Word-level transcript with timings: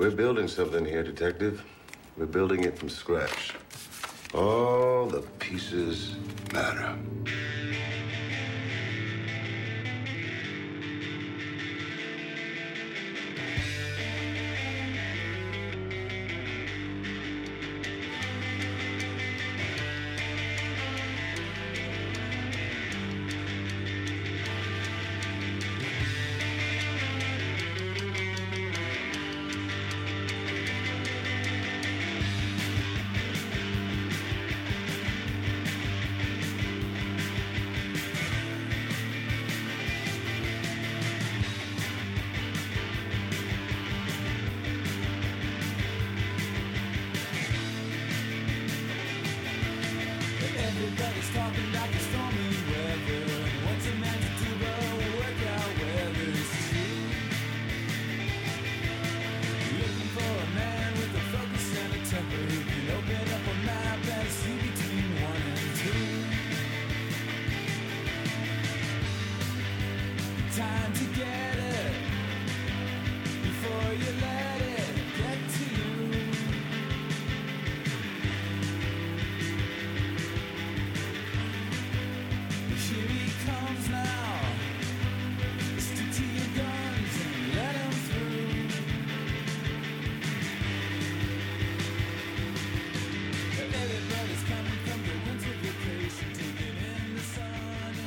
We're 0.00 0.10
building 0.10 0.48
something 0.48 0.86
here, 0.86 1.02
Detective. 1.02 1.62
We're 2.16 2.24
building 2.24 2.64
it 2.64 2.78
from 2.78 2.88
scratch. 2.88 3.52
All 4.32 5.04
the 5.04 5.20
pieces 5.38 6.16
matter. 6.54 6.96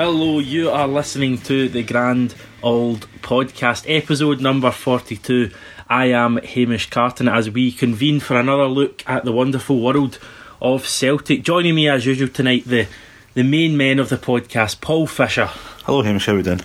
Hello, 0.05 0.39
you 0.39 0.69
are 0.69 0.85
listening 0.85 1.37
to 1.43 1.69
the 1.69 1.81
Grand 1.81 2.35
Auld 2.61 3.07
Podcast, 3.21 3.85
episode 3.87 4.41
number 4.41 4.69
42. 4.69 5.49
I 5.87 6.07
am 6.07 6.35
Hamish 6.43 6.89
Carton 6.89 7.29
as 7.29 7.49
we 7.49 7.71
convene 7.71 8.19
for 8.19 8.37
another 8.37 8.65
look 8.65 9.01
at 9.07 9.23
the 9.23 9.31
wonderful 9.31 9.79
world 9.79 10.19
of 10.61 10.85
Celtic. 10.85 11.43
Joining 11.43 11.75
me 11.75 11.87
as 11.87 12.05
usual 12.05 12.27
tonight, 12.27 12.65
the, 12.65 12.87
the 13.33 13.43
main 13.43 13.77
men 13.77 13.97
of 13.97 14.09
the 14.09 14.17
podcast, 14.17 14.81
Paul 14.81 15.07
Fisher. 15.07 15.45
Hello, 15.85 16.01
Hamish. 16.01 16.25
How 16.25 16.33
are 16.33 16.35
we 16.35 16.43
doing? 16.43 16.59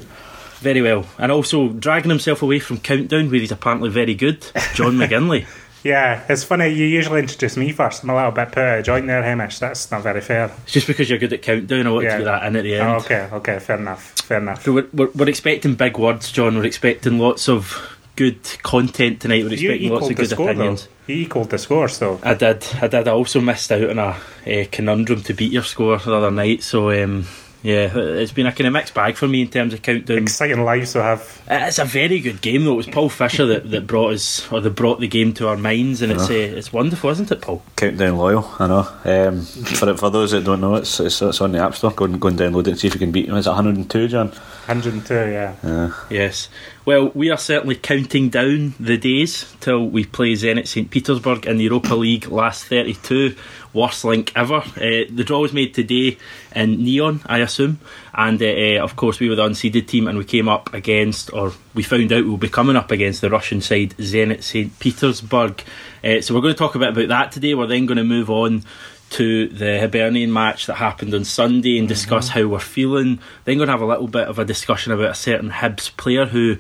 Very 0.57 0.83
well. 0.83 1.07
And 1.17 1.31
also 1.31 1.69
dragging 1.69 2.11
himself 2.11 2.43
away 2.43 2.59
from 2.59 2.81
Countdown, 2.81 3.31
where 3.31 3.39
he's 3.39 3.53
apparently 3.53 3.89
very 3.89 4.17
good, 4.17 4.45
John 4.75 4.95
McGinley. 4.99 5.47
Yeah, 5.85 6.25
it's 6.29 6.43
funny. 6.45 6.69
You 6.69 6.87
usually 6.87 7.21
introduce 7.21 7.57
me 7.57 7.73
first. 7.73 8.03
I'm 8.03 8.11
a 8.11 8.17
little 8.17 8.33
bit 8.33 8.49
put 8.49 8.59
out 8.59 8.79
of 8.81 8.85
joint 8.85 9.07
there, 9.07 9.23
Hamish. 9.23 9.59
That's 9.61 9.91
not 9.91 10.03
very 10.03 10.21
fair. 10.21 10.51
It's 10.65 10.73
just 10.73 10.87
because 10.87 11.09
you're 11.09 11.19
good 11.19 11.33
at 11.33 11.43
Countdown, 11.43 11.87
I 11.87 11.91
want 11.91 12.05
Yeah. 12.05 12.13
to 12.13 12.19
get 12.19 12.25
that 12.25 12.47
in 12.47 12.57
at 12.57 12.63
the 12.65 12.75
end. 12.75 12.89
Oh, 12.89 12.95
okay, 12.97 13.29
okay, 13.33 13.59
fair 13.61 13.77
enough. 13.79 14.11
Fair 14.23 14.39
enough. 14.39 14.65
So 14.65 14.73
we're, 14.73 14.89
we're, 14.93 15.11
we're 15.15 15.29
expecting 15.29 15.75
big 15.77 15.97
words, 15.97 16.33
John. 16.33 16.57
We're 16.57 16.65
expecting 16.65 17.19
lots 17.19 17.49
of 17.49 17.97
good 18.17 18.43
content 18.65 19.21
tonight. 19.21 19.45
We're 19.45 19.51
You 19.55 19.71
expecting 19.71 19.93
lots 19.93 20.11
of 20.11 20.17
good 20.17 20.31
score, 20.31 20.51
opinions. 20.51 20.89
though. 21.07 21.15
You 21.15 21.21
equalled 21.23 21.51
the 21.51 21.59
score, 21.59 21.89
so 21.89 22.19
I 22.25 22.35
did. 22.35 22.67
I 22.83 22.89
did. 22.89 23.07
I 23.07 23.13
also 23.13 23.41
missed 23.41 23.71
out 23.71 23.89
on 23.89 23.99
a, 23.99 24.17
uh 24.63 24.65
conundrum 24.73 25.23
to 25.23 25.33
beat 25.35 25.53
your 25.53 25.63
score 25.63 25.97
the 25.99 26.13
other 26.15 26.31
night. 26.33 26.63
So 26.65 26.91
um, 26.91 27.27
yeah, 27.63 27.91
it's 27.97 28.33
been 28.33 28.47
a 28.47 28.53
kind 28.53 28.69
of 28.69 28.73
mixed 28.73 28.95
bag 28.95 29.17
for 29.17 29.27
me 29.27 29.43
in 29.43 29.49
terms 29.49 29.75
of 29.75 29.83
countdown. 29.83 30.19
exciting 30.19 30.65
lives 30.65 30.93
to 30.93 31.03
have. 31.03 31.43
It's 31.49 31.79
a 31.79 31.85
very 31.85 32.21
good 32.21 32.41
game 32.41 32.65
though. 32.65 32.75
It 32.75 32.77
was 32.77 32.87
Paul 32.87 33.09
Fisher 33.09 33.47
that, 33.47 33.71
that 33.71 33.87
brought 33.87 34.13
us 34.13 34.51
or 34.53 34.61
that 34.61 34.71
brought 34.71 35.01
the 35.01 35.09
game 35.09 35.33
to 35.35 35.49
our 35.49 35.57
minds, 35.57 36.01
and 36.03 36.13
it's 36.13 36.31
uh, 36.31 36.35
it's 36.35 36.73
wonderful, 36.73 37.11
isn't 37.11 37.31
it, 37.31 37.41
Paul? 37.41 37.63
Countdown 37.77 38.17
loyal. 38.17 38.49
I 38.59 38.67
know. 38.69 38.89
Um, 39.05 39.43
for 39.43 39.97
for 39.97 40.11
those 40.11 40.31
that 40.31 40.45
don't 40.45 40.61
know, 40.61 40.77
it's 40.77 41.01
it's, 41.01 41.21
it's 41.21 41.41
on 41.41 41.53
the 41.53 41.59
App 41.59 41.75
Store. 41.75 41.91
Go 41.91 42.05
and 42.05 42.21
go 42.21 42.29
and 42.29 42.39
download 42.39 42.61
it 42.61 42.69
and 42.69 42.79
see 42.79 42.87
if 42.87 42.95
you 42.95 43.01
can 43.01 43.13
beat 43.13 43.29
him. 43.29 43.35
Is 43.35 43.47
it 43.47 43.51
102, 43.51 44.09
John? 44.09 44.29
102, 44.29 45.15
yeah. 45.15 45.55
Yeah. 45.65 45.93
Yes. 46.11 46.49
Well, 46.89 47.11
we 47.11 47.29
are 47.29 47.37
certainly 47.37 47.75
counting 47.75 48.31
down 48.31 48.73
the 48.81 48.97
days 48.97 49.55
till 49.61 49.87
we 49.87 50.07
play 50.07 50.33
Zenit 50.33 50.67
St 50.67 50.91
Petersburg 50.91 51.45
in 51.45 51.59
the 51.59 51.65
Europa 51.65 51.95
League 51.95 52.29
last 52.29 52.65
32. 52.65 53.37
Worst 53.75 54.07
link 54.07 54.33
ever. 54.35 54.63
Uh, 54.75 55.05
the 55.11 55.23
draw 55.23 55.41
was 55.41 55.53
made 55.53 55.75
today 55.75 56.17
in 56.57 56.83
Nyon, 56.83 57.21
I 57.27 57.41
assume. 57.41 57.79
And 58.15 58.43
uh, 58.43 58.47
uh, 58.47 58.83
of 58.83 58.97
course, 58.97 59.21
we 59.21 59.29
were 59.29 59.35
the 59.35 59.47
unseeded 59.47 59.87
team 59.87 60.09
and 60.09 60.17
we 60.17 60.25
came 60.25 60.49
up 60.49 60.73
against, 60.73 61.31
or 61.35 61.53
we 61.75 61.83
found 61.83 62.11
out 62.11 62.25
we'll 62.25 62.39
be 62.39 62.49
coming 62.49 62.75
up 62.75 62.91
against 62.91 63.21
the 63.21 63.29
Russian 63.29 63.61
side, 63.61 63.91
Zenit 63.99 64.43
St 64.43 64.79
Petersburg. 64.79 65.63
Uh, 66.03 66.23
so 66.23 66.35
we're 66.35 66.41
going 66.41 66.55
to 66.55 66.59
talk 66.59 66.75
a 66.75 66.79
bit 66.79 66.89
about 66.89 67.09
that 67.09 67.33
today. 67.33 67.53
We're 67.53 67.67
then 67.67 67.85
going 67.85 67.99
to 67.99 68.05
move 68.05 68.31
on 68.31 68.65
to 69.11 69.49
the 69.49 69.81
Hibernian 69.81 70.33
match 70.33 70.67
that 70.67 70.75
happened 70.75 71.15
on 71.15 71.25
Sunday 71.25 71.79
and 71.79 71.89
discuss 71.89 72.29
mm-hmm. 72.29 72.41
how 72.41 72.49
we're 72.49 72.59
feeling. 72.59 73.19
Then 73.45 73.57
going 73.57 73.69
to 73.69 73.73
have 73.73 73.81
a 73.81 73.87
little 73.87 74.09
bit 74.09 74.29
of 74.29 74.39
a 74.39 74.45
discussion 74.45 74.93
about 74.93 75.11
a 75.11 75.15
certain 75.15 75.51
Hibs 75.51 75.97
player 75.97 76.27
who 76.27 76.59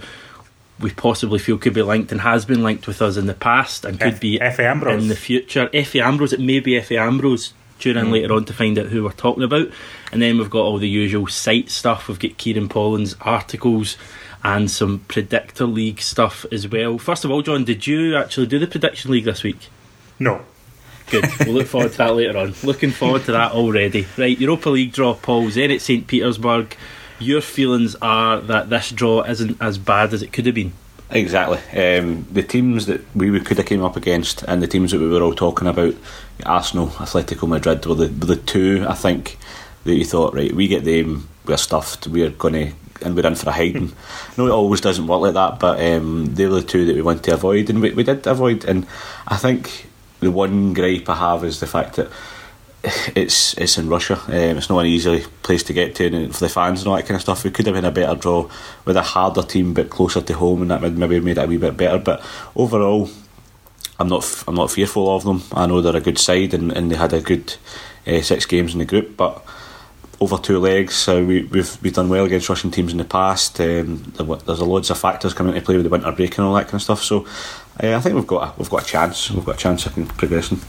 we 0.80 0.90
possibly 0.90 1.38
feel 1.38 1.58
could 1.58 1.74
be 1.74 1.82
linked 1.82 2.12
and 2.12 2.20
has 2.20 2.44
been 2.44 2.62
linked 2.62 2.86
with 2.86 3.02
us 3.02 3.16
in 3.16 3.26
the 3.26 3.34
past 3.34 3.84
and 3.84 3.98
could 4.00 4.14
F- 4.14 4.20
be 4.20 4.38
Efe 4.38 4.60
Ambrose. 4.60 5.02
in 5.02 5.08
the 5.08 5.16
future. 5.16 5.68
Efe 5.68 6.00
Ambrose, 6.00 6.32
it 6.32 6.40
may 6.40 6.60
be 6.60 6.72
Efe 6.72 6.98
Ambrose. 6.98 7.52
Tune 7.78 7.96
in 7.96 8.04
mm-hmm. 8.04 8.12
later 8.12 8.34
on 8.34 8.44
to 8.46 8.52
find 8.52 8.78
out 8.78 8.86
who 8.86 9.04
we're 9.04 9.12
talking 9.12 9.44
about. 9.44 9.68
And 10.10 10.22
then 10.22 10.38
we've 10.38 10.50
got 10.50 10.62
all 10.62 10.78
the 10.78 10.88
usual 10.88 11.26
site 11.26 11.70
stuff. 11.70 12.08
We've 12.08 12.18
got 12.18 12.36
Kieran 12.38 12.68
Pollan's 12.68 13.14
articles 13.20 13.96
and 14.42 14.70
some 14.70 15.00
Predictor 15.00 15.66
League 15.66 16.00
stuff 16.00 16.44
as 16.50 16.66
well. 16.66 16.98
First 16.98 17.24
of 17.24 17.30
all, 17.30 17.42
John, 17.42 17.64
did 17.64 17.86
you 17.86 18.16
actually 18.16 18.46
do 18.46 18.58
the 18.58 18.66
Prediction 18.66 19.10
League 19.10 19.24
this 19.24 19.42
week? 19.42 19.68
No. 20.18 20.44
Good. 21.10 21.24
We'll 21.40 21.54
look 21.54 21.66
forward 21.66 21.92
to 21.92 21.98
that 21.98 22.14
later 22.14 22.36
on. 22.36 22.54
Looking 22.62 22.90
forward 22.90 23.24
to 23.24 23.32
that 23.32 23.52
already. 23.52 24.06
Right, 24.16 24.38
Europa 24.38 24.70
League 24.70 24.92
draw, 24.92 25.14
Paul. 25.14 25.46
Zenit 25.46 25.80
St 25.80 26.06
Petersburg. 26.06 26.76
Your 27.18 27.40
feelings 27.40 27.96
are 28.00 28.40
that 28.42 28.70
this 28.70 28.90
draw 28.90 29.22
isn't 29.22 29.60
as 29.60 29.78
bad 29.78 30.12
as 30.14 30.22
it 30.22 30.32
could 30.32 30.46
have 30.46 30.54
been. 30.54 30.72
Exactly. 31.10 31.58
Um, 31.72 32.26
the 32.30 32.42
teams 32.42 32.86
that 32.86 33.00
we 33.14 33.40
could 33.40 33.56
have 33.56 33.66
came 33.66 33.82
up 33.82 33.96
against, 33.96 34.42
and 34.42 34.62
the 34.62 34.66
teams 34.66 34.92
that 34.92 35.00
we 35.00 35.08
were 35.08 35.22
all 35.22 35.34
talking 35.34 35.66
about, 35.66 35.94
Arsenal, 36.44 36.88
Atletico 36.88 37.48
Madrid, 37.48 37.86
were 37.86 37.94
the 37.94 38.08
were 38.08 38.34
the 38.34 38.36
two 38.36 38.84
I 38.88 38.94
think 38.94 39.38
that 39.84 39.94
you 39.94 40.04
thought, 40.04 40.34
right, 40.34 40.52
we 40.52 40.68
get 40.68 40.84
them, 40.84 41.28
we're 41.46 41.56
stuffed, 41.56 42.06
we're 42.06 42.30
gonna. 42.30 42.72
And 43.00 43.14
we're 43.14 43.28
in 43.28 43.36
for 43.36 43.50
a 43.50 43.52
hiding. 43.52 43.92
no, 44.36 44.48
it 44.48 44.50
always 44.50 44.80
doesn't 44.80 45.06
work 45.06 45.20
like 45.20 45.34
that, 45.34 45.60
but 45.60 45.80
um, 45.80 46.34
they 46.34 46.46
were 46.46 46.60
the 46.60 46.66
two 46.66 46.84
that 46.86 46.96
we 46.96 47.00
wanted 47.00 47.22
to 47.24 47.34
avoid, 47.34 47.70
and 47.70 47.80
we, 47.80 47.92
we 47.92 48.02
did 48.02 48.26
avoid. 48.26 48.64
And 48.64 48.88
I 49.28 49.36
think 49.36 49.87
the 50.20 50.30
one 50.30 50.72
gripe 50.72 51.08
I 51.08 51.16
have 51.16 51.44
is 51.44 51.60
the 51.60 51.66
fact 51.66 51.96
that 51.96 52.08
it's 53.16 53.56
it's 53.58 53.76
in 53.76 53.88
Russia. 53.88 54.20
Um, 54.26 54.56
it's 54.56 54.68
not 54.68 54.80
an 54.80 54.86
easy 54.86 55.24
place 55.42 55.62
to 55.64 55.72
get 55.72 55.94
to, 55.96 56.06
and 56.06 56.32
for 56.32 56.40
the 56.40 56.48
fans 56.48 56.80
and 56.80 56.88
all 56.88 56.96
that 56.96 57.06
kind 57.06 57.16
of 57.16 57.22
stuff, 57.22 57.44
we 57.44 57.50
could 57.50 57.66
have 57.66 57.74
been 57.74 57.84
a 57.84 57.90
better 57.90 58.14
draw 58.14 58.48
with 58.84 58.96
a 58.96 59.02
harder 59.02 59.42
team, 59.42 59.74
but 59.74 59.90
closer 59.90 60.20
to 60.20 60.32
home, 60.34 60.62
and 60.62 60.70
that 60.70 60.80
maybe 60.80 61.20
made 61.20 61.38
it 61.38 61.44
a 61.44 61.46
wee 61.46 61.56
bit 61.56 61.76
better. 61.76 61.98
But 61.98 62.24
overall, 62.54 63.10
I'm 63.98 64.08
not 64.08 64.44
I'm 64.46 64.54
not 64.54 64.70
fearful 64.70 65.14
of 65.14 65.24
them. 65.24 65.42
I 65.52 65.66
know 65.66 65.80
they're 65.80 65.96
a 65.96 66.00
good 66.00 66.18
side, 66.18 66.54
and, 66.54 66.72
and 66.72 66.90
they 66.90 66.96
had 66.96 67.12
a 67.12 67.20
good 67.20 67.56
uh, 68.06 68.20
six 68.22 68.46
games 68.46 68.72
in 68.72 68.78
the 68.78 68.84
group, 68.84 69.16
but. 69.16 69.44
Over 70.20 70.36
two 70.36 70.58
legs, 70.58 71.06
uh, 71.06 71.24
we, 71.24 71.44
we've 71.44 71.80
we've 71.80 71.92
done 71.92 72.08
well 72.08 72.24
against 72.24 72.48
Russian 72.48 72.72
teams 72.72 72.90
in 72.90 72.98
the 72.98 73.04
past. 73.04 73.60
Um, 73.60 74.12
there's 74.16 74.58
a 74.58 74.64
loads 74.64 74.90
of 74.90 74.98
factors 74.98 75.32
coming 75.32 75.54
into 75.54 75.64
play 75.64 75.76
with 75.76 75.84
the 75.84 75.90
winter 75.90 76.10
break 76.10 76.36
and 76.36 76.44
all 76.44 76.54
that 76.54 76.64
kind 76.64 76.74
of 76.74 76.82
stuff. 76.82 77.04
So, 77.04 77.24
uh, 77.82 77.96
I 77.96 78.00
think 78.00 78.14
we've 78.14 78.26
got 78.26 78.48
a, 78.48 78.58
we've 78.58 78.70
got 78.70 78.82
a 78.82 78.86
chance. 78.86 79.30
We've 79.30 79.44
got 79.44 79.56
a 79.56 79.58
chance 79.58 79.86
of 79.86 79.94
progressing. 80.16 80.60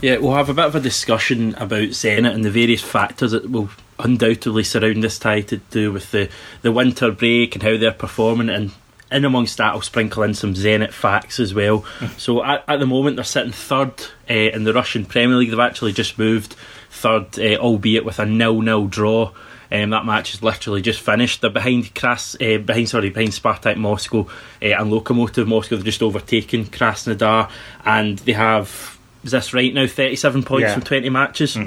Yeah, 0.00 0.18
we'll 0.18 0.34
have 0.34 0.48
a 0.48 0.54
bit 0.54 0.66
of 0.66 0.76
a 0.76 0.80
discussion 0.80 1.54
about 1.56 1.88
Zenit 1.88 2.32
and 2.32 2.44
the 2.44 2.50
various 2.50 2.82
factors 2.82 3.32
that 3.32 3.50
will 3.50 3.70
undoubtedly 3.98 4.62
surround 4.62 5.02
this 5.02 5.18
tie 5.18 5.40
to 5.40 5.56
do 5.56 5.92
with 5.92 6.12
the, 6.12 6.30
the 6.62 6.70
winter 6.70 7.10
break 7.10 7.54
and 7.54 7.64
how 7.64 7.76
they're 7.76 7.90
performing 7.90 8.48
and 8.48 8.70
in 9.10 9.24
amongst 9.24 9.56
that, 9.56 9.72
I'll 9.72 9.80
sprinkle 9.80 10.22
in 10.22 10.34
some 10.34 10.54
Zenit 10.54 10.92
facts 10.92 11.40
as 11.40 11.54
well. 11.54 11.84
so 12.16 12.44
at, 12.44 12.64
at 12.68 12.78
the 12.78 12.86
moment, 12.86 13.16
they're 13.16 13.24
sitting 13.24 13.52
third 13.52 13.94
uh, 14.28 14.34
in 14.34 14.64
the 14.64 14.74
Russian 14.74 15.06
Premier 15.06 15.36
League. 15.36 15.50
They've 15.50 15.58
actually 15.58 15.92
just 15.92 16.18
moved 16.18 16.54
third, 16.90 17.38
uh, 17.38 17.56
albeit 17.56 18.04
with 18.04 18.18
a 18.18 18.26
nil-nil 18.26 18.86
draw. 18.88 19.32
Um, 19.70 19.90
that 19.90 20.06
match 20.06 20.34
is 20.34 20.42
literally 20.42 20.80
just 20.80 21.00
finished. 21.00 21.40
They're 21.40 21.50
behind 21.50 21.94
Kras, 21.94 22.34
uh, 22.36 22.62
behind 22.62 22.88
sorry, 22.88 23.10
behind 23.10 23.30
Spartak 23.32 23.76
Moscow 23.76 24.20
uh, 24.20 24.26
and 24.64 24.90
Lokomotiv 24.90 25.46
Moscow. 25.46 25.76
They've 25.76 25.84
just 25.84 26.02
overtaken 26.02 26.66
Krasnodar, 26.66 27.50
and 27.84 28.18
they 28.20 28.32
have 28.32 28.98
is 29.24 29.32
this 29.32 29.52
right 29.52 29.74
now? 29.74 29.86
Thirty-seven 29.86 30.42
points 30.44 30.68
Yeah. 30.68 30.74
from 30.74 30.82
twenty 30.82 31.10
matches. 31.10 31.58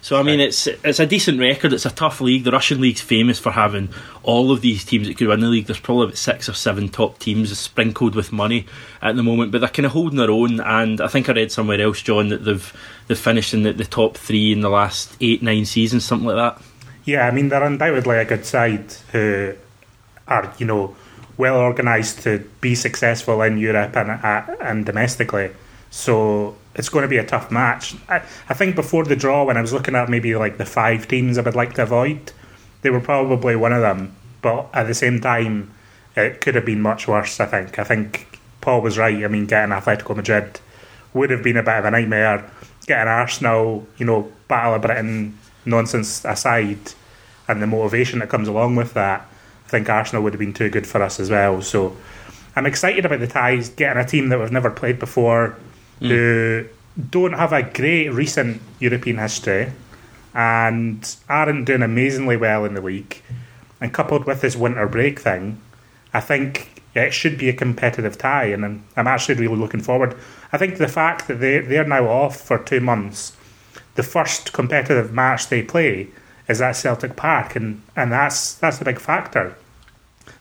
So 0.00 0.16
I 0.16 0.22
mean, 0.22 0.38
it's 0.38 0.68
it's 0.68 1.00
a 1.00 1.06
decent 1.06 1.40
record. 1.40 1.72
It's 1.72 1.84
a 1.84 1.90
tough 1.90 2.20
league. 2.20 2.44
The 2.44 2.52
Russian 2.52 2.80
league's 2.80 3.00
famous 3.00 3.40
for 3.40 3.50
having 3.50 3.88
all 4.22 4.52
of 4.52 4.60
these 4.60 4.84
teams 4.84 5.08
that 5.08 5.16
could 5.16 5.26
win 5.26 5.40
the 5.40 5.48
league. 5.48 5.66
There's 5.66 5.80
probably 5.80 6.04
about 6.04 6.16
six 6.16 6.48
or 6.48 6.52
seven 6.52 6.88
top 6.88 7.18
teams 7.18 7.56
sprinkled 7.58 8.14
with 8.14 8.30
money 8.30 8.66
at 9.02 9.16
the 9.16 9.24
moment, 9.24 9.50
but 9.50 9.60
they're 9.60 9.68
kind 9.68 9.86
of 9.86 9.92
holding 9.92 10.18
their 10.18 10.30
own. 10.30 10.60
And 10.60 11.00
I 11.00 11.08
think 11.08 11.28
I 11.28 11.32
read 11.32 11.50
somewhere 11.50 11.80
else, 11.80 12.00
John, 12.00 12.28
that 12.28 12.44
they've 12.44 12.72
they've 13.08 13.18
finished 13.18 13.52
in 13.52 13.64
the, 13.64 13.72
the 13.72 13.84
top 13.84 14.16
three 14.16 14.52
in 14.52 14.60
the 14.60 14.70
last 14.70 15.16
eight 15.20 15.42
nine 15.42 15.64
seasons, 15.64 16.04
something 16.04 16.28
like 16.28 16.36
that. 16.36 16.62
Yeah, 17.08 17.26
I 17.26 17.30
mean 17.30 17.48
they're 17.48 17.62
undoubtedly 17.62 18.18
a 18.18 18.26
good 18.26 18.44
side 18.44 18.92
who 19.12 19.54
are 20.26 20.52
you 20.58 20.66
know 20.66 20.94
well 21.38 21.56
organised 21.56 22.20
to 22.24 22.40
be 22.60 22.74
successful 22.74 23.40
in 23.40 23.56
Europe 23.56 23.96
and 23.96 24.10
uh, 24.10 24.56
and 24.60 24.84
domestically. 24.84 25.52
So 25.88 26.54
it's 26.74 26.90
going 26.90 27.04
to 27.04 27.08
be 27.08 27.16
a 27.16 27.24
tough 27.24 27.50
match. 27.50 27.94
I, 28.10 28.16
I 28.50 28.52
think 28.52 28.76
before 28.76 29.04
the 29.04 29.16
draw, 29.16 29.44
when 29.44 29.56
I 29.56 29.62
was 29.62 29.72
looking 29.72 29.94
at 29.94 30.10
maybe 30.10 30.34
like 30.34 30.58
the 30.58 30.66
five 30.66 31.08
teams 31.08 31.38
I 31.38 31.40
would 31.40 31.56
like 31.56 31.72
to 31.76 31.84
avoid, 31.84 32.30
they 32.82 32.90
were 32.90 33.00
probably 33.00 33.56
one 33.56 33.72
of 33.72 33.80
them. 33.80 34.14
But 34.42 34.68
at 34.74 34.86
the 34.86 34.92
same 34.92 35.18
time, 35.18 35.72
it 36.14 36.42
could 36.42 36.56
have 36.56 36.66
been 36.66 36.82
much 36.82 37.08
worse. 37.08 37.40
I 37.40 37.46
think. 37.46 37.78
I 37.78 37.84
think 37.84 38.38
Paul 38.60 38.82
was 38.82 38.98
right. 38.98 39.24
I 39.24 39.28
mean, 39.28 39.46
getting 39.46 39.74
Atletico 39.74 40.14
Madrid 40.14 40.60
would 41.14 41.30
have 41.30 41.42
been 41.42 41.56
a 41.56 41.62
bit 41.62 41.78
of 41.78 41.86
a 41.86 41.90
nightmare. 41.90 42.50
Getting 42.86 43.08
Arsenal, 43.08 43.86
you 43.96 44.04
know, 44.04 44.30
Battle 44.46 44.74
of 44.74 44.82
Britain 44.82 45.38
nonsense 45.68 46.24
aside, 46.24 46.78
and 47.46 47.62
the 47.62 47.66
motivation 47.66 48.18
that 48.18 48.28
comes 48.28 48.48
along 48.48 48.76
with 48.76 48.94
that, 48.94 49.26
I 49.66 49.68
think 49.68 49.88
Arsenal 49.88 50.22
would 50.22 50.32
have 50.32 50.40
been 50.40 50.54
too 50.54 50.70
good 50.70 50.86
for 50.86 51.02
us 51.02 51.20
as 51.20 51.30
well. 51.30 51.62
So 51.62 51.96
I'm 52.56 52.66
excited 52.66 53.04
about 53.04 53.20
the 53.20 53.26
ties, 53.26 53.68
getting 53.68 54.02
a 54.02 54.06
team 54.06 54.28
that 54.30 54.38
we've 54.38 54.52
never 54.52 54.70
played 54.70 54.98
before, 54.98 55.56
hmm. 56.00 56.08
who 56.08 56.64
don't 57.10 57.34
have 57.34 57.52
a 57.52 57.62
great 57.62 58.08
recent 58.08 58.60
European 58.80 59.18
history 59.18 59.70
and 60.34 61.16
aren't 61.28 61.64
doing 61.64 61.82
amazingly 61.82 62.36
well 62.36 62.64
in 62.64 62.74
the 62.74 62.80
league. 62.80 63.22
And 63.80 63.94
coupled 63.94 64.24
with 64.24 64.40
this 64.40 64.56
winter 64.56 64.88
break 64.88 65.20
thing, 65.20 65.60
I 66.12 66.20
think 66.20 66.82
it 66.94 67.14
should 67.14 67.38
be 67.38 67.48
a 67.48 67.52
competitive 67.52 68.18
tie, 68.18 68.46
and 68.46 68.64
I'm, 68.64 68.84
I'm 68.96 69.06
actually 69.06 69.36
really 69.36 69.56
looking 69.56 69.80
forward. 69.80 70.16
I 70.52 70.58
think 70.58 70.78
the 70.78 70.88
fact 70.88 71.28
that 71.28 71.40
they 71.40 71.60
they're 71.60 71.84
now 71.84 72.08
off 72.08 72.40
for 72.40 72.58
two 72.58 72.80
months, 72.80 73.36
the 73.98 74.02
first 74.04 74.52
competitive 74.52 75.12
match 75.12 75.48
they 75.48 75.60
play 75.60 76.06
is 76.48 76.62
at 76.62 76.76
Celtic 76.76 77.16
Park, 77.16 77.56
and, 77.56 77.82
and 77.96 78.12
that's 78.12 78.54
that's 78.54 78.80
a 78.80 78.84
big 78.84 79.00
factor. 79.00 79.56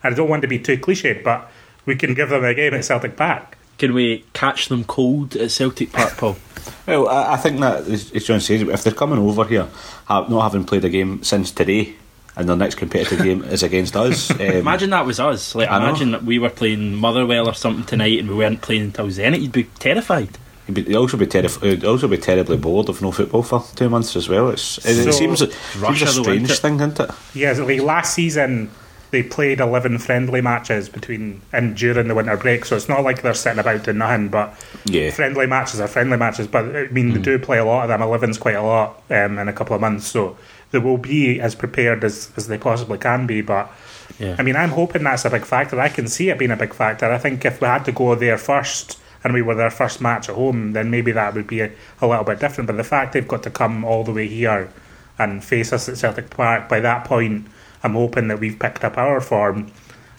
And 0.03 0.13
I 0.13 0.15
don't 0.15 0.29
want 0.29 0.43
to 0.43 0.47
be 0.47 0.59
too 0.59 0.77
cliched, 0.77 1.23
but 1.23 1.49
we 1.87 1.95
can 1.95 2.13
give 2.13 2.29
them 2.29 2.45
a 2.45 2.53
game 2.53 2.75
at 2.75 2.85
Celtic 2.85 3.17
Park. 3.17 3.57
Can 3.79 3.95
we 3.95 4.23
catch 4.33 4.67
them 4.67 4.83
cold 4.83 5.35
at 5.35 5.49
Celtic 5.49 5.91
Park, 5.91 6.15
Paul? 6.17 6.37
Well, 6.85 7.07
I, 7.09 7.33
I 7.33 7.37
think 7.37 7.59
that, 7.61 7.87
as, 7.87 8.11
as 8.13 8.25
John 8.25 8.39
says, 8.39 8.61
if 8.61 8.83
they're 8.83 8.93
coming 8.93 9.19
over 9.19 9.43
here, 9.45 9.67
ha 10.05 10.25
not 10.27 10.43
having 10.43 10.65
played 10.65 10.85
a 10.85 10.89
game 10.89 11.23
since 11.23 11.51
today, 11.51 11.95
and 12.35 12.47
their 12.47 12.55
next 12.55 12.75
competitive 12.75 13.23
game 13.23 13.43
is 13.43 13.63
against 13.63 13.95
us, 13.95 14.31
um, 14.31 14.39
Imagine 14.39 14.89
that 14.91 15.05
was 15.05 15.19
us. 15.19 15.55
Like, 15.55 15.69
I 15.69 15.79
know. 15.79 15.87
imagine 15.87 16.11
that 16.11 16.23
we 16.23 16.39
were 16.39 16.49
playing 16.49 16.95
Motherwell 16.95 17.49
or 17.49 17.53
something 17.53 17.85
tonight, 17.85 18.19
and 18.19 18.29
we 18.29 18.35
weren't 18.35 18.61
playing 18.61 18.83
until 18.83 19.07
Zenit. 19.07 19.41
You'd 19.41 19.51
be 19.51 19.63
terrified. 19.79 20.37
You'd 20.67 20.73
be- 20.75 20.81
you'd 20.83 20.95
also 20.97 21.17
be 21.17 21.25
terrif- 21.27 21.63
you'd 21.63 21.85
also 21.85 22.07
be 22.07 22.17
terribly 22.17 22.57
bored 22.57 22.89
of 22.89 23.01
no 23.01 23.11
football 23.11 23.43
for 23.43 23.63
two 23.75 23.89
months 23.89 24.15
as 24.15 24.27
well. 24.29 24.49
It's, 24.49 24.77
it, 24.79 24.95
So- 25.03 25.09
it 25.09 25.13
seems, 25.13 25.41
it 25.41 25.51
seems 25.53 26.01
a 26.01 26.07
strange 26.07 26.59
thing, 26.59 26.75
isn't 26.75 26.99
it? 26.99 27.09
Yeah, 27.33 27.51
like 27.53 27.81
last 27.81 28.13
season 28.13 28.69
they 29.09 29.23
played 29.23 29.61
eleven 29.61 29.97
friendly 29.97 30.41
matches 30.41 30.89
between 30.89 31.39
and 31.53 31.77
during 31.77 32.09
the 32.09 32.15
winter 32.15 32.35
break, 32.35 32.65
so 32.65 32.75
it's 32.75 32.89
not 32.89 33.03
like 33.05 33.21
they're 33.21 33.33
sitting 33.33 33.59
about 33.59 33.83
doing 33.83 33.99
nothing. 33.99 34.27
But 34.27 34.53
Yeah. 34.85 35.11
friendly 35.11 35.47
matches 35.47 35.79
are 35.79 35.87
friendly 35.87 36.17
matches. 36.17 36.47
But 36.47 36.65
I 36.75 36.87
mean, 36.91 37.13
they 37.13 37.19
do 37.21 37.39
play 37.39 37.57
a 37.57 37.63
lot 37.65 37.83
of 37.83 37.87
them. 37.87 38.01
Eleven's 38.01 38.37
quite 38.37 38.55
a 38.55 38.61
lot 38.61 39.01
um, 39.09 39.39
in 39.39 39.47
a 39.47 39.53
couple 39.53 39.75
of 39.75 39.81
months, 39.81 40.07
so 40.07 40.35
they 40.71 40.79
will 40.79 40.97
be 40.97 41.39
as 41.39 41.55
prepared 41.55 42.03
as, 42.03 42.29
as 42.35 42.49
they 42.49 42.57
possibly 42.57 42.97
can 42.97 43.25
be. 43.25 43.39
But 43.39 43.71
Yeah. 44.19 44.35
I 44.37 44.41
mean, 44.43 44.57
I'm 44.57 44.71
hoping 44.71 45.03
that's 45.03 45.23
a 45.23 45.29
big 45.29 45.45
factor. 45.45 45.79
I 45.79 45.87
can 45.87 46.07
see 46.09 46.29
it 46.29 46.37
being 46.37 46.51
a 46.51 46.57
big 46.57 46.73
factor. 46.73 47.09
I 47.09 47.17
think 47.17 47.45
if 47.45 47.61
we 47.61 47.67
had 47.69 47.85
to 47.85 47.93
go 47.93 48.13
there 48.15 48.37
first 48.37 48.97
and 49.27 49.33
we 49.33 49.41
were 49.41 49.55
their 49.55 49.69
first 49.69 49.99
match 49.99 50.29
at 50.29 50.35
home, 50.35 50.71
then 50.71 50.89
maybe 50.89 51.11
that 51.11 51.33
would 51.33 51.47
be 51.47 51.59
a, 51.59 51.69
a 51.99 52.07
little 52.07 52.23
bit 52.23 52.39
different. 52.39 52.65
But 52.65 52.77
the 52.77 52.83
fact 52.85 53.11
they've 53.11 53.27
got 53.27 53.43
to 53.43 53.49
come 53.49 53.83
all 53.83 54.05
the 54.05 54.13
way 54.13 54.25
here 54.25 54.71
and 55.19 55.43
face 55.43 55.73
us 55.73 55.89
at 55.89 55.97
Celtic 55.97 56.29
Park, 56.29 56.69
by 56.69 56.79
that 56.79 57.03
point, 57.03 57.45
I'm 57.83 57.91
hoping 57.91 58.29
that 58.29 58.39
we've 58.39 58.57
picked 58.57 58.85
up 58.85 58.97
our 58.97 59.19
form. 59.19 59.69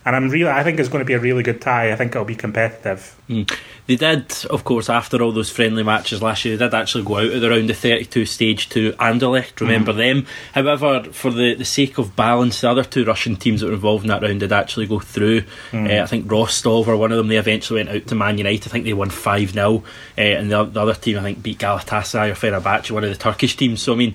And 0.09 0.17
I'm 0.17 0.31
really, 0.31 0.49
I 0.49 0.65
think 0.65 0.81
it's 0.81 0.89
going 0.89 1.03
to 1.03 1.07
be 1.07 1.13
a 1.13 1.19
really 1.19 1.43
good 1.43 1.61
tie. 1.61 1.93
I 1.93 1.97
think 1.97 2.13
it'll 2.13 2.25
be 2.25 2.35
competitive. 2.35 3.15
They 3.87 3.97
did, 3.97 4.33
of 4.49 4.65
course, 4.65 4.89
after 4.89 5.23
all 5.23 5.33
those 5.33 5.51
friendly 5.51 5.83
matches 5.83 6.23
last 6.23 6.47
year, 6.47 6.57
they 6.57 6.65
did 6.65 6.73
actually 6.73 7.05
go 7.05 7.19
out 7.19 7.27
at 7.31 7.43
the 7.43 7.51
round 7.51 7.69
of 7.69 7.77
32 7.77 8.25
stage 8.25 8.71
to 8.71 8.93
Anderlecht, 8.93 9.61
remember 9.61 9.93
them. 9.93 10.25
However, 10.55 11.05
for 11.13 11.31
the, 11.31 11.53
the 11.53 11.65
sake 11.67 11.99
of 11.99 12.17
balance, 12.17 12.63
the 12.63 12.71
other 12.71 12.85
two 12.85 13.05
Russian 13.05 13.37
teams 13.37 13.61
that 13.61 13.67
were 13.67 13.75
involved 13.75 14.05
in 14.05 14.09
that 14.09 14.23
round 14.23 14.41
did 14.41 14.51
actually 14.51 14.87
go 14.87 14.99
through. 14.99 15.43
Uh, 15.75 16.03
I 16.03 16.07
think 16.07 16.31
Rostov 16.33 16.89
or 16.89 16.97
one 16.97 17.13
of 17.13 17.19
them, 17.19 17.29
they 17.29 17.37
eventually 17.37 17.85
went 17.85 17.95
out 17.95 18.07
to 18.07 18.15
Man 18.15 18.39
United. 18.39 18.67
I 18.67 18.71
think 18.71 18.87
they 18.87 18.95
won 18.95 19.11
5 19.11 19.51
0. 19.51 19.85
Uh, 20.17 20.21
and 20.21 20.51
the, 20.51 20.65
the 20.65 20.81
other 20.81 20.95
team, 20.95 21.19
I 21.19 21.23
think, 21.23 21.43
beat 21.43 21.59
Galatasaray 21.59 22.31
or 22.31 22.35
Fenerbahce, 22.35 22.91
one 22.91 23.05
of 23.05 23.11
the 23.11 23.17
Turkish 23.17 23.57
teams. 23.57 23.83
So, 23.83 23.93
I 23.93 23.97
mean, 23.97 24.15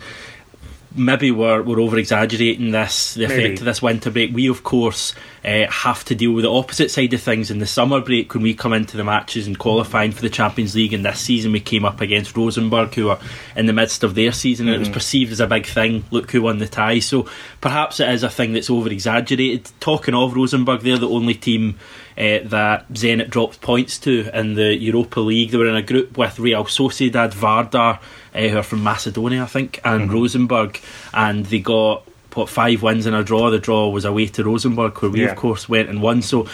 maybe 0.95 1.31
we're, 1.31 1.61
we're 1.61 1.79
over 1.79 1.97
exaggerating 1.97 2.71
this 2.71 3.13
the 3.13 3.27
Maybe. 3.27 3.43
effect 3.43 3.59
of 3.59 3.65
this 3.65 3.81
winter 3.81 4.11
break. 4.11 4.33
We 4.33 4.47
of 4.47 4.63
course 4.63 5.13
uh, 5.43 5.65
have 5.69 6.03
to 6.05 6.15
deal 6.15 6.31
with 6.31 6.43
the 6.43 6.51
opposite 6.51 6.91
side 6.91 7.13
of 7.13 7.21
things 7.21 7.51
in 7.51 7.59
the 7.59 7.65
summer 7.65 7.99
break 7.99 8.33
when 8.33 8.43
we 8.43 8.53
come 8.53 8.73
into 8.73 8.97
the 8.97 9.03
matches 9.03 9.47
and 9.47 9.57
qualifying 9.57 10.11
for 10.11 10.21
the 10.21 10.29
Champions 10.29 10.75
League. 10.75 10.93
And 10.93 11.05
this 11.05 11.19
season 11.19 11.51
we 11.51 11.59
came 11.59 11.85
up 11.85 12.01
against 12.01 12.35
Rosenborg, 12.37 12.93
who 12.93 13.09
are 13.09 13.19
in 13.55 13.65
the 13.65 13.73
midst 13.73 14.03
of 14.03 14.15
their 14.15 14.31
season, 14.31 14.67
and 14.67 14.75
it 14.75 14.79
was 14.79 14.89
perceived 14.89 15.31
as 15.31 15.39
a 15.39 15.47
big 15.47 15.65
thing. 15.65 16.03
Look 16.11 16.31
who 16.31 16.43
won 16.43 16.59
the 16.59 16.67
tie. 16.67 16.99
So 16.99 17.27
perhaps 17.61 17.99
it 17.99 18.09
is 18.09 18.23
a 18.23 18.29
thing 18.29 18.53
that's 18.53 18.69
over 18.69 18.89
exaggerated. 18.89 19.71
Talking 19.79 20.15
of 20.15 20.35
Rosenborg, 20.35 20.81
they're 20.81 20.97
the 20.97 21.09
only 21.09 21.33
team. 21.35 21.79
Uh, 22.17 22.39
that 22.47 22.85
Zenit 22.93 23.29
dropped 23.29 23.59
points 23.61 23.97
to 23.99 24.29
in 24.33 24.53
the 24.53 24.75
Europa 24.75 25.19
League. 25.19 25.49
They 25.51 25.57
were 25.57 25.67
in 25.67 25.75
a 25.75 25.81
group 25.81 26.15
with 26.17 26.37
Real 26.37 26.63
Sociedad, 26.65 27.33
Vardar, 27.33 27.99
uh, 28.35 28.39
who 28.49 28.57
are 28.57 28.63
from 28.63 28.83
Macedonia, 28.83 29.43
I 29.43 29.47
think, 29.47 29.79
and 29.83 30.13
Rosenborg, 30.13 30.79
and 31.13 31.45
they 31.47 31.59
got 31.59 32.03
what 32.35 32.49
five 32.49 32.81
wins 32.83 33.05
in 33.07 33.13
a 33.15 33.23
draw. 33.23 33.49
The 33.49 33.59
draw 33.59 33.89
was 33.89 34.05
away 34.05 34.27
to 34.27 34.43
Rosenborg, 34.43 34.97
where 35.01 35.09
we 35.11 35.21
Yeah. 35.21 35.31
of 35.31 35.37
course 35.37 35.67
went 35.67 35.89
and 35.89 36.01
won. 36.01 36.21
So 36.21 36.47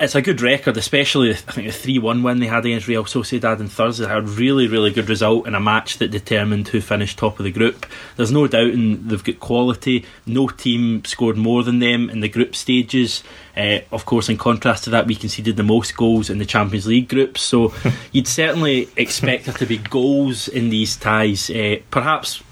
it's 0.00 0.14
a 0.14 0.22
good 0.22 0.40
record, 0.40 0.76
especially 0.76 1.30
I 1.30 1.34
think 1.34 1.66
the 1.66 1.72
three 1.72 1.98
one 1.98 2.22
win 2.22 2.38
they 2.38 2.46
had 2.46 2.64
against 2.64 2.86
Real 2.86 3.04
Sociedad 3.04 3.58
on 3.58 3.68
Thursday. 3.68 4.04
They 4.04 4.10
had 4.10 4.24
a 4.24 4.26
really 4.26 4.68
really 4.68 4.90
good 4.92 5.08
result 5.08 5.46
in 5.46 5.54
a 5.54 5.60
match 5.60 5.98
that 5.98 6.10
determined 6.10 6.68
who 6.68 6.80
finished 6.80 7.18
top 7.18 7.38
of 7.38 7.44
the 7.44 7.50
group. 7.50 7.86
There's 8.16 8.30
no 8.30 8.46
doubt 8.46 8.70
in 8.70 9.08
they've 9.08 9.22
got 9.22 9.40
quality. 9.40 10.04
No 10.24 10.48
team 10.48 11.04
scored 11.04 11.36
more 11.36 11.64
than 11.64 11.80
them 11.80 12.10
in 12.10 12.20
the 12.20 12.28
group 12.28 12.54
stages. 12.54 13.24
Uh, 13.56 13.80
of 13.90 14.06
course, 14.06 14.28
in 14.28 14.38
contrast 14.38 14.84
to 14.84 14.90
that, 14.90 15.06
we 15.06 15.16
conceded 15.16 15.56
the 15.56 15.64
most 15.64 15.96
goals 15.96 16.30
in 16.30 16.38
the 16.38 16.46
Champions 16.46 16.86
League 16.86 17.08
groups. 17.08 17.42
So 17.42 17.74
you'd 18.12 18.28
certainly 18.28 18.88
expect 18.96 19.46
there 19.46 19.54
to 19.54 19.66
be 19.66 19.78
goals 19.78 20.46
in 20.46 20.70
these 20.70 20.96
ties. 20.96 21.50
Uh, 21.50 21.76
perhaps 21.90 22.42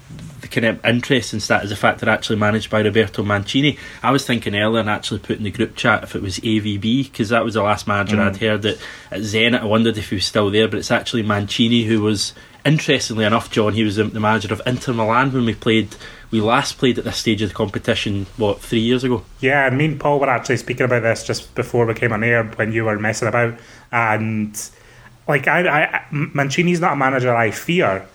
the 0.41 0.61
kind 0.61 0.65
of 0.65 0.85
interesting 0.85 1.39
stat 1.39 1.63
is 1.63 1.69
the 1.69 1.75
fact 1.75 1.99
they're 1.99 2.09
actually 2.09 2.37
managed 2.37 2.69
by 2.69 2.81
Roberto 2.81 3.23
Mancini. 3.23 3.77
I 4.01 4.11
was 4.11 4.25
thinking 4.25 4.55
earlier 4.55 4.79
and 4.79 4.89
actually 4.89 5.19
put 5.19 5.37
in 5.37 5.43
the 5.43 5.51
group 5.51 5.75
chat 5.75 6.03
if 6.03 6.15
it 6.15 6.21
was 6.21 6.39
AVB 6.39 7.03
because 7.03 7.29
that 7.29 7.43
was 7.43 7.55
the 7.55 7.63
last 7.63 7.87
manager 7.87 8.21
I'd 8.21 8.33
mm. 8.33 8.39
heard 8.39 8.61
that 8.61 8.79
at 9.11 9.21
Zenit. 9.21 9.61
I 9.61 9.65
wondered 9.65 9.97
if 9.97 10.09
he 10.09 10.15
was 10.15 10.25
still 10.25 10.49
there, 10.49 10.67
but 10.67 10.79
it's 10.79 10.91
actually 10.91 11.23
Mancini 11.23 11.83
who 11.83 12.01
was. 12.01 12.33
Interestingly 12.65 13.23
enough, 13.23 13.49
John, 13.49 13.71
he 13.71 13.83
was 13.83 13.95
the, 13.95 14.03
the 14.03 14.19
manager 14.19 14.51
of 14.51 14.61
Inter 14.65 14.91
Milan 14.91 15.31
when 15.31 15.45
we 15.45 15.55
played. 15.55 15.95
We 16.31 16.41
last 16.41 16.77
played 16.77 16.97
at 16.97 17.05
this 17.05 17.15
stage 17.15 17.41
of 17.41 17.47
the 17.47 17.55
competition. 17.55 18.25
What 18.35 18.59
three 18.59 18.81
years 18.81 19.05
ago? 19.05 19.23
Yeah, 19.39 19.69
me 19.69 19.85
and 19.85 19.99
Paul 19.99 20.19
were 20.19 20.29
actually 20.29 20.57
speaking 20.57 20.83
about 20.83 21.03
this 21.03 21.23
just 21.23 21.55
before 21.55 21.85
we 21.85 21.93
came 21.93 22.11
on 22.11 22.25
air 22.25 22.43
when 22.43 22.73
you 22.73 22.83
were 22.83 22.99
messing 22.99 23.29
about. 23.29 23.57
And 23.89 24.69
like, 25.29 25.47
I, 25.47 25.61
I 25.65 26.05
Mancini's 26.11 26.81
not 26.81 26.93
a 26.93 26.95
manager 26.97 27.33
I 27.33 27.51
fear. 27.51 28.05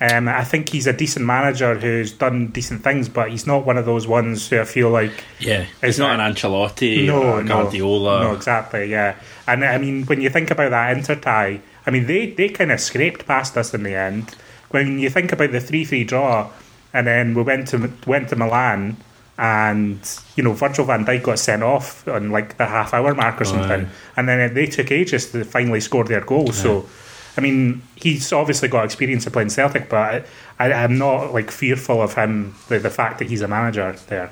Um, 0.00 0.28
I 0.28 0.44
think 0.44 0.70
he's 0.70 0.86
a 0.86 0.92
decent 0.92 1.24
manager 1.24 1.78
who's 1.78 2.12
done 2.12 2.48
decent 2.48 2.82
things, 2.82 3.08
but 3.08 3.30
he's 3.30 3.46
not 3.46 3.64
one 3.64 3.78
of 3.78 3.86
those 3.86 4.06
ones 4.06 4.48
who 4.48 4.60
I 4.60 4.64
feel 4.64 4.90
like 4.90 5.12
Yeah, 5.38 5.62
Is 5.62 5.68
he's 5.82 5.98
not 5.98 6.18
an 6.18 6.34
Ancelotti 6.34 7.06
no, 7.06 7.40
no, 7.40 7.62
Guardiola. 7.62 8.24
No, 8.24 8.34
exactly, 8.34 8.90
yeah. 8.90 9.16
And 9.46 9.64
I 9.64 9.78
mean, 9.78 10.04
when 10.06 10.20
you 10.20 10.30
think 10.30 10.50
about 10.50 10.70
that 10.70 10.96
Inter 10.96 11.14
tie, 11.14 11.60
I 11.86 11.90
mean, 11.90 12.06
they, 12.06 12.30
they 12.30 12.48
kind 12.48 12.72
of 12.72 12.80
scraped 12.80 13.26
past 13.26 13.56
us 13.56 13.72
in 13.72 13.82
the 13.82 13.94
end. 13.94 14.34
When 14.70 14.98
you 14.98 15.10
think 15.10 15.32
about 15.32 15.52
the 15.52 15.60
3 15.60 15.84
3 15.84 16.04
draw, 16.04 16.50
and 16.92 17.06
then 17.06 17.34
we 17.34 17.42
went 17.42 17.68
to 17.68 17.92
went 18.06 18.28
to 18.30 18.36
Milan, 18.36 18.96
and 19.36 19.98
you 20.36 20.42
know 20.44 20.52
Virgil 20.52 20.84
van 20.84 21.04
Dijk 21.04 21.22
got 21.22 21.38
sent 21.38 21.62
off 21.62 22.06
on 22.08 22.30
like 22.30 22.56
the 22.56 22.66
half 22.66 22.94
hour 22.94 23.14
mark 23.14 23.40
or 23.40 23.44
something, 23.44 23.88
and 24.16 24.28
then 24.28 24.54
they 24.54 24.66
took 24.66 24.90
ages 24.90 25.32
to 25.32 25.44
finally 25.44 25.80
score 25.80 26.04
their 26.04 26.20
goal. 26.20 26.52
So, 26.52 26.88
I 27.36 27.40
mean, 27.40 27.82
he's 27.96 28.32
obviously 28.32 28.68
got 28.68 28.84
experience 28.84 29.26
of 29.26 29.32
playing 29.32 29.50
Celtic, 29.50 29.88
but 29.88 30.26
I, 30.58 30.72
I'm 30.72 30.98
not 30.98 31.32
like 31.32 31.50
fearful 31.50 32.00
of 32.00 32.14
him 32.14 32.54
the, 32.68 32.78
the 32.78 32.90
fact 32.90 33.18
that 33.18 33.28
he's 33.28 33.40
a 33.40 33.48
manager 33.48 33.94
there. 34.08 34.30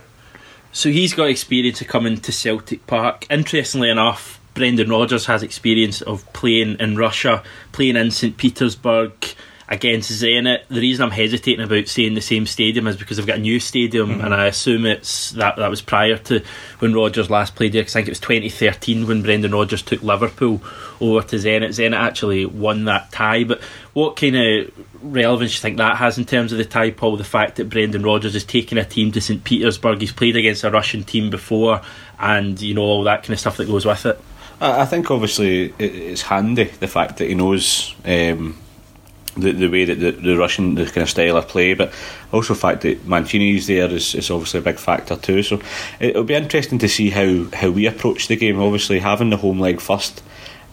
So 0.73 0.89
he's 0.89 1.13
got 1.13 1.29
experience 1.29 1.81
of 1.81 1.89
coming 1.89 2.19
to 2.19 2.33
Celtic 2.33 2.87
Park. 2.87 3.27
Interestingly 3.29 3.91
enough, 3.91 4.41
Brendan 4.55 4.89
Rodgers 4.89 5.27
has 5.27 5.43
experience 5.43 6.01
of 6.03 6.31
playing 6.33 6.77
in 6.79 6.97
Russia, 6.97 7.43
playing 7.73 7.97
in 7.97 8.11
St 8.11 8.37
Petersburg 8.37 9.13
against 9.69 10.11
Zenit. 10.11 10.67
The 10.69 10.81
reason 10.81 11.05
I'm 11.05 11.11
hesitating 11.11 11.65
about 11.65 11.89
saying 11.89 12.15
the 12.15 12.21
same 12.21 12.47
stadium 12.47 12.87
is 12.87 12.97
because 12.97 13.17
they've 13.17 13.27
got 13.27 13.39
a 13.39 13.41
new 13.41 13.61
stadium, 13.61 14.21
and 14.21 14.35
I 14.35 14.47
assume 14.47 14.87
it's 14.87 15.31
that 15.33 15.57
that 15.57 15.71
was 15.71 15.81
prior 15.81 16.17
to 16.19 16.43
when 16.81 16.93
Rodgers 16.95 17.31
last 17.31 17.55
played 17.55 17.73
there. 17.73 17.83
'cause 17.83 17.97
I 17.97 18.01
think 18.01 18.09
it 18.09 18.13
was 18.13 18.21
2013 18.21 19.07
when 19.07 19.23
Brendan 19.23 19.53
Rodgers 19.53 19.83
took 19.83 20.03
Liverpool 20.03 20.63
over 21.01 21.23
to 21.29 21.37
Zenit. 21.37 21.69
Zenit 21.71 21.97
actually 21.97 22.45
won 22.47 22.85
that 22.85 23.11
tie, 23.13 23.45
but 23.45 23.61
what 23.93 24.17
kind 24.17 24.37
of 24.37 24.71
relevance 25.03 25.53
do 25.53 25.55
you 25.57 25.61
think 25.61 25.77
that 25.79 25.97
has 25.97 26.19
in 26.19 26.25
terms 26.25 26.53
of 26.53 26.59
the 26.59 26.65
tie, 26.65 26.91
Paul? 26.91 27.17
The 27.17 27.25
fact 27.25 27.57
that 27.57 27.69
Brendan 27.69 28.03
Rodgers 28.03 28.35
is 28.35 28.45
taking 28.45 28.79
a 28.79 28.85
team 28.85 29.13
to 29.13 29.21
St 29.21 29.43
Petersburg, 29.45 30.01
he's 30.01 30.13
played 30.13 30.37
against 30.37 30.65
a 30.65 30.71
Russian 30.71 31.03
team 31.05 31.31
before, 31.31 31.81
and 32.21 32.61
you 32.61 32.75
know 32.75 32.83
all 32.83 33.05
that 33.05 33.23
kind 33.23 33.31
of 33.35 33.41
stuff 33.41 33.57
that 33.57 33.67
goes 33.67 33.85
with 33.85 34.07
it. 34.07 34.21
I 34.61 34.83
I 34.83 34.85
think 34.87 35.11
obviously 35.11 35.75
it's 35.79 36.23
handy 36.23 36.65
the 36.65 36.89
fact 36.89 37.19
that 37.19 37.29
he 37.29 37.35
knows 37.35 37.95
um, 38.05 38.57
the 39.37 39.53
the 39.53 39.69
way 39.69 39.85
that 39.85 40.01
the, 40.01 40.13
the 40.13 40.37
Russian 40.37 40.75
the 40.75 40.87
kind 40.87 40.99
of 40.99 41.11
style 41.11 41.37
of 41.37 41.49
play, 41.49 41.75
but 41.75 41.93
also 42.33 42.55
the 42.55 42.61
fact 42.61 42.83
that 42.83 43.07
Mancini's 43.07 43.67
there 43.67 43.91
is, 43.91 44.15
is 44.15 44.31
obviously 44.31 44.61
a 44.61 44.63
big 44.63 44.79
factor 44.79 45.17
too. 45.17 45.43
So 45.43 45.61
it'll 46.01 46.25
be 46.25 46.35
interesting 46.35 46.79
to 46.81 46.89
see 46.89 47.11
how 47.11 47.47
how 47.57 47.71
we 47.71 47.87
approach 47.87 48.29
the 48.29 48.37
game. 48.37 48.61
Obviously, 48.61 48.99
having 48.99 49.31
the 49.31 49.37
home 49.39 49.61
leg 49.61 49.81
first, 49.81 50.23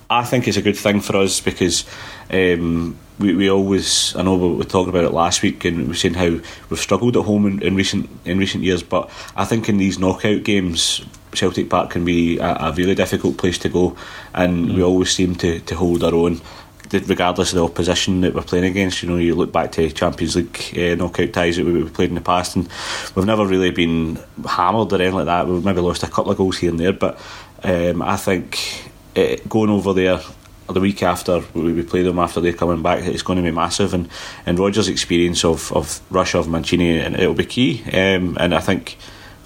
I 0.09 0.23
think 0.23 0.47
is 0.47 0.57
a 0.57 0.61
good 0.61 0.77
thing 0.77 1.01
for 1.01 1.17
us 1.17 1.41
because. 1.41 1.85
Um, 2.31 2.97
we, 3.19 3.35
we 3.35 3.49
always 3.49 4.15
I 4.15 4.23
know 4.23 4.35
we 4.35 4.55
were 4.55 4.63
talking 4.63 4.89
about 4.89 5.03
it 5.03 5.11
last 5.11 5.41
week 5.41 5.65
and 5.65 5.77
we 5.77 5.87
were 5.89 5.93
saying 5.93 6.13
how 6.13 6.39
we've 6.69 6.79
struggled 6.79 7.17
at 7.17 7.25
home 7.25 7.45
in, 7.45 7.61
in 7.61 7.75
recent 7.75 8.09
in 8.23 8.39
recent 8.39 8.63
years 8.63 8.81
but 8.81 9.09
I 9.35 9.45
think 9.45 9.67
in 9.67 9.77
these 9.77 9.99
knockout 9.99 10.43
games 10.43 11.01
Celtic 11.33 11.69
Park 11.69 11.91
can 11.91 12.05
be 12.05 12.39
a, 12.39 12.55
a 12.55 12.73
really 12.73 12.95
difficult 12.95 13.37
place 13.37 13.57
to 13.59 13.69
go 13.69 13.95
and 14.33 14.73
we 14.73 14.81
always 14.81 15.11
seem 15.11 15.35
to, 15.35 15.59
to 15.59 15.75
hold 15.75 16.03
our 16.03 16.15
own 16.15 16.41
regardless 16.91 17.51
of 17.51 17.57
the 17.57 17.63
opposition 17.63 18.21
that 18.21 18.33
we're 18.33 18.41
playing 18.41 18.65
against 18.65 19.03
you 19.03 19.09
know 19.09 19.17
you 19.17 19.35
look 19.35 19.51
back 19.51 19.71
to 19.71 19.91
Champions 19.91 20.35
League 20.35 20.73
uh, 20.77 20.95
knockout 20.95 21.33
ties 21.33 21.57
that 21.57 21.65
we- 21.65 21.73
we've 21.73 21.93
played 21.93 22.09
in 22.09 22.15
the 22.15 22.21
past 22.21 22.55
and 22.55 22.67
we've 23.15 23.25
never 23.25 23.45
really 23.45 23.71
been 23.71 24.19
hammered 24.47 24.91
or 24.91 24.95
anything 24.95 25.15
like 25.15 25.25
that. 25.25 25.47
We've 25.47 25.63
maybe 25.63 25.81
lost 25.81 26.03
a 26.03 26.07
couple 26.07 26.31
of 26.31 26.37
goals 26.37 26.57
here 26.57 26.71
and 26.71 26.79
there 26.79 26.93
but 26.93 27.19
um, 27.63 28.01
I 28.01 28.17
think 28.17 28.91
uh, 29.15 29.35
going 29.47 29.69
over 29.69 29.93
there 29.93 30.19
the 30.67 30.79
week 30.79 31.01
after 31.01 31.39
we 31.53 31.81
play 31.81 32.03
them 32.03 32.19
after 32.19 32.39
they're 32.39 32.53
coming 32.53 32.83
back 32.83 33.03
it's 33.03 33.23
going 33.23 33.37
to 33.37 33.43
be 33.43 33.51
massive 33.51 33.93
and, 33.93 34.07
and 34.45 34.59
Rodgers' 34.59 34.87
experience 34.87 35.43
of, 35.43 35.71
of 35.73 35.99
Russia 36.11 36.37
of 36.37 36.47
Mancini 36.47 36.99
and 36.99 37.15
it'll 37.15 37.33
be 37.33 37.45
key. 37.45 37.83
Um, 37.85 38.37
and 38.39 38.53
I 38.53 38.59
think 38.59 38.97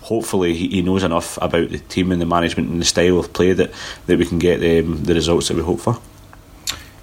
hopefully 0.02 0.54
he, 0.54 0.82
knows 0.82 1.04
enough 1.04 1.38
about 1.42 1.70
the 1.70 1.80
team 1.80 2.12
and 2.12 2.22
the 2.22 2.26
management 2.26 2.70
and 2.70 2.82
the 2.82 2.86
style 2.86 3.20
of 3.20 3.32
play 3.32 3.54
that, 3.54 3.72
that 4.06 4.20
we 4.20 4.26
can 4.26 4.38
get 4.38 4.58
um, 4.58 5.04
the 5.04 5.14
results 5.14 5.48
that 5.48 5.56
we 5.56 5.64
hope 5.64 5.80
for 5.80 5.98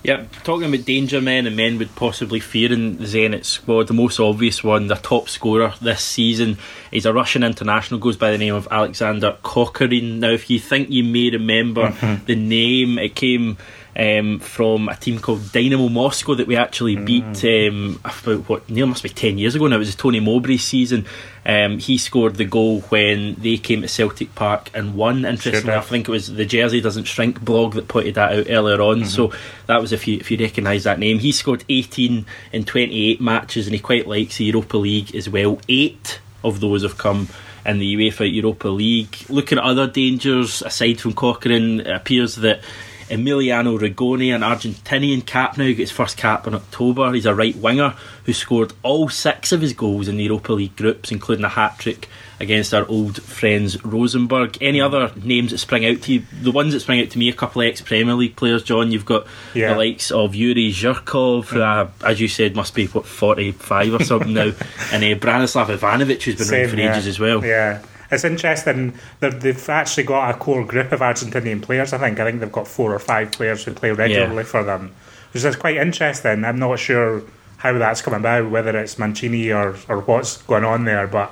Yeah, 0.02 0.24
talking 0.44 0.72
about 0.72 0.86
danger 0.86 1.20
men 1.20 1.46
and 1.46 1.54
men 1.54 1.76
would 1.78 1.94
possibly 1.94 2.40
fear 2.40 2.72
in 2.72 2.96
the 2.96 3.04
Zenit 3.04 3.44
squad. 3.44 3.88
The 3.88 3.94
most 3.94 4.18
obvious 4.18 4.64
one, 4.64 4.86
their 4.86 4.96
top 4.96 5.28
scorer 5.28 5.74
this 5.82 6.02
season, 6.02 6.56
is 6.90 7.04
a 7.04 7.12
Russian 7.12 7.42
international, 7.42 8.00
goes 8.00 8.16
by 8.16 8.30
the 8.30 8.38
name 8.38 8.54
of 8.54 8.66
Alexander 8.70 9.36
Kokorin. 9.42 10.18
Now, 10.20 10.30
if 10.30 10.48
you 10.48 10.58
think 10.58 10.88
you 10.88 11.04
may 11.04 11.30
remember 11.30 11.88
mm-hmm. 11.88 12.24
the 12.24 12.34
name, 12.34 12.98
it 12.98 13.14
came 13.14 13.58
um, 14.00 14.38
from 14.38 14.88
a 14.88 14.96
team 14.96 15.18
called 15.18 15.52
Dynamo 15.52 15.90
Moscow 15.90 16.34
that 16.34 16.46
we 16.46 16.56
actually 16.56 16.96
beat 16.96 17.44
um, 17.44 18.00
about 18.02 18.48
what 18.48 18.70
near 18.70 18.86
must 18.86 19.02
be 19.02 19.10
ten 19.10 19.36
years 19.36 19.54
ago 19.54 19.66
now. 19.66 19.76
It 19.76 19.80
was 19.80 19.94
a 19.94 19.96
Tony 19.96 20.20
Mowbray 20.20 20.56
season. 20.56 21.04
Um, 21.44 21.78
he 21.78 21.98
scored 21.98 22.36
the 22.36 22.46
goal 22.46 22.80
when 22.82 23.34
they 23.34 23.58
came 23.58 23.82
to 23.82 23.88
Celtic 23.88 24.34
Park 24.34 24.70
and 24.72 24.94
won. 24.94 25.26
Interestingly, 25.26 25.72
enough, 25.72 25.88
I 25.88 25.90
think 25.90 26.08
it 26.08 26.12
was 26.12 26.34
the 26.34 26.46
Jersey 26.46 26.80
Doesn't 26.80 27.04
Shrink 27.04 27.42
blog 27.42 27.74
that 27.74 27.88
pointed 27.88 28.14
that 28.14 28.38
out 28.38 28.46
earlier 28.48 28.80
on. 28.80 29.04
So 29.04 29.32
that 29.66 29.82
was 29.82 29.92
if 29.92 30.08
you 30.08 30.16
if 30.16 30.30
you 30.30 30.38
recognise 30.38 30.84
that 30.84 30.98
name. 30.98 31.18
He 31.18 31.30
scored 31.30 31.64
18 31.68 32.24
in 32.52 32.64
28 32.64 33.20
matches, 33.20 33.66
and 33.66 33.74
he 33.74 33.80
quite 33.80 34.08
likes 34.08 34.38
the 34.38 34.46
Europa 34.46 34.78
League 34.78 35.14
as 35.14 35.28
well. 35.28 35.60
Eight 35.68 36.20
of 36.42 36.60
those 36.60 36.84
have 36.84 36.96
come 36.96 37.28
in 37.66 37.78
the 37.78 37.96
UEFA 37.96 38.32
Europa 38.32 38.68
League. 38.68 39.26
Looking 39.28 39.58
at 39.58 39.64
other 39.64 39.86
dangers 39.86 40.62
aside 40.62 41.00
from 41.00 41.12
Kokorin, 41.12 41.80
it 41.80 41.90
appears 41.90 42.36
that. 42.36 42.62
Emiliano 43.10 43.78
Rigoni, 43.78 44.34
an 44.34 44.42
Argentinian 44.42 45.24
cap 45.26 45.58
now, 45.58 45.66
got 45.68 45.76
his 45.76 45.90
first 45.90 46.16
cap 46.16 46.46
in 46.46 46.54
October. 46.54 47.12
He's 47.12 47.26
a 47.26 47.34
right 47.34 47.56
winger 47.56 47.94
who 48.24 48.32
scored 48.32 48.72
all 48.82 49.08
six 49.08 49.52
of 49.52 49.60
his 49.60 49.72
goals 49.72 50.08
in 50.08 50.16
the 50.16 50.24
Europa 50.24 50.52
League 50.52 50.76
groups, 50.76 51.10
including 51.10 51.44
a 51.44 51.48
hat 51.48 51.78
trick 51.78 52.08
against 52.38 52.72
our 52.72 52.86
old 52.88 53.20
friends 53.22 53.84
Rosenborg. 53.84 54.56
Any 54.62 54.80
other 54.80 55.12
names 55.22 55.50
that 55.50 55.58
spring 55.58 55.84
out 55.84 56.02
to 56.02 56.12
you? 56.14 56.22
The 56.40 56.52
ones 56.52 56.72
that 56.72 56.80
spring 56.80 57.00
out 57.00 57.10
to 57.10 57.18
me, 57.18 57.28
a 57.28 57.32
couple 57.34 57.60
of 57.62 57.68
ex 57.68 57.80
Premier 57.82 58.14
League 58.14 58.36
players, 58.36 58.62
John. 58.62 58.92
You've 58.92 59.04
got 59.04 59.26
Yeah. 59.54 59.72
the 59.72 59.78
likes 59.78 60.10
of 60.10 60.34
Yuri 60.34 60.70
Zhirkov, 60.72 61.46
who, 61.46 61.60
uh, 61.60 61.88
as 62.04 62.20
you 62.20 62.28
said, 62.28 62.54
must 62.56 62.74
be, 62.74 62.86
what, 62.86 63.04
45 63.06 63.94
or 63.94 64.04
something 64.04 64.32
now, 64.32 64.52
and 64.92 65.04
uh, 65.04 65.18
Branislav 65.18 65.66
Ivanovic, 65.66 66.22
who's 66.22 66.36
been 66.36 66.60
around 66.60 66.70
for 66.70 66.76
yeah. 66.76 66.92
ages 66.94 67.06
as 67.06 67.18
well. 67.20 67.44
Yeah. 67.44 67.82
It's 68.10 68.24
interesting. 68.24 68.94
They've, 69.20 69.40
they've 69.40 69.68
actually 69.68 70.04
got 70.04 70.30
a 70.34 70.38
core 70.38 70.64
group 70.64 70.92
of 70.92 71.00
Argentinian 71.00 71.62
players. 71.62 71.92
I 71.92 71.98
think. 71.98 72.18
I 72.20 72.24
think 72.24 72.40
they've 72.40 72.50
got 72.52 72.66
four 72.68 72.94
or 72.94 72.98
five 72.98 73.32
players 73.32 73.64
who 73.64 73.72
play 73.72 73.90
regularly 73.92 74.36
Yeah. 74.36 74.42
for 74.42 74.64
them, 74.64 74.94
which 75.32 75.44
is 75.44 75.56
quite 75.56 75.76
interesting. 75.76 76.44
I'm 76.44 76.58
not 76.58 76.78
sure 76.78 77.22
how 77.58 77.76
that's 77.78 78.02
come 78.02 78.14
about, 78.14 78.50
whether 78.50 78.76
it's 78.76 78.98
Mancini 78.98 79.52
or, 79.52 79.76
or 79.88 80.00
what's 80.00 80.38
going 80.42 80.64
on 80.64 80.84
there. 80.84 81.06
But 81.06 81.30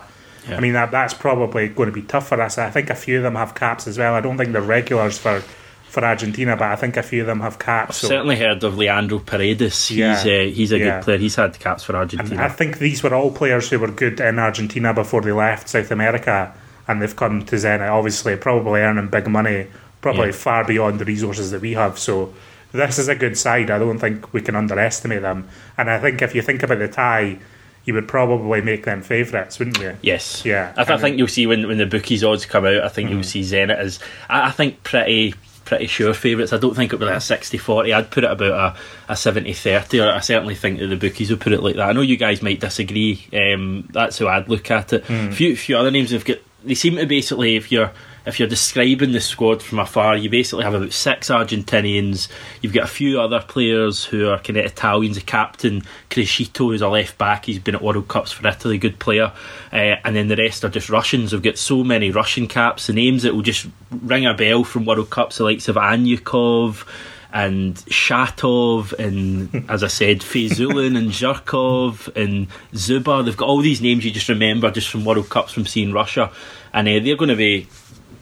Yeah. 0.48 0.56
I 0.56 0.60
mean, 0.60 0.74
that 0.74 0.90
that's 0.90 1.14
probably 1.14 1.68
going 1.68 1.88
to 1.88 1.92
be 1.94 2.02
tough 2.02 2.28
for 2.28 2.40
us. 2.40 2.58
I 2.58 2.70
think 2.70 2.90
a 2.90 2.94
few 2.94 3.16
of 3.18 3.22
them 3.22 3.34
have 3.34 3.54
caps 3.54 3.86
as 3.86 3.98
well. 3.98 4.14
I 4.14 4.20
don't 4.20 4.36
think 4.38 4.52
they're 4.52 4.62
regulars 4.62 5.18
for 5.18 5.42
for 5.88 6.04
Argentina, 6.04 6.54
but 6.54 6.66
I 6.68 6.76
think 6.76 6.98
a 6.98 7.02
few 7.02 7.22
of 7.22 7.26
them 7.26 7.40
have 7.40 7.58
caps. 7.58 7.96
So. 7.96 8.08
Certainly 8.08 8.36
heard 8.36 8.62
of 8.62 8.76
Leandro 8.76 9.20
Paredes. 9.20 9.88
He's 9.88 9.96
Yeah. 9.98 10.12
uh, 10.20 10.24
he's 10.52 10.70
a 10.70 10.78
Yeah. 10.78 10.84
good 10.96 11.04
player. 11.04 11.16
He's 11.16 11.34
had 11.36 11.58
caps 11.58 11.82
for 11.82 11.92
And 11.94 12.00
Argentina. 12.00 12.42
I 12.44 12.48
think 12.50 12.76
these 12.78 13.02
were 13.02 13.14
all 13.14 13.30
players 13.32 13.70
who 13.70 13.78
were 13.78 13.90
good 13.90 14.20
in 14.20 14.38
Argentina 14.38 14.92
before 14.92 15.22
they 15.22 15.32
left 15.32 15.66
South 15.70 15.90
America, 15.90 16.52
and 16.88 17.00
they've 17.02 17.14
come 17.14 17.44
to 17.44 17.56
Zenit. 17.56 17.90
Obviously, 17.90 18.36
probably 18.36 18.80
earning 18.80 19.08
big 19.08 19.28
money, 19.28 19.66
probably 20.00 20.26
Yeah. 20.26 20.32
far 20.32 20.64
beyond 20.64 20.98
the 20.98 21.04
resources 21.04 21.50
that 21.52 21.60
we 21.60 21.74
have. 21.74 21.98
So 21.98 22.32
this 22.72 22.98
is 22.98 23.08
a 23.08 23.14
good 23.14 23.36
side. 23.38 23.70
I 23.70 23.78
don't 23.78 23.98
think 23.98 24.32
we 24.32 24.40
can 24.40 24.56
underestimate 24.56 25.22
them. 25.22 25.48
And 25.76 25.90
I 25.90 25.98
think 26.00 26.22
if 26.22 26.34
you 26.34 26.42
think 26.42 26.62
about 26.62 26.78
the 26.78 26.88
tie, 26.88 27.38
you 27.84 27.94
would 27.94 28.08
probably 28.08 28.60
make 28.60 28.84
them 28.84 29.02
favourites, 29.02 29.58
wouldn't 29.58 29.78
you? 29.78 29.96
Yes. 30.02 30.44
Yeah. 30.44 30.72
I, 30.76 30.84
th- 30.84 30.98
I 30.98 31.00
think 31.00 31.16
you'll 31.18 31.26
see 31.28 31.46
when, 31.46 31.66
when 31.66 31.78
the 31.78 31.86
bookies 31.86 32.22
odds 32.24 32.44
come 32.44 32.66
out, 32.66 32.82
I 32.84 32.88
think 32.88 33.08
you'll 33.10 33.20
Mm. 33.20 33.24
see 33.24 33.40
Zenit 33.40 33.76
as, 33.78 33.98
I, 34.28 34.48
I 34.48 34.50
think, 34.50 34.82
pretty 34.82 35.34
pretty 35.64 35.86
sure 35.86 36.14
favourites. 36.14 36.54
I 36.54 36.56
don't 36.56 36.74
think 36.74 36.94
it'll 36.94 37.00
be 37.00 37.04
like 37.04 37.16
a 37.16 37.20
60 37.20 37.58
40. 37.58 37.92
I'd 37.92 38.10
put 38.10 38.24
it 38.24 38.30
about 38.30 38.74
a, 39.08 39.12
a 39.12 39.16
70 39.16 39.52
30, 39.52 40.00
or 40.00 40.10
I 40.12 40.20
certainly 40.20 40.54
think 40.54 40.78
that 40.78 40.86
the 40.86 40.96
bookies 40.96 41.28
would 41.30 41.40
put 41.42 41.52
it 41.52 41.62
like 41.62 41.76
that. 41.76 41.90
I 41.90 41.92
know 41.92 42.00
you 42.00 42.16
guys 42.16 42.40
might 42.40 42.58
disagree. 42.60 43.26
Um, 43.34 43.86
that's 43.92 44.18
how 44.18 44.28
I'd 44.28 44.48
look 44.48 44.70
at 44.70 44.94
it. 44.94 45.04
Mm. 45.04 45.28
A 45.28 45.32
few, 45.32 45.56
few 45.56 45.76
other 45.76 45.90
names 45.90 46.10
have 46.12 46.24
got, 46.24 46.38
they 46.64 46.74
seem 46.74 46.96
to 46.96 47.06
basically, 47.06 47.56
if 47.56 47.70
you're 47.70 47.92
if 48.26 48.38
you're 48.38 48.48
describing 48.48 49.12
the 49.12 49.20
squad 49.20 49.62
from 49.62 49.78
afar, 49.78 50.14
you 50.14 50.28
basically 50.28 50.62
have 50.62 50.74
about 50.74 50.92
six 50.92 51.30
Argentinians. 51.30 52.28
You've 52.60 52.74
got 52.74 52.84
a 52.84 52.88
few 52.88 53.18
other 53.18 53.40
players 53.40 54.04
who 54.04 54.28
are 54.28 54.38
kind 54.38 54.58
of 54.58 54.66
Italians. 54.66 55.16
The 55.16 55.22
captain, 55.22 55.82
Criscito, 56.10 56.58
who's 56.58 56.82
a 56.82 56.88
left 56.88 57.16
back. 57.16 57.46
He's 57.46 57.58
been 57.58 57.74
at 57.74 57.80
World 57.80 58.06
Cups 58.08 58.30
for 58.30 58.46
Italy, 58.46 58.76
good 58.76 58.98
player. 58.98 59.32
Uh, 59.72 59.96
and 60.04 60.14
then 60.14 60.28
the 60.28 60.36
rest 60.36 60.62
are 60.62 60.68
just 60.68 60.90
Russians. 60.90 61.32
We've 61.32 61.42
got 61.42 61.56
so 61.56 61.82
many 61.82 62.10
Russian 62.10 62.48
caps. 62.48 62.88
The 62.88 62.92
names 62.92 63.22
that 63.22 63.34
will 63.34 63.42
just 63.42 63.66
ring 63.90 64.26
a 64.26 64.34
bell 64.34 64.62
from 64.62 64.84
World 64.84 65.08
Cups, 65.08 65.38
the 65.38 65.44
likes 65.44 65.68
of 65.68 65.76
Anyukov 65.76 66.84
and 67.32 67.76
Shatov 67.76 68.92
and 68.94 69.70
as 69.70 69.84
I 69.84 69.88
said 69.88 70.20
Fayzulin 70.20 70.96
and 70.96 71.10
Zhirkov 71.10 72.14
and 72.16 72.48
Dzyuba 72.72 73.24
they've 73.24 73.36
got 73.36 73.48
all 73.48 73.60
these 73.60 73.82
names 73.82 74.04
you 74.04 74.10
just 74.10 74.28
remember 74.28 74.70
just 74.70 74.88
from 74.88 75.04
World 75.04 75.28
Cups 75.28 75.52
from 75.52 75.66
seeing 75.66 75.92
Russia 75.92 76.32
and 76.72 76.88
uh, 76.88 76.98
they're 77.00 77.16
going 77.16 77.28
to 77.28 77.36
be 77.36 77.68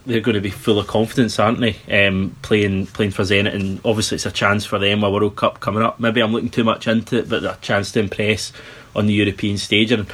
they're 0.07 0.21
going 0.21 0.37
to 0.37 0.41
be 0.41 0.51
full 0.51 0.79
of 0.79 0.87
confidence, 0.87 1.39
aren't 1.39 1.59
they? 1.59 2.07
Um, 2.07 2.37
playing 2.43 2.87
playing 2.87 3.11
for 3.11 3.23
Zenit, 3.23 3.55
and 3.55 3.81
obviously 3.85 4.15
it's 4.15 4.27
a 4.27 4.31
chance 4.31 4.65
for 4.65 4.79
them 4.79 5.03
a 5.03 5.11
World 5.11 5.37
Cup 5.37 5.61
coming 5.61 5.83
up. 5.83 5.99
Maybe 5.99 6.23
I'm 6.23 6.33
looking 6.33 6.49
too 6.49 6.65
much 6.65 6.87
into 6.87 7.19
it, 7.19 7.29
but 7.29 7.45
a 7.45 7.59
chance 7.61 7.91
to 7.93 8.01
impress 8.01 8.53
on 8.95 9.07
the 9.07 9.13
European 9.13 9.59
stage, 9.59 9.91
and 9.91 10.07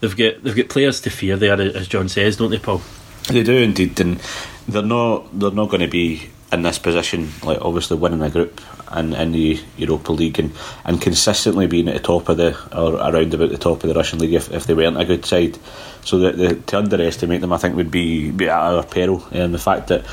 they've 0.00 0.16
got 0.16 0.42
they've 0.42 0.56
got 0.56 0.68
players 0.68 1.00
to 1.02 1.10
fear 1.10 1.36
there, 1.36 1.60
as 1.60 1.86
John 1.86 2.08
says, 2.08 2.36
don't 2.36 2.50
they, 2.50 2.58
Paul? 2.58 2.82
They 3.28 3.44
do 3.44 3.56
indeed, 3.56 3.98
and 4.00 4.20
they're 4.66 4.82
not 4.82 5.38
they're 5.38 5.52
not 5.52 5.70
going 5.70 5.80
to 5.82 5.88
be 5.88 6.28
in 6.52 6.62
this 6.62 6.78
position, 6.78 7.30
like 7.42 7.58
obviously 7.60 7.96
winning 7.96 8.22
a 8.22 8.30
group 8.30 8.60
in, 8.96 9.12
in 9.14 9.32
the 9.32 9.60
Europa 9.76 10.12
League 10.12 10.38
and, 10.38 10.52
and 10.84 11.02
consistently 11.02 11.66
being 11.66 11.88
at 11.88 11.94
the 11.94 12.00
top 12.00 12.28
of 12.28 12.36
the 12.36 12.56
or 12.76 12.94
around 12.94 13.34
about 13.34 13.50
the 13.50 13.58
top 13.58 13.82
of 13.82 13.88
the 13.88 13.94
Russian 13.94 14.20
league 14.20 14.34
if, 14.34 14.52
if 14.52 14.66
they 14.66 14.74
weren't 14.74 15.00
a 15.00 15.04
good 15.04 15.24
side. 15.24 15.58
So 16.04 16.20
that 16.20 16.36
the, 16.36 16.54
to 16.54 16.78
underestimate 16.78 17.40
them, 17.40 17.52
I 17.52 17.58
think 17.58 17.74
would 17.74 17.90
be, 17.90 18.30
be 18.30 18.48
at 18.48 18.58
our 18.58 18.84
peril. 18.84 19.26
And 19.32 19.52
the 19.52 19.58
fact 19.58 19.88
that 19.88 20.06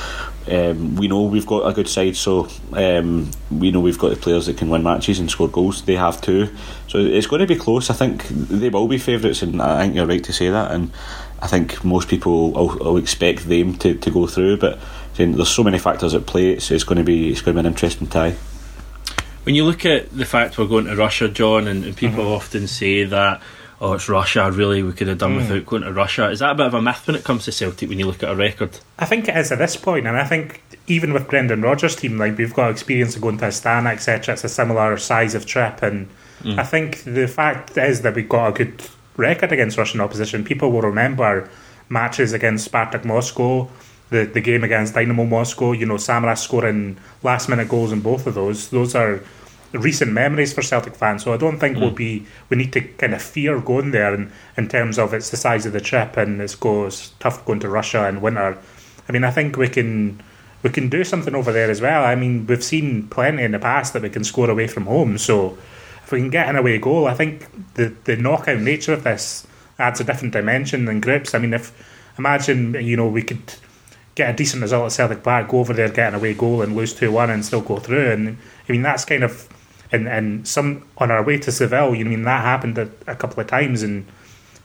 um, 0.47 0.95
we 0.95 1.07
know 1.07 1.21
we've 1.21 1.45
got 1.45 1.69
a 1.69 1.73
good 1.73 1.87
side, 1.87 2.15
so 2.15 2.47
um, 2.73 3.29
we 3.51 3.69
know 3.69 3.79
we've 3.79 3.99
got 3.99 4.09
the 4.09 4.15
players 4.15 4.47
that 4.47 4.57
can 4.57 4.69
win 4.69 4.81
matches 4.81 5.19
and 5.19 5.29
score 5.29 5.47
goals. 5.47 5.83
They 5.83 5.95
have 5.95 6.19
too, 6.19 6.49
so 6.87 6.97
it's 6.97 7.27
going 7.27 7.41
to 7.41 7.47
be 7.47 7.55
close. 7.55 7.89
I 7.89 7.93
think 7.93 8.27
they 8.27 8.69
will 8.69 8.87
be 8.87 8.97
favourites, 8.97 9.43
and 9.43 9.61
I 9.61 9.83
think 9.83 9.95
you're 9.95 10.07
right 10.07 10.23
to 10.23 10.33
say 10.33 10.49
that. 10.49 10.71
And 10.71 10.91
I 11.41 11.47
think 11.47 11.85
most 11.85 12.09
people 12.09 12.51
will, 12.51 12.77
will 12.77 12.97
expect 12.97 13.47
them 13.47 13.77
to, 13.77 13.93
to 13.93 14.11
go 14.11 14.27
through, 14.27 14.57
but 14.57 14.79
saying 15.13 15.33
there's 15.33 15.49
so 15.49 15.63
many 15.63 15.79
factors 15.79 16.13
at 16.13 16.25
play. 16.25 16.51
It's, 16.51 16.71
it's 16.71 16.83
going 16.83 16.97
to 16.97 17.03
be 17.03 17.31
it's 17.31 17.41
going 17.41 17.55
to 17.55 17.61
be 17.61 17.67
an 17.67 17.73
interesting 17.73 18.07
tie. 18.07 18.35
When 19.43 19.55
you 19.55 19.65
look 19.65 19.85
at 19.85 20.09
the 20.15 20.25
fact 20.25 20.57
we're 20.57 20.67
going 20.67 20.85
to 20.85 20.95
Russia, 20.95 21.27
John, 21.27 21.67
and, 21.67 21.83
and 21.83 21.95
people 21.97 22.23
Mm-hmm. 22.23 22.33
often 22.33 22.67
say 22.67 23.03
that, 23.03 23.41
oh, 23.81 23.93
it's 23.93 24.07
Russia, 24.07 24.49
really, 24.49 24.81
we 24.83 24.93
could 24.93 25.07
have 25.09 25.17
Mm. 25.17 25.19
done 25.19 25.35
without 25.35 25.65
going 25.65 25.81
to 25.81 25.91
Russia. 25.91 26.29
Is 26.29 26.39
that 26.39 26.51
a 26.51 26.55
bit 26.55 26.67
of 26.67 26.73
a 26.73 26.81
myth 26.81 27.05
when 27.05 27.17
it 27.17 27.25
comes 27.25 27.43
to 27.45 27.51
Celtic 27.51 27.89
when 27.89 27.99
you 27.99 28.05
look 28.05 28.23
at 28.23 28.29
a 28.31 28.35
record? 28.35 28.79
I 28.97 29.05
think 29.05 29.27
it 29.27 29.35
is 29.35 29.51
at 29.51 29.57
this 29.59 29.75
point, 29.75 30.07
and 30.07 30.15
I 30.17 30.23
think 30.23 30.61
even 30.87 31.11
with 31.11 31.27
Brendan 31.27 31.61
Rodgers' 31.61 31.95
team, 31.97 32.17
like 32.17 32.37
we've 32.37 32.53
got 32.53 32.71
experience 32.71 33.15
of 33.17 33.21
going 33.21 33.37
to 33.39 33.45
Astana, 33.47 33.91
etc. 33.91 34.33
It's 34.33 34.43
a 34.45 34.49
similar 34.49 34.95
size 34.97 35.35
of 35.35 35.45
trip, 35.45 35.81
and 35.83 36.07
I 36.45 36.63
think 36.63 37.03
the 37.03 37.27
fact 37.27 37.77
is 37.77 38.01
that 38.01 38.15
we've 38.15 38.27
got 38.27 38.47
a 38.47 38.51
good 38.51 38.81
record 39.17 39.51
against 39.51 39.77
Russian 39.77 39.99
opposition. 40.01 40.43
People 40.45 40.71
will 40.71 40.81
remember 40.81 41.49
matches 41.89 42.31
against 42.33 42.69
Spartak 42.71 43.03
Moscow, 43.05 43.69
the 44.13 44.25
the 44.25 44.41
game 44.41 44.63
against 44.63 44.93
Dynamo 44.93 45.25
Moscow. 45.25 45.73
You 45.73 45.85
know, 45.85 45.95
Samaras 45.95 46.39
scoring 46.39 46.97
last 47.23 47.49
minute 47.49 47.67
goals 47.67 47.91
in 47.91 48.01
both 48.01 48.27
of 48.27 48.35
those. 48.35 48.69
Those 48.69 48.95
are 48.95 49.21
recent 49.73 50.11
memories 50.11 50.53
for 50.53 50.61
Celtic 50.61 50.95
fans. 50.95 51.23
So 51.23 51.33
I 51.33 51.37
don't 51.37 51.59
think 51.59 51.77
we'll 51.77 51.91
mm. 51.91 51.95
be 51.95 52.25
we 52.49 52.57
need 52.57 52.71
to 52.73 52.81
kind 52.81 53.13
of 53.13 53.21
fear 53.21 53.59
going 53.59 53.91
there 53.91 54.13
in, 54.13 54.31
in 54.55 54.67
terms 54.67 54.99
of 54.99 55.13
it's 55.13 55.31
the 55.31 55.37
size 55.37 55.65
of 55.65 55.73
the 55.73 55.81
trip 55.81 56.15
and 56.15 56.39
it's 56.41 56.55
goes 56.55 57.11
tough 57.19 57.43
going 57.45 57.59
to 57.61 57.69
Russia 57.69 58.07
in 58.07 58.21
winter. 58.21 58.57
I 59.09 59.11
mean, 59.11 59.23
I 59.23 59.31
think 59.31 59.57
we 59.57 59.67
can 59.67 60.21
we 60.61 60.69
can 60.69 60.89
do 60.89 61.03
something 61.03 61.35
over 61.35 61.51
there 61.51 61.69
as 61.69 61.81
well. 61.81 62.05
I 62.05 62.15
mean, 62.15 62.45
we've 62.47 62.63
seen 62.63 63.07
plenty 63.09 63.43
in 63.43 63.51
the 63.51 63.59
past 63.59 63.93
that 63.93 64.03
we 64.03 64.09
can 64.09 64.23
score 64.23 64.49
away 64.49 64.67
from 64.67 64.85
home. 64.85 65.17
So 65.17 65.57
if 66.03 66.11
we 66.11 66.19
can 66.19 66.29
get 66.29 66.47
an 66.47 66.55
away 66.55 66.77
goal, 66.77 67.07
I 67.07 67.15
think 67.15 67.47
the 67.73 67.93
the 68.05 68.15
knockout 68.15 68.59
nature 68.59 68.93
of 68.93 69.03
this 69.03 69.47
adds 69.79 69.99
a 69.99 70.03
different 70.03 70.33
dimension 70.33 70.85
than 70.85 71.01
grips. 71.01 71.33
I 71.33 71.39
mean, 71.39 71.53
if 71.53 71.71
imagine 72.19 72.75
you 72.75 72.95
know 72.95 73.07
we 73.07 73.23
could 73.23 73.55
get 74.15 74.29
a 74.29 74.33
decent 74.33 74.61
result 74.61 74.85
at 74.85 74.91
Celtic 74.91 75.23
Park, 75.23 75.49
go 75.49 75.59
over 75.59 75.73
there, 75.73 75.89
get 75.89 76.09
an 76.09 76.15
away 76.15 76.33
goal, 76.33 76.61
and 76.61 76.75
lose 76.75 76.93
two 76.93 77.11
one, 77.11 77.29
and 77.29 77.45
still 77.45 77.61
go 77.61 77.77
through. 77.77 78.11
And 78.11 78.37
I 78.67 78.71
mean, 78.71 78.81
that's 78.81 79.05
kind 79.05 79.23
of 79.23 79.49
and 79.91 80.07
and 80.07 80.47
some 80.47 80.85
on 80.97 81.11
our 81.11 81.23
way 81.23 81.37
to 81.39 81.51
Seville. 81.51 81.95
You 81.95 82.03
know, 82.03 82.11
I 82.11 82.15
mean 82.15 82.23
that 82.23 82.41
happened 82.41 82.77
a, 82.77 82.89
a 83.07 83.15
couple 83.15 83.39
of 83.39 83.47
times, 83.47 83.83
and 83.83 84.05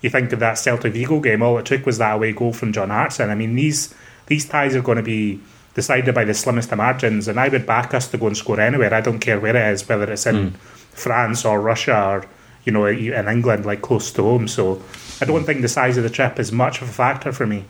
you 0.01 0.11
think 0.11 0.33
of 0.33 0.41
that 0.41 0.57
Celta 0.57 0.91
Vigo 0.91 1.21
game. 1.21 1.43
All 1.43 1.59
it 1.59 1.67
took 1.67 1.87
was 1.87 1.99
that 1.99 2.15
away 2.15 2.33
goal 2.33 2.53
from 2.53 2.73
John 2.73 2.91
Hartson. 2.91 3.31
I 3.31 3.35
mean, 3.35 3.55
these 3.55 3.95
these 4.27 4.49
ties 4.49 4.75
are 4.75 4.83
going 4.83 4.97
to 4.97 5.03
be 5.03 5.41
decided 5.75 6.15
by 6.15 6.25
the 6.25 6.35
slimmest 6.35 6.73
of 6.73 6.79
margins, 6.79 7.29
and 7.29 7.39
I 7.39 7.49
would 7.49 7.67
back 7.67 7.95
us 7.95 8.09
to 8.09 8.19
go 8.19 8.27
and 8.27 8.37
score 8.37 8.61
anywhere. 8.61 8.93
I 8.93 9.01
don't 9.01 9.21
care 9.21 9.39
where 9.39 9.57
it 9.57 9.75
is, 9.75 9.89
whether 9.89 10.11
it's 10.11 10.27
in 10.27 10.51
hmm. 10.51 10.57
France 10.57 11.45
or 11.45 11.61
Russia 11.61 12.05
or 12.09 12.27
you 12.65 12.73
know 12.73 12.87
in 12.87 13.29
England, 13.29 13.67
like 13.67 13.83
close 13.83 14.11
to 14.13 14.23
home. 14.23 14.49
So 14.49 14.83
I 15.21 15.25
don't 15.25 15.45
think 15.45 15.63
the 15.63 15.69
size 15.69 15.97
of 15.97 16.05
the 16.05 16.11
trip 16.11 16.39
is 16.39 16.53
much 16.53 16.83
of 16.83 16.89
a 16.89 16.93
factor 16.93 17.33
for 17.33 17.47
me. 17.47 17.65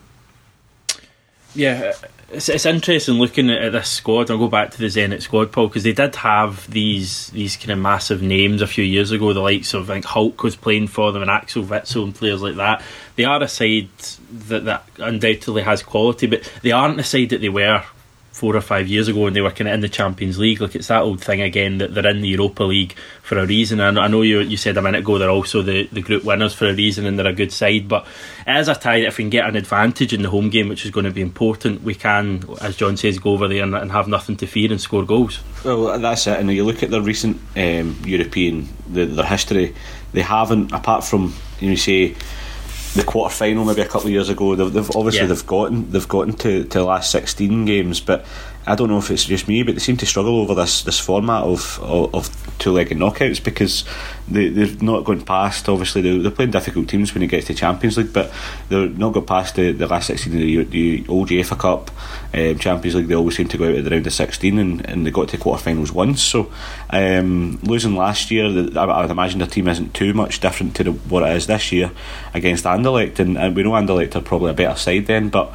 Yeah, 1.55 1.95
it's, 2.31 2.49
it's 2.49 2.67
interesting 2.67 3.14
looking 3.14 3.50
at, 3.50 3.73
this 3.73 3.88
squad. 3.88 4.31
I'll 4.31 4.38
go 4.38 4.49
back 4.49 4.71
to 4.73 4.78
the 4.78 4.87
Zenit 4.87 5.23
squad, 5.23 5.50
Paul, 5.50 5.69
because 5.69 5.83
they 5.83 5.93
did 5.93 6.14
have 6.17 6.71
these 6.71 7.28
these 7.31 7.57
kind 7.57 7.71
of 7.71 7.78
massive 7.78 8.23
names 8.23 8.61
a 8.61 8.67
few 8.67 8.85
years 8.85 9.11
ago. 9.11 9.33
The 9.33 9.40
likes 9.40 9.75
of 9.75 9.90
I 9.90 9.95
think 9.95 10.05
Hulk 10.05 10.43
was 10.43 10.57
playing 10.57 10.88
for 10.88 11.11
them, 11.11 11.23
and 11.23 11.31
Axel 11.31 11.64
Witsel 11.64 12.05
and 12.05 12.14
players 12.14 12.43
like 12.43 12.57
that. 12.57 12.83
They 13.17 13.25
are 13.25 13.43
a 13.43 13.49
side 13.49 13.88
that 14.31 14.67
that 14.67 14.85
undoubtedly 14.99 15.62
has 15.62 15.83
quality, 15.83 16.26
but 16.26 16.50
they 16.62 16.73
aren't 16.73 16.99
the 16.99 17.05
side 17.05 17.31
that 17.31 17.40
they 17.40 17.49
were 17.49 17.83
four 18.38 18.54
or 18.54 18.61
five 18.61 18.87
years 18.87 19.09
ago 19.09 19.25
when 19.25 19.33
they 19.33 19.40
were 19.40 19.50
kind 19.50 19.66
of 19.66 19.75
in 19.75 19.80
the 19.80 19.88
Champions 19.88 20.38
League. 20.38 20.61
Like 20.61 20.76
it's 20.76 20.87
that 20.87 21.02
old 21.02 21.21
thing 21.21 21.42
again 21.42 21.78
that 21.78 21.92
they're 21.92 22.07
in 22.07 22.21
the 22.21 22.28
Europa 22.28 22.62
League 22.62 22.95
for 23.23 23.37
a 23.37 23.45
reason. 23.45 23.80
And 23.80 23.99
I 23.99 24.07
know 24.07 24.23
you 24.23 24.38
you 24.40 24.57
said 24.57 24.76
a 24.76 24.83
minute 24.83 25.00
ago 25.00 25.18
they're 25.18 25.28
also 25.28 25.61
the, 25.62 25.88
the 25.88 26.00
group 26.00 26.23
winners 26.23 26.54
for 26.54 26.68
a 26.68 26.75
reason 26.75 27.04
and 27.04 27.18
they're 27.18 27.26
a 27.26 27.33
good 27.33 27.52
side. 27.52 27.88
But 27.88 28.07
as 28.47 28.68
a 28.68 28.76
tie 28.76 28.99
if 28.99 29.18
we 29.18 29.25
can 29.25 29.30
get 29.30 29.49
an 29.49 29.57
advantage 29.57 30.12
in 30.12 30.23
the 30.23 30.30
home 30.30 30.50
game, 30.50 30.68
which 30.68 30.85
is 30.85 30.92
going 30.92 31.04
to 31.04 31.11
be 31.11 31.21
important, 31.21 31.83
we 31.83 31.97
can, 31.97 32.45
as 32.61 32.76
John 32.76 32.97
says, 32.97 33.18
go 33.18 33.33
over 33.33 33.49
there 33.49 33.64
and, 33.64 33.75
and 33.75 33.90
have 33.90 34.07
nothing 34.07 34.37
to 34.37 34.47
fear 34.47 34.71
and 34.71 34.80
score 34.80 35.04
goals. 35.04 35.40
Well, 35.64 35.99
that's 35.99 36.28
it. 36.28 36.38
And 36.38 36.49
you 36.52 36.64
look 36.64 36.85
at 36.85 36.90
their 36.90 37.02
recent 37.02 37.40
um, 37.57 38.00
European, 38.04 38.68
the, 38.88 39.04
their 39.04 39.26
history, 39.26 39.75
they 40.12 40.23
haven't, 40.23 40.73
apart 40.73 41.03
from 41.03 41.35
you 41.59 41.70
know, 41.70 41.74
say 41.74 42.14
the 42.94 43.05
quarter 43.05 43.35
final 43.35 43.64
maybe 43.64 43.81
a 43.83 43.87
couple 43.87 44.07
of 44.07 44.12
years 44.12 44.29
ago. 44.29 44.55
They've, 44.55 44.72
they've 44.72 44.90
obviously 44.96 45.20
Yeah. 45.22 45.27
they've 45.29 45.46
gotten 45.46 45.90
they've 45.90 46.09
gotten 46.09 46.35
to, 46.35 46.64
to 46.64 46.79
the 46.79 46.85
last 46.85 47.11
sixteen 47.11 47.64
games, 47.64 48.01
but 48.01 48.24
I 48.68 48.74
don't 48.74 48.88
know 48.88 48.98
if 48.98 49.11
it's 49.11 49.24
just 49.24 49.48
me, 49.48 49.62
but 49.62 49.74
they 49.74 49.81
seem 49.81 49.96
to 49.96 50.07
struggle 50.07 50.40
over 50.40 50.54
this 50.54 50.83
this 50.83 51.00
format 51.00 51.42
of 51.42 51.81
of, 51.83 52.14
of 52.14 52.59
two 52.59 52.72
legged 52.72 52.98
knockouts 52.98 53.42
because 53.42 53.85
they 54.28 54.48
they've 54.48 54.83
not 54.83 55.04
gone 55.04 55.22
past. 55.22 55.68
Obviously, 55.68 56.02
they, 56.02 56.18
they're 56.18 56.31
playing 56.31 56.50
difficult 56.50 56.88
teams 56.88 57.14
when 57.14 57.22
it 57.22 57.28
gets 57.28 57.46
to 57.46 57.54
Champions 57.54 57.96
League, 57.96 58.12
but 58.12 58.31
they're 58.68 58.88
not 58.88 59.14
got 59.14 59.26
past 59.26 59.54
the, 59.54 59.72
the 59.72 59.87
last 59.87 60.09
sixteen 60.09 60.35
of 60.35 60.40
the, 60.40 60.64
the 60.64 61.07
old 61.09 61.31
UEFA 61.31 61.59
Cup, 61.59 61.90
um, 62.35 62.59
Champions 62.59 62.94
League. 62.94 63.09
They 63.09 63.14
always 63.14 63.37
seem 63.37 63.48
to 63.48 63.57
go 63.57 63.68
out 63.68 63.76
at 63.76 63.85
the 63.85 63.90
round 63.90 64.07
of 64.07 64.12
sixteen, 64.12 64.59
and, 64.59 64.87
and 64.87 65.07
they 65.07 65.11
got 65.11 65.28
to 65.31 65.38
quarterfinals 65.38 65.92
once. 65.92 66.22
So 66.22 66.52
um, 66.90 67.59
losing 67.62 67.96
last 67.96 68.31
year, 68.31 68.44
I, 68.46 68.85
I 68.85 69.00
would 69.00 69.11
imagine 69.11 69.38
their 69.38 69.48
team 69.48 69.68
isn't 69.68 69.94
too 69.94 70.12
much 70.12 70.40
different 70.40 70.76
to 70.76 70.85
the, 70.85 70.92
what 70.92 71.22
it 71.22 71.35
is 71.35 71.46
this 71.46 71.72
year 71.72 71.90
against 72.35 72.64
Anderlecht, 72.64 73.18
and, 73.18 73.38
and 73.38 73.57
we 73.57 73.62
know 73.62 73.70
Anderlecht 73.70 74.14
are 74.14 74.20
probably 74.20 74.50
a 74.50 74.54
better 74.54 74.78
side 74.78 75.07
then, 75.07 75.31
but 75.31 75.52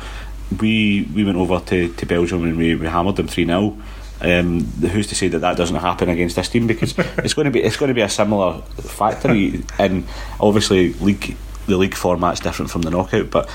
we 0.60 1.08
we 1.13 1.24
went 1.24 1.38
over 1.38 1.60
to, 1.60 1.94
to 1.94 2.06
Belgium 2.06 2.44
and 2.44 2.58
we, 2.58 2.76
we 2.76 2.88
hammered 2.88 3.16
them 3.16 3.28
three 3.28 3.46
0 3.46 3.78
um, 4.22 4.62
who's 4.62 5.08
to 5.08 5.16
say 5.16 5.28
that 5.28 5.39
that 5.39 5.58
doesn't 5.58 5.76
happen 5.76 6.08
against 6.10 6.38
this 6.38 6.50
team? 6.50 6.66
Because 6.66 6.98
it's 7.18 7.34
going 7.34 7.46
to 7.46 7.52
be 7.52 7.62
it's 7.62 7.78
going 7.78 7.89
to 7.89 7.94
be 7.94 8.02
a 8.02 8.10
similar 8.10 8.62
factory, 8.62 9.63
and 9.78 10.06
obviously 10.39 10.94
league 10.94 11.36
the 11.68 11.78
league 11.78 11.96
format's 11.96 12.39
different 12.39 12.72
from 12.72 12.84
the 12.84 12.89
knockout. 12.89 13.30
But 13.30 13.50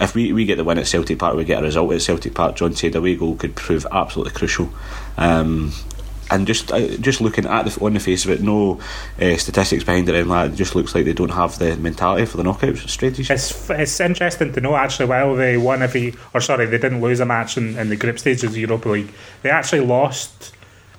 if 0.00 0.14
we, 0.14 0.32
we 0.32 0.46
get 0.46 0.56
the 0.56 0.64
win 0.64 0.78
at 0.78 0.86
Celtic 0.86 1.18
Park, 1.18 1.36
we 1.36 1.44
get 1.44 1.60
a 1.60 1.66
result 1.66 1.92
at 1.92 2.02
Celtic 2.02 2.34
Park. 2.34 2.56
John 2.56 2.74
said 2.74 2.94
away 2.94 3.16
goal 3.16 3.36
could 3.36 3.54
prove 3.54 3.86
absolutely 3.92 4.32
crucial. 4.32 4.70
Um, 5.18 5.72
and 6.30 6.46
just 6.46 6.72
uh, 6.72 6.96
just 6.98 7.20
looking 7.20 7.46
at 7.46 7.64
the 7.64 7.84
on 7.84 7.94
the 7.94 8.00
face 8.00 8.24
of 8.24 8.30
it, 8.30 8.42
no 8.42 8.80
uh, 9.20 9.36
statistics 9.36 9.84
behind 9.84 10.08
it, 10.08 10.14
and 10.14 10.30
that 10.30 10.52
it 10.52 10.56
just 10.56 10.74
looks 10.74 10.94
like 10.94 11.04
they 11.04 11.12
don't 11.12 11.30
have 11.30 11.58
the 11.58 11.76
mentality 11.76 12.26
for 12.26 12.36
the 12.36 12.44
knockout 12.44 12.76
stages. 12.76 13.28
It's 13.30 13.70
it's 13.70 14.00
interesting 14.00 14.52
to 14.52 14.60
know 14.60 14.76
actually 14.76 15.06
while 15.06 15.34
they 15.34 15.56
won 15.56 15.82
every 15.82 16.14
or 16.34 16.40
sorry 16.40 16.66
they 16.66 16.78
didn't 16.78 17.00
lose 17.00 17.20
a 17.20 17.26
match 17.26 17.56
in, 17.56 17.76
in 17.76 17.88
the 17.88 17.96
group 17.96 18.18
stages 18.18 18.44
of 18.44 18.52
the 18.52 18.60
Europa 18.60 18.88
League 18.88 19.12
they 19.42 19.50
actually 19.50 19.80
lost 19.80 20.54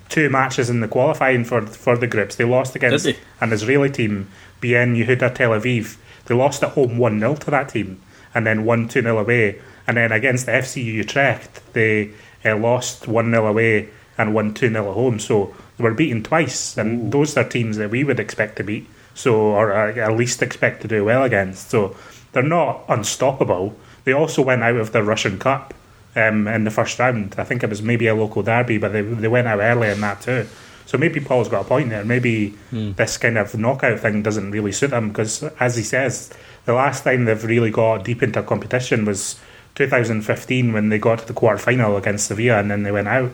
two 0.08 0.28
matches 0.28 0.68
in 0.68 0.80
the 0.80 0.88
qualifying 0.88 1.44
for 1.44 1.66
for 1.66 1.96
the 1.96 2.06
groups 2.06 2.36
they 2.36 2.44
lost 2.44 2.76
against 2.76 3.04
they? 3.04 3.16
an 3.40 3.52
Israeli 3.52 3.90
team 3.90 4.28
Bnei 4.60 5.04
Yehuda 5.04 5.34
Tel 5.34 5.50
Aviv 5.50 5.96
they 6.26 6.34
lost 6.34 6.62
at 6.62 6.70
home 6.72 6.98
1 6.98 7.18
0 7.18 7.34
to 7.36 7.50
that 7.50 7.70
team 7.70 8.00
and 8.34 8.46
then 8.46 8.64
won 8.64 8.88
2 8.88 9.02
0 9.02 9.18
away 9.18 9.60
and 9.86 9.96
then 9.96 10.12
against 10.12 10.46
the 10.46 10.52
FC 10.52 10.84
Utrecht 10.84 11.62
they 11.72 12.10
uh, 12.44 12.56
lost 12.56 13.08
1 13.08 13.30
0 13.30 13.46
away 13.46 13.88
and 14.18 14.34
won 14.34 14.54
2 14.54 14.70
0 14.70 14.88
at 14.88 14.94
home. 14.94 15.18
So 15.18 15.54
they 15.76 15.84
were 15.84 15.94
beaten 15.94 16.22
twice 16.22 16.76
and 16.76 17.12
those 17.12 17.36
are 17.36 17.44
teams 17.44 17.76
that 17.76 17.90
we 17.90 18.04
would 18.04 18.20
expect 18.20 18.56
to 18.56 18.64
beat. 18.64 18.88
So 19.14 19.34
or 19.34 19.72
uh, 19.72 19.94
at 19.94 20.16
least 20.16 20.42
expect 20.42 20.82
to 20.82 20.88
do 20.88 21.04
well 21.04 21.22
against. 21.22 21.70
So 21.70 21.96
they're 22.32 22.42
not 22.42 22.84
unstoppable. 22.88 23.76
They 24.04 24.12
also 24.12 24.42
went 24.42 24.62
out 24.62 24.76
of 24.76 24.92
the 24.92 25.02
Russian 25.02 25.38
Cup 25.38 25.74
um, 26.16 26.48
in 26.48 26.64
the 26.64 26.70
first 26.70 26.98
round. 26.98 27.34
I 27.38 27.44
think 27.44 27.62
it 27.62 27.70
was 27.70 27.82
maybe 27.82 28.06
a 28.06 28.14
local 28.14 28.42
derby 28.42 28.78
but 28.78 28.92
they, 28.92 29.02
they 29.02 29.28
went 29.28 29.48
out 29.48 29.60
early 29.60 29.88
in 29.88 30.00
that 30.00 30.20
too. 30.20 30.46
So 30.86 30.98
maybe 30.98 31.20
Paul's 31.20 31.48
got 31.48 31.62
a 31.62 31.68
point 31.68 31.90
there. 31.90 32.04
Maybe 32.04 32.54
this 32.96 33.16
kind 33.16 33.38
of 33.38 33.56
knockout 33.56 34.00
thing 34.00 34.22
doesn't 34.22 34.50
really 34.50 34.72
suit 34.72 34.90
them 34.90 35.08
because 35.08 35.42
as 35.60 35.76
he 35.76 35.82
says 35.82 36.32
the 36.64 36.74
last 36.74 37.04
time 37.04 37.24
they've 37.24 37.44
really 37.44 37.70
got 37.70 38.04
deep 38.04 38.22
into 38.22 38.42
competition 38.42 39.04
was 39.04 39.40
2015 39.74 40.72
when 40.72 40.88
they 40.90 40.98
got 40.98 41.20
to 41.20 41.26
the 41.26 41.32
quarter 41.32 41.58
final 41.58 41.96
against 41.96 42.26
Sevilla 42.26 42.58
and 42.58 42.70
then 42.70 42.82
they 42.82 42.92
went 42.92 43.08
out 43.08 43.30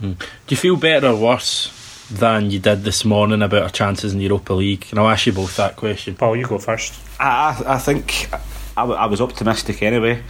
Do 0.00 0.16
you 0.48 0.56
feel 0.56 0.76
better 0.76 1.08
or 1.08 1.16
worse 1.16 2.06
than 2.10 2.50
you 2.50 2.58
did 2.58 2.84
this 2.84 3.04
morning 3.04 3.42
about 3.42 3.62
our 3.62 3.70
chances 3.70 4.12
in 4.12 4.18
the 4.18 4.24
Europa 4.24 4.54
League? 4.54 4.86
And 4.90 4.98
I'll 4.98 5.08
ask 5.08 5.26
you 5.26 5.32
both 5.32 5.56
that 5.56 5.76
question. 5.76 6.14
Paul 6.14 6.36
you 6.36 6.46
go 6.46 6.58
first 6.58 6.94
I, 7.20 7.62
I 7.66 7.74
I 7.74 7.78
think 7.78 8.28
I, 8.76 8.82
w- 8.82 8.98
I 8.98 9.06
was 9.06 9.20
optimistic 9.20 9.82
anyway, 9.82 10.22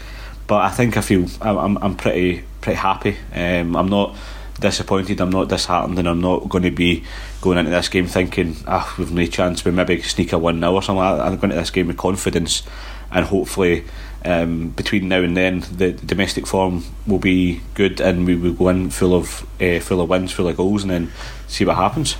but 0.47 0.63
I 0.63 0.71
think 0.71 0.97
I 0.97 1.01
feel 1.03 1.27
I'm 1.41 1.57
I'm, 1.57 1.79
I'm 1.79 1.97
pretty 1.97 2.45
pretty 2.61 2.79
happy. 2.79 3.17
Um, 3.35 3.77
I'm 3.77 3.89
not 3.89 4.17
disappointed. 4.59 5.21
I'm 5.21 5.31
not 5.31 5.49
disheartened, 5.49 5.99
and 5.99 6.09
I'm 6.09 6.21
not 6.21 6.49
going 6.49 6.65
to 6.65 6.71
be 6.71 7.05
going 7.41 7.59
into 7.59 7.71
this 7.71 7.89
game 7.89 8.07
thinking, 8.07 8.57
ah, 8.67 8.95
we've 8.99 9.13
no 9.13 9.25
chance. 9.27 9.65
We 9.65 9.71
maybe 9.71 10.03
sneak 10.03 10.33
a 10.33 10.39
one 10.39 10.61
0 10.61 10.75
or 10.75 10.83
something. 10.83 11.03
I'm 11.03 11.37
going 11.37 11.53
into 11.53 11.57
this 11.57 11.71
game 11.71 11.87
with 11.87 11.97
confidence, 11.97 12.63
and 13.11 13.25
hopefully 13.25 13.85
um, 14.25 14.71
between 14.71 15.09
now 15.09 15.23
and 15.23 15.37
then, 15.37 15.61
the 15.73 15.93
domestic 15.93 16.47
form 16.47 16.85
will 17.07 17.19
be 17.19 17.61
good, 17.75 18.01
and 18.01 18.27
we 18.27 18.37
will 18.37 18.53
go 18.53 18.69
in 18.69 18.91
full 18.91 19.15
of 19.15 19.47
uh, 19.61 19.81
full 19.81 20.01
of 20.01 20.09
wins, 20.09 20.33
full 20.33 20.49
of 20.49 20.57
goals, 20.57 20.83
and 20.83 20.91
then 20.91 21.13
see 21.47 21.65
what 21.65 21.77
happens. 21.77 22.17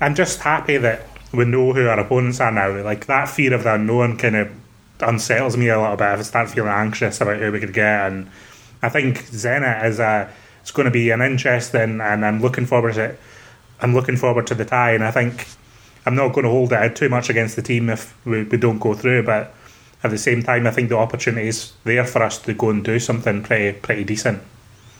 I'm 0.00 0.14
just 0.14 0.40
happy 0.40 0.78
that 0.78 1.06
we 1.32 1.44
know 1.44 1.72
who 1.72 1.86
our 1.86 2.00
opponents 2.00 2.40
are 2.40 2.50
now. 2.50 2.82
Like 2.82 3.06
that 3.06 3.28
fear 3.28 3.54
of 3.54 3.62
the 3.62 3.74
unknown 3.74 4.18
kind 4.18 4.36
of 4.36 4.50
unsettles 5.00 5.56
me 5.56 5.68
a 5.68 5.80
little 5.80 5.96
bit. 5.96 6.06
I 6.06 6.22
start 6.22 6.50
feeling 6.50 6.70
anxious 6.70 7.20
about 7.20 7.38
who 7.38 7.52
we 7.52 7.60
could 7.60 7.72
get, 7.72 8.06
and 8.12 8.30
I 8.82 8.88
think 8.88 9.18
Zenit 9.26 9.84
is 9.84 10.00
a 10.00 10.30
it's 10.60 10.70
going 10.70 10.86
to 10.86 10.92
be 10.92 11.10
an 11.10 11.20
interesting, 11.20 12.00
and 12.00 12.24
I'm 12.24 12.40
looking 12.40 12.66
forward 12.66 12.94
to 12.94 13.04
it. 13.04 13.20
I'm 13.80 13.94
looking 13.94 14.16
forward 14.16 14.46
to 14.48 14.54
the 14.54 14.64
tie, 14.64 14.92
and 14.92 15.04
I 15.04 15.10
think 15.10 15.46
I'm 16.06 16.14
not 16.14 16.32
going 16.32 16.44
to 16.44 16.50
hold 16.50 16.72
it 16.72 16.78
out 16.78 16.96
too 16.96 17.08
much 17.08 17.28
against 17.28 17.56
the 17.56 17.62
team 17.62 17.90
if 17.90 18.14
we, 18.24 18.44
we 18.44 18.58
don't 18.58 18.78
go 18.78 18.94
through. 18.94 19.24
But 19.24 19.54
at 20.04 20.10
the 20.10 20.18
same 20.18 20.42
time, 20.42 20.66
I 20.66 20.70
think 20.70 20.88
the 20.88 20.98
opportunity 20.98 21.48
is 21.48 21.72
there 21.84 22.04
for 22.04 22.22
us 22.22 22.38
to 22.38 22.54
go 22.54 22.70
and 22.70 22.84
do 22.84 22.98
something 22.98 23.42
pretty 23.42 23.78
pretty 23.78 24.04
decent. 24.04 24.42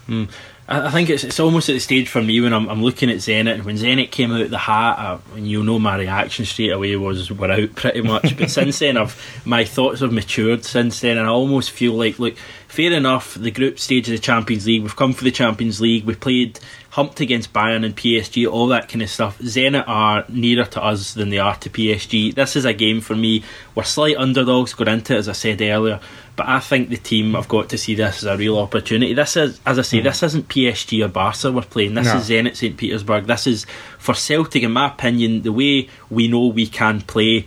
Hmm. 0.06 0.24
I 0.68 0.86
I 0.86 0.90
think 0.90 1.10
it's 1.10 1.24
it's 1.24 1.40
almost 1.40 1.68
at 1.68 1.74
the 1.74 1.80
stage 1.80 2.08
for 2.08 2.22
me 2.22 2.40
when 2.40 2.52
I'm, 2.52 2.68
I'm 2.68 2.82
looking 2.82 3.10
at 3.10 3.16
Zenit 3.16 3.54
and 3.54 3.64
when 3.64 3.76
Zenit 3.76 4.10
came 4.10 4.32
out 4.32 4.48
the 4.50 4.58
hat, 4.58 5.20
and 5.34 5.46
you'll 5.46 5.64
know 5.64 5.78
my 5.78 5.96
reaction 5.96 6.44
straight 6.44 6.70
away 6.70 6.96
was 6.96 7.30
we're 7.30 7.50
out 7.50 7.74
pretty 7.74 8.02
much. 8.02 8.36
but 8.38 8.50
since 8.50 8.78
then, 8.78 8.96
I've 8.96 9.42
my 9.44 9.64
thoughts 9.64 10.00
have 10.00 10.12
matured 10.12 10.64
since 10.64 11.00
then, 11.00 11.18
and 11.18 11.26
I 11.26 11.30
almost 11.30 11.70
feel 11.72 11.94
like 11.94 12.18
look, 12.18 12.34
fair 12.72 12.92
enough. 12.92 13.34
The 13.34 13.50
group 13.50 13.78
stage 13.78 14.08
of 14.08 14.12
the 14.12 14.18
Champions 14.18 14.66
League, 14.66 14.82
we've 14.82 14.96
come 14.96 15.12
for 15.12 15.24
the 15.24 15.30
Champions 15.30 15.78
League. 15.78 16.04
We 16.04 16.14
played 16.14 16.58
humped 16.88 17.20
against 17.20 17.52
Bayern 17.52 17.84
and 17.84 17.94
PSG, 17.94 18.50
all 18.50 18.66
that 18.68 18.88
kind 18.88 19.02
of 19.02 19.10
stuff. 19.10 19.38
Zenit 19.40 19.84
are 19.86 20.24
nearer 20.30 20.64
to 20.64 20.82
us 20.82 21.12
than 21.12 21.28
they 21.28 21.36
are 21.38 21.54
to 21.56 21.68
PSG. 21.68 22.34
This 22.34 22.56
is 22.56 22.64
a 22.64 22.72
game 22.72 23.02
for 23.02 23.14
me. 23.14 23.44
We're 23.74 23.82
slight 23.82 24.16
underdogs 24.16 24.72
going 24.72 24.88
into 24.88 25.14
it, 25.14 25.18
as 25.18 25.28
I 25.28 25.32
said 25.32 25.60
earlier. 25.60 26.00
But 26.34 26.48
I 26.48 26.60
think 26.60 26.88
the 26.88 26.96
team 26.96 27.34
have 27.34 27.46
got 27.46 27.68
to 27.68 27.78
see 27.78 27.94
this 27.94 28.18
as 28.18 28.24
a 28.24 28.38
real 28.38 28.58
opportunity. 28.58 29.12
This 29.12 29.36
is, 29.36 29.60
as 29.66 29.78
I 29.78 29.82
say, 29.82 29.98
hmm. 29.98 30.04
this 30.04 30.22
isn't 30.22 30.48
PSG 30.48 31.04
or 31.04 31.08
Barca 31.08 31.52
we're 31.52 31.60
playing. 31.60 31.92
This 31.92 32.06
No. 32.06 32.16
is 32.16 32.30
Zenit 32.30 32.56
St 32.56 32.74
Petersburg. 32.74 33.26
This 33.26 33.46
is 33.46 33.66
for 33.98 34.14
Celtic, 34.14 34.62
in 34.62 34.72
my 34.72 34.86
opinion, 34.86 35.42
the 35.42 35.52
way 35.52 35.90
we 36.08 36.26
know 36.26 36.46
we 36.46 36.66
can 36.66 37.02
play. 37.02 37.44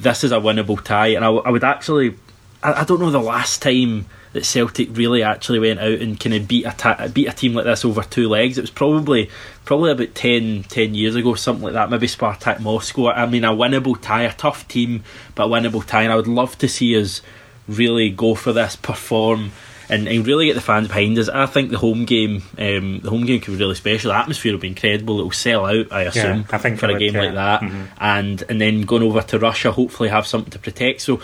This 0.00 0.24
is 0.24 0.32
a 0.32 0.38
winnable 0.38 0.82
tie, 0.82 1.14
and 1.14 1.24
I 1.24 1.28
would 1.28 1.62
actually, 1.62 2.16
I, 2.60 2.80
I 2.80 2.84
don't 2.84 2.98
know 2.98 3.12
the 3.12 3.20
last 3.20 3.62
time 3.62 4.06
that 4.34 4.44
Celtic 4.44 4.88
really 4.96 5.22
actually 5.22 5.60
went 5.60 5.80
out 5.80 6.00
and 6.00 6.18
kind 6.18 6.34
of 6.34 6.46
beat 6.46 6.66
a 6.66 6.72
ta- 6.72 7.08
beat 7.08 7.28
a 7.28 7.32
team 7.32 7.54
like 7.54 7.64
this 7.64 7.84
over 7.84 8.02
two 8.02 8.28
legs. 8.28 8.58
It 8.58 8.62
was 8.62 8.70
probably 8.70 9.30
probably 9.64 9.92
about 9.92 10.14
10, 10.14 10.64
10 10.64 10.94
years 10.94 11.14
ago, 11.14 11.34
something 11.34 11.64
like 11.64 11.72
that. 11.72 11.88
Maybe 11.88 12.06
Spartak 12.06 12.60
Moscow. 12.60 13.08
I 13.08 13.26
mean, 13.26 13.44
a 13.44 13.52
winnable 13.52 13.98
tie, 14.00 14.24
a 14.24 14.32
tough 14.32 14.68
team, 14.68 15.04
but 15.34 15.44
a 15.44 15.48
winnable 15.48 15.86
tie. 15.86 16.02
And 16.02 16.12
I 16.12 16.16
would 16.16 16.26
love 16.26 16.58
to 16.58 16.68
see 16.68 17.00
us 17.00 17.22
really 17.68 18.10
go 18.10 18.34
for 18.34 18.52
this, 18.52 18.76
perform, 18.76 19.52
and, 19.88 20.08
and 20.08 20.26
really 20.26 20.46
get 20.46 20.54
the 20.54 20.60
fans 20.60 20.88
behind 20.88 21.16
us. 21.18 21.28
I 21.28 21.46
think 21.46 21.70
the 21.70 21.78
home 21.78 22.04
game, 22.04 22.42
um, 22.58 23.00
the 23.00 23.10
home 23.10 23.24
game 23.24 23.40
could 23.40 23.52
be 23.52 23.58
really 23.58 23.76
special. 23.76 24.10
The 24.10 24.18
atmosphere 24.18 24.52
will 24.52 24.60
be 24.60 24.68
incredible. 24.68 25.20
It 25.20 25.24
will 25.24 25.30
sell 25.30 25.64
out, 25.64 25.92
I 25.92 26.02
assume, 26.02 26.44
I 26.50 26.58
think 26.58 26.78
for 26.80 26.86
a 26.86 26.92
would, 26.92 26.98
game 26.98 27.14
yeah. 27.14 27.22
like 27.22 27.34
that. 27.34 27.60
Mhm. 27.60 27.88
And 27.98 28.44
and 28.48 28.60
then 28.60 28.82
going 28.82 29.04
over 29.04 29.22
to 29.22 29.38
Russia, 29.38 29.70
hopefully 29.70 30.08
have 30.08 30.26
something 30.26 30.50
to 30.50 30.58
protect. 30.58 31.02
So 31.02 31.20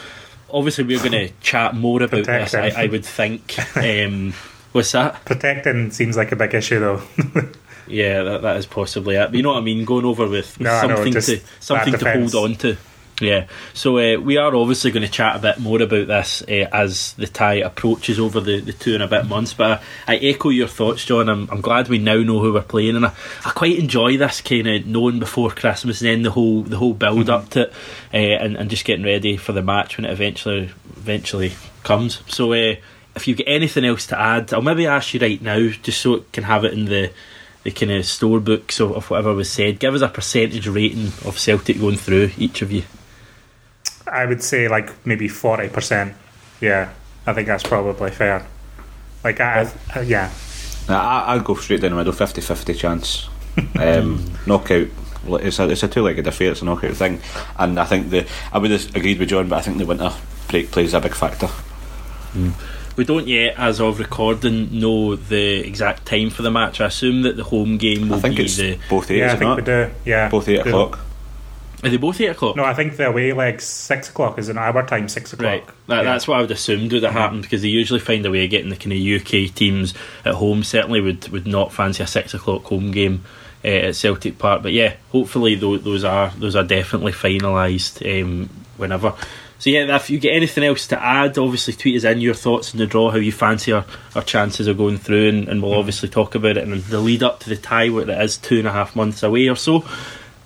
obviously 0.53 0.85
we're 0.85 0.99
going 0.99 1.13
to 1.13 1.31
chat 1.41 1.75
more 1.75 2.03
about 2.03 2.25
this. 2.27 2.55
I, 2.55 2.69
I 2.69 2.87
would 2.87 3.05
think. 3.05 3.59
Um, 3.77 4.33
what's 4.73 4.93
that? 4.93 5.25
Protecting 5.25 5.91
seems 5.91 6.17
like 6.17 6.33
a 6.33 6.37
big 6.37 6.55
issue 6.55 6.81
though. 6.81 7.03
Yeah, 7.91 8.23
that, 8.23 8.43
that 8.43 8.57
is 8.57 8.67
possibly 8.67 9.17
it. 9.17 9.27
But 9.27 9.35
you 9.35 9.43
know 9.43 9.51
what 9.51 9.59
I 9.59 9.63
mean? 9.63 9.85
Going 9.85 10.05
over 10.05 10.23
with, 10.23 10.59
with 10.59 10.61
No, 10.61 10.81
something 10.81 11.13
to 11.13 11.41
something 11.59 11.99
to 11.99 12.13
hold 12.13 12.35
on 12.37 12.55
to. 12.57 12.77
Yeah. 13.21 13.47
So 13.75 13.99
uh, 13.99 14.19
we 14.19 14.39
are 14.39 14.55
obviously 14.55 14.91
going 14.91 15.05
to 15.05 15.13
chat 15.13 15.37
a 15.37 15.39
bit 15.39 15.59
more 15.59 15.81
about 15.81 16.07
this 16.07 16.43
uh, 16.43 16.69
as 16.73 17.13
the 17.15 17.27
tie 17.27 17.55
approaches 17.55 18.19
over 18.19 18.41
the, 18.41 18.61
the 18.61 18.73
two 18.73 18.95
and 18.95 19.03
a 19.03 19.09
bit 19.09 19.27
months. 19.27 19.53
But 19.53 19.83
I, 20.07 20.15
I 20.15 20.17
echo 20.17 20.49
your 20.49 20.69
thoughts, 20.69 21.05
John. 21.05 21.29
I'm, 21.29 21.49
I'm 21.51 21.61
glad 21.61 21.89
we 21.89 21.99
now 21.99 22.17
know 22.17 22.41
who 22.41 22.55
we're 22.55 22.63
playing, 22.63 22.97
and 22.97 23.07
I, 23.07 23.13
I 23.45 23.51
quite 23.51 23.79
enjoy 23.79 24.17
this 24.17 24.41
kind 24.41 24.67
of 24.67 24.87
knowing 24.87 25.19
before 25.19 25.51
Christmas 25.51 26.01
and 26.01 26.09
then 26.09 26.23
the 26.23 26.31
whole 26.31 26.63
the 26.63 26.79
whole 26.79 26.95
build 26.95 27.29
up 27.29 27.51
to 27.51 27.63
it, 27.63 27.73
uh, 28.15 28.17
and 28.17 28.57
and 28.57 28.71
just 28.71 28.85
getting 28.85 29.05
ready 29.05 29.37
for 29.37 29.53
the 29.53 29.63
match 29.63 29.99
when 29.99 30.07
it 30.07 30.13
eventually 30.13 30.71
eventually 30.97 31.53
comes. 31.83 32.23
So. 32.29 32.53
Uh, 32.53 32.77
if 33.17 33.27
you've 33.27 33.39
got 33.39 33.49
anything 33.49 33.85
else 33.85 34.07
to 34.07 34.19
add, 34.19 34.55
I'll 34.55 34.63
maybe 34.63 34.87
ask 34.87 35.13
you 35.13 35.19
right 35.19 35.43
now, 35.43 35.69
just 35.83 36.01
so 36.01 36.15
it 36.15 36.33
can 36.33 36.45
have 36.45 36.65
it 36.65 36.73
in 36.73 36.85
the 36.85 37.11
the 37.65 37.71
kind 37.71 37.93
of 37.93 38.07
store 38.07 38.41
books 38.41 38.81
of, 38.81 38.93
of 38.93 39.11
whatever 39.11 39.35
was 39.35 39.51
said. 39.51 39.79
Give 39.81 39.95
us 39.95 40.01
a 40.01 40.09
percentage 40.09 40.67
rating 40.67 41.09
of 41.27 41.39
Celtic 41.39 41.79
going 41.79 41.97
through 41.97 42.31
each 42.39 42.63
of 42.63 42.73
you. 42.73 42.85
I 44.11 44.27
would 44.27 44.43
say 44.43 44.69
like 44.69 44.91
maybe 45.07 45.29
forty 45.29 45.69
percent. 45.69 46.15
Yeah, 46.61 46.91
I 47.27 47.33
think 47.33 47.47
that's 47.49 47.63
probably 47.63 48.11
fair. 48.11 48.47
Like 49.25 49.41
I, 49.41 49.71
I 49.95 50.01
yeah. 50.01 50.31
I, 50.89 51.35
I'd 51.35 51.45
go 51.45 51.55
straight 51.55 51.81
down 51.83 51.91
the 51.93 51.97
middle, 51.97 52.13
50-50 52.13 52.77
chance. 52.77 53.29
Um, 53.79 54.33
knockout. 54.47 54.89
It's 55.27 55.59
a, 55.59 55.69
it's 55.69 55.83
a 55.83 55.89
two-legged 55.89 56.27
affair. 56.27 56.53
It's 56.53 56.63
a 56.63 56.65
knockout 56.65 56.95
thing, 56.97 57.21
and 57.59 57.79
I 57.79 57.85
think 57.85 58.11
the 58.11 58.27
I 58.53 58.59
would 58.59 58.71
have 58.71 58.95
agreed 58.97 59.19
with 59.19 59.29
John, 59.29 59.49
but 59.49 59.57
I 59.59 59.63
think 59.63 59.79
the 59.79 59.85
winter 59.87 60.11
break 60.49 60.71
plays 60.71 60.95
a 60.95 61.01
big 61.01 61.15
factor. 61.15 61.49
We 62.97 63.05
don't 63.05 63.27
yet, 63.27 63.55
as 63.59 63.81
of 63.81 63.99
recording, 63.99 64.79
know 64.79 65.17
the 65.17 65.59
exact 65.67 66.07
time 66.07 66.31
for 66.31 66.43
the 66.43 66.51
match. 66.51 66.81
I 66.81 66.87
assume 66.87 67.23
that 67.23 67.37
the 67.37 67.45
home 67.45 67.77
game 67.77 68.09
will 68.09 68.17
I 68.17 68.21
think 68.21 68.37
be 68.37 68.45
it's 68.45 68.57
the. 68.57 68.79
both 68.89 69.11
eight, 69.11 69.19
yeah, 69.19 69.27
is 69.27 69.33
I 69.35 69.37
think 69.37 69.49
not? 69.49 69.57
we 69.59 69.63
do. 69.65 69.91
Yeah, 70.05 70.29
Both 70.29 70.49
eight 70.49 70.63
Good. 70.65 70.69
o'clock. 70.69 70.99
Are 71.83 71.89
they 71.89 71.97
both 71.97 72.21
eight 72.21 72.27
o'clock? 72.27 72.57
No, 72.57 72.65
I 72.65 72.75
think 72.75 72.97
the 72.97 73.09
away 73.09 73.33
leg's 73.33 73.65
six 73.65 74.11
o'clock. 74.11 74.39
Is 74.39 74.49
in 74.49 74.59
our 74.59 74.87
time 74.87 75.09
six 75.09 75.33
o'clock. 75.33 75.47
Right, 75.47 75.67
that, 75.87 75.97
Yeah. 75.99 76.03
that's 76.03 76.29
what 76.29 76.39
I 76.39 76.41
would 76.43 76.51
assumed 76.51 76.93
would 76.93 77.03
have 77.03 77.13
happened 77.13 77.43
because 77.43 77.63
they 77.63 77.69
usually 77.69 78.01
find 78.01 78.25
a 78.27 78.31
way 78.31 78.45
of 78.45 78.51
getting 78.51 78.71
the 78.71 78.77
kind 78.77 78.93
of 78.93 78.99
UK 78.99 79.55
teams 79.55 79.95
at 80.25 80.35
home. 80.35 80.63
Certainly 80.63 81.01
would 81.01 81.29
would 81.29 81.47
not 81.47 81.73
fancy 81.73 82.03
a 82.03 82.07
six 82.07 82.35
o'clock 82.35 82.65
home 82.65 82.91
game 82.91 83.25
uh, 83.65 83.69
at 83.69 83.97
Celtic 83.97 84.39
Park. 84.39 84.63
But 84.63 84.73
yeah, 84.73 84.95
hopefully 85.11 85.55
those, 85.55 85.83
those 85.83 86.05
are 86.05 86.31
those 86.37 86.55
are 86.57 86.65
definitely 86.65 87.13
finalised 87.13 88.23
um, 88.23 88.51
whenever. 88.77 89.15
So 89.59 89.69
yeah, 89.69 89.95
if 89.95 90.09
you 90.09 90.19
get 90.19 90.35
anything 90.35 90.65
else 90.65 90.87
to 90.87 91.03
add, 91.03 91.37
obviously 91.37 91.75
tweet 91.75 91.97
us 91.97 92.05
in 92.05 92.23
your 92.23 92.33
thoughts 92.33 92.73
on 92.73 92.79
the 92.79 92.87
draw, 92.87 93.11
how 93.11 93.19
you 93.19 93.31
fancy 93.31 93.73
our, 93.73 93.85
our 94.15 94.23
chances 94.23 94.67
of 94.67 94.79
going 94.79 94.97
through, 94.97 95.29
and, 95.29 95.49
and 95.49 95.63
we'll 95.63 95.75
obviously 95.75 96.09
talk 96.09 96.35
about 96.35 96.57
it 96.57 96.67
and 96.67 96.83
the 96.85 96.99
lead 96.99 97.23
up 97.23 97.41
to 97.41 97.51
the 97.51 97.59
tie, 97.59 97.91
where 97.91 98.09
it 98.09 98.23
is 98.23 98.39
two 98.39 98.59
and 98.59 98.67
a 98.67 98.73
half 98.73 98.97
months 98.97 99.23
away 99.23 99.49
or 99.49 99.57
so. 99.57 99.85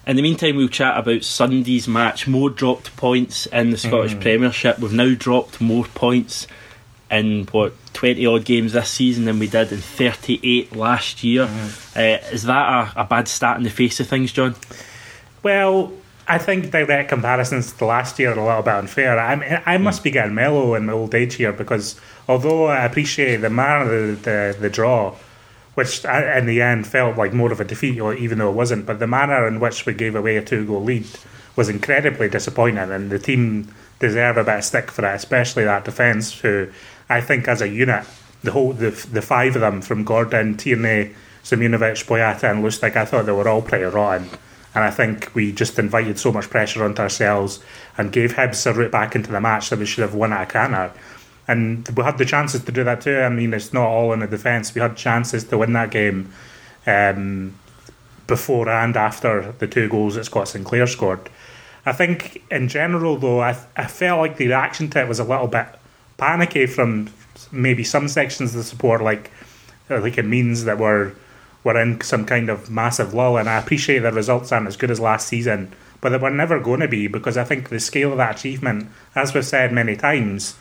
In 0.06 0.16
the 0.16 0.22
meantime, 0.22 0.56
we'll 0.56 0.68
chat 0.68 0.98
about 0.98 1.24
Sunday's 1.24 1.88
match. 1.88 2.28
More 2.28 2.50
dropped 2.50 2.94
points 2.96 3.46
in 3.46 3.70
the 3.70 3.78
Scottish 3.78 4.18
Premiership. 4.20 4.78
We've 4.78 4.92
now 4.92 5.14
dropped 5.14 5.60
more 5.60 5.84
points 5.84 6.46
in 7.10 7.46
what 7.52 7.72
twenty 7.94 8.26
odd 8.26 8.44
games 8.44 8.74
this 8.74 8.90
season 8.90 9.24
than 9.24 9.38
we 9.38 9.46
did 9.46 9.72
in 9.72 9.78
thirty 9.78 10.40
eight 10.42 10.76
last 10.76 11.24
year. 11.24 11.44
Uh, 11.96 12.18
is 12.32 12.42
that 12.42 12.94
a, 12.96 13.00
a 13.02 13.04
bad 13.04 13.28
stat 13.28 13.56
in 13.56 13.62
the 13.62 13.70
face 13.70 13.98
of 13.98 14.06
things, 14.06 14.30
John? 14.30 14.56
Well, 15.42 15.92
I 16.28 16.36
think 16.38 16.70
direct 16.70 17.08
comparisons 17.08 17.72
to 17.72 17.86
last 17.86 18.18
year 18.18 18.32
are 18.32 18.38
a 18.38 18.44
little 18.44 18.62
bit 18.62 18.74
unfair. 18.74 19.18
I 19.18 19.62
I 19.64 19.78
must 19.78 20.04
be 20.04 20.10
getting 20.10 20.34
mellow 20.34 20.74
in 20.74 20.84
my 20.84 20.92
old 20.92 21.14
age 21.14 21.36
here 21.36 21.52
because 21.52 21.98
although 22.28 22.66
I 22.66 22.84
appreciate 22.84 23.36
the 23.36 23.50
manner 23.50 23.90
of 23.92 24.22
the, 24.22 24.30
the, 24.30 24.56
the 24.60 24.70
draw, 24.70 25.14
which 25.74 26.04
uh, 26.04 26.34
in 26.36 26.46
the 26.46 26.62
end 26.62 26.86
felt 26.86 27.16
like 27.16 27.32
more 27.32 27.52
of 27.52 27.60
a 27.60 27.64
defeat, 27.64 27.96
even 27.96 28.38
though 28.38 28.50
it 28.50 28.54
wasn't, 28.54 28.86
but 28.86 28.98
the 28.98 29.06
manner 29.06 29.46
in 29.46 29.60
which 29.60 29.86
we 29.86 29.92
gave 29.92 30.14
away 30.14 30.36
a 30.36 30.44
two 30.44 30.66
goal 30.66 30.82
lead 30.82 31.06
was 31.56 31.68
incredibly 31.68 32.28
disappointing, 32.28 32.90
and 32.90 33.10
the 33.10 33.18
team 33.18 33.72
deserve 33.98 34.36
a 34.36 34.44
bit 34.44 34.58
of 34.58 34.64
stick 34.64 34.90
for 34.90 35.02
that, 35.02 35.16
especially 35.16 35.64
that 35.64 35.84
defence, 35.84 36.40
who 36.40 36.68
I 37.08 37.20
think 37.20 37.48
as 37.48 37.62
a 37.62 37.68
unit, 37.68 38.04
the 38.42 38.52
whole 38.52 38.72
the, 38.72 38.90
the 38.90 39.22
five 39.22 39.54
of 39.56 39.60
them 39.60 39.80
from 39.80 40.04
Gordon, 40.04 40.56
Tierney, 40.56 41.14
Simunovic, 41.42 42.04
Boyata, 42.06 42.50
and 42.50 42.64
Lustig, 42.64 42.96
I 42.96 43.04
thought 43.04 43.26
they 43.26 43.32
were 43.32 43.48
all 43.48 43.62
pretty 43.62 43.84
rotten. 43.84 44.30
And 44.74 44.82
I 44.82 44.90
think 44.90 45.32
we 45.34 45.52
just 45.52 45.78
invited 45.78 46.18
so 46.18 46.32
much 46.32 46.50
pressure 46.50 46.82
onto 46.84 47.02
ourselves 47.02 47.62
and 47.96 48.10
gave 48.10 48.32
Hibs 48.32 48.66
a 48.66 48.74
route 48.74 48.90
back 48.90 49.14
into 49.14 49.30
the 49.30 49.40
match 49.40 49.70
that 49.70 49.78
we 49.78 49.86
should 49.86 50.02
have 50.02 50.14
won 50.14 50.32
at 50.32 50.42
a 50.42 50.46
canner. 50.46 50.92
And 51.46 51.86
we 51.96 52.02
had 52.02 52.18
the 52.18 52.24
chances 52.24 52.64
to 52.64 52.72
do 52.72 52.84
that 52.84 53.02
too. 53.02 53.18
I 53.18 53.28
mean, 53.28 53.52
it's 53.52 53.72
not 53.72 53.86
all 53.86 54.12
in 54.12 54.20
the 54.20 54.26
defence. 54.26 54.74
We 54.74 54.80
had 54.80 54.96
chances 54.96 55.44
to 55.44 55.58
win 55.58 55.74
that 55.74 55.90
game 55.90 56.32
um, 56.86 57.54
before 58.26 58.68
and 58.68 58.96
after 58.96 59.52
the 59.58 59.66
two 59.66 59.88
goals 59.88 60.14
that 60.14 60.24
Scott 60.24 60.48
Sinclair 60.48 60.86
scored. 60.86 61.28
I 61.86 61.92
think 61.92 62.42
in 62.50 62.68
general, 62.68 63.18
though, 63.18 63.40
I, 63.40 63.56
I 63.76 63.86
felt 63.86 64.20
like 64.20 64.36
the 64.38 64.46
reaction 64.46 64.88
to 64.90 65.00
it 65.00 65.08
was 65.08 65.18
a 65.18 65.24
little 65.24 65.48
bit 65.48 65.66
panicky 66.16 66.66
from 66.66 67.10
maybe 67.52 67.84
some 67.84 68.08
sections 68.08 68.52
of 68.52 68.58
the 68.58 68.64
support, 68.64 69.02
like 69.02 69.30
like 69.90 70.16
it 70.16 70.24
means 70.24 70.64
that 70.64 70.78
we're 70.78 71.12
we're 71.62 71.80
in 71.80 72.00
some 72.00 72.24
kind 72.24 72.48
of 72.48 72.70
massive 72.70 73.12
lull. 73.12 73.36
And 73.36 73.48
I 73.48 73.58
appreciate 73.58 74.00
the 74.00 74.12
results 74.12 74.52
aren't 74.52 74.68
as 74.68 74.76
good 74.76 74.90
as 74.90 75.00
last 75.00 75.28
season, 75.28 75.72
but 76.00 76.10
they 76.10 76.18
were 76.18 76.30
never 76.30 76.58
going 76.58 76.80
to 76.80 76.88
be 76.88 77.06
because 77.06 77.36
I 77.36 77.44
think 77.44 77.68
the 77.68 77.80
scale 77.80 78.12
of 78.12 78.18
that 78.18 78.38
achievement, 78.38 78.88
as 79.14 79.34
we've 79.34 79.44
said 79.44 79.72
many 79.72 79.96
times, 79.96 80.56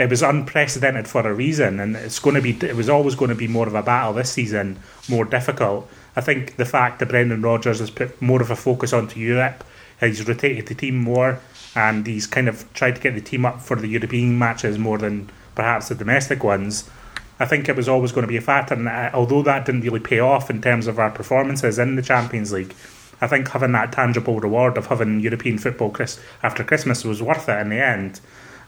it 0.00 0.10
was 0.10 0.22
unprecedented 0.22 1.06
for 1.06 1.26
a 1.26 1.34
reason, 1.34 1.80
and 1.80 1.96
it's 1.96 2.18
going 2.18 2.36
to 2.36 2.42
be. 2.42 2.52
It 2.66 2.76
was 2.76 2.88
always 2.88 3.14
going 3.14 3.28
to 3.28 3.34
be 3.34 3.48
more 3.48 3.66
of 3.66 3.74
a 3.74 3.82
battle 3.82 4.14
this 4.14 4.32
season, 4.32 4.78
more 5.08 5.24
difficult. 5.24 5.88
I 6.16 6.20
think 6.20 6.56
the 6.56 6.64
fact 6.64 6.98
that 6.98 7.08
Brendan 7.08 7.42
Rodgers 7.42 7.78
has 7.78 7.90
put 7.90 8.20
more 8.20 8.42
of 8.42 8.50
a 8.50 8.56
focus 8.56 8.92
onto 8.92 9.20
Europe 9.20 9.64
He's 10.00 10.26
rotated 10.26 10.66
the 10.66 10.74
team 10.74 10.96
more, 10.96 11.40
and 11.74 12.06
he's 12.06 12.26
kind 12.26 12.48
of 12.48 12.70
tried 12.72 12.96
to 12.96 13.02
get 13.02 13.14
the 13.14 13.20
team 13.20 13.44
up 13.44 13.60
for 13.60 13.76
the 13.76 13.86
European 13.86 14.38
matches 14.38 14.78
more 14.78 14.96
than 14.96 15.30
perhaps 15.54 15.88
the 15.88 15.94
domestic 15.94 16.42
ones. 16.42 16.88
I 17.38 17.46
think 17.46 17.68
it 17.68 17.76
was 17.76 17.88
always 17.88 18.12
going 18.12 18.22
to 18.22 18.28
be 18.28 18.36
a 18.36 18.42
factor, 18.42 18.74
and 18.74 18.88
uh, 18.88 19.10
although 19.12 19.42
that 19.42 19.66
didn't 19.66 19.82
really 19.82 20.00
pay 20.00 20.18
off 20.18 20.48
in 20.50 20.62
terms 20.62 20.86
of 20.86 20.98
our 20.98 21.10
performances 21.10 21.78
in 21.78 21.96
the 21.96 22.02
Champions 22.02 22.52
League, 22.52 22.74
I 23.20 23.26
think 23.26 23.48
having 23.48 23.72
that 23.72 23.92
tangible 23.92 24.40
reward 24.40 24.78
of 24.78 24.86
having 24.86 25.20
European 25.20 25.58
football 25.58 25.94
after 26.42 26.64
Christmas 26.64 27.04
was 27.04 27.22
worth 27.22 27.48
it 27.48 27.60
in 27.60 27.68
the 27.68 27.84
end. 27.84 28.20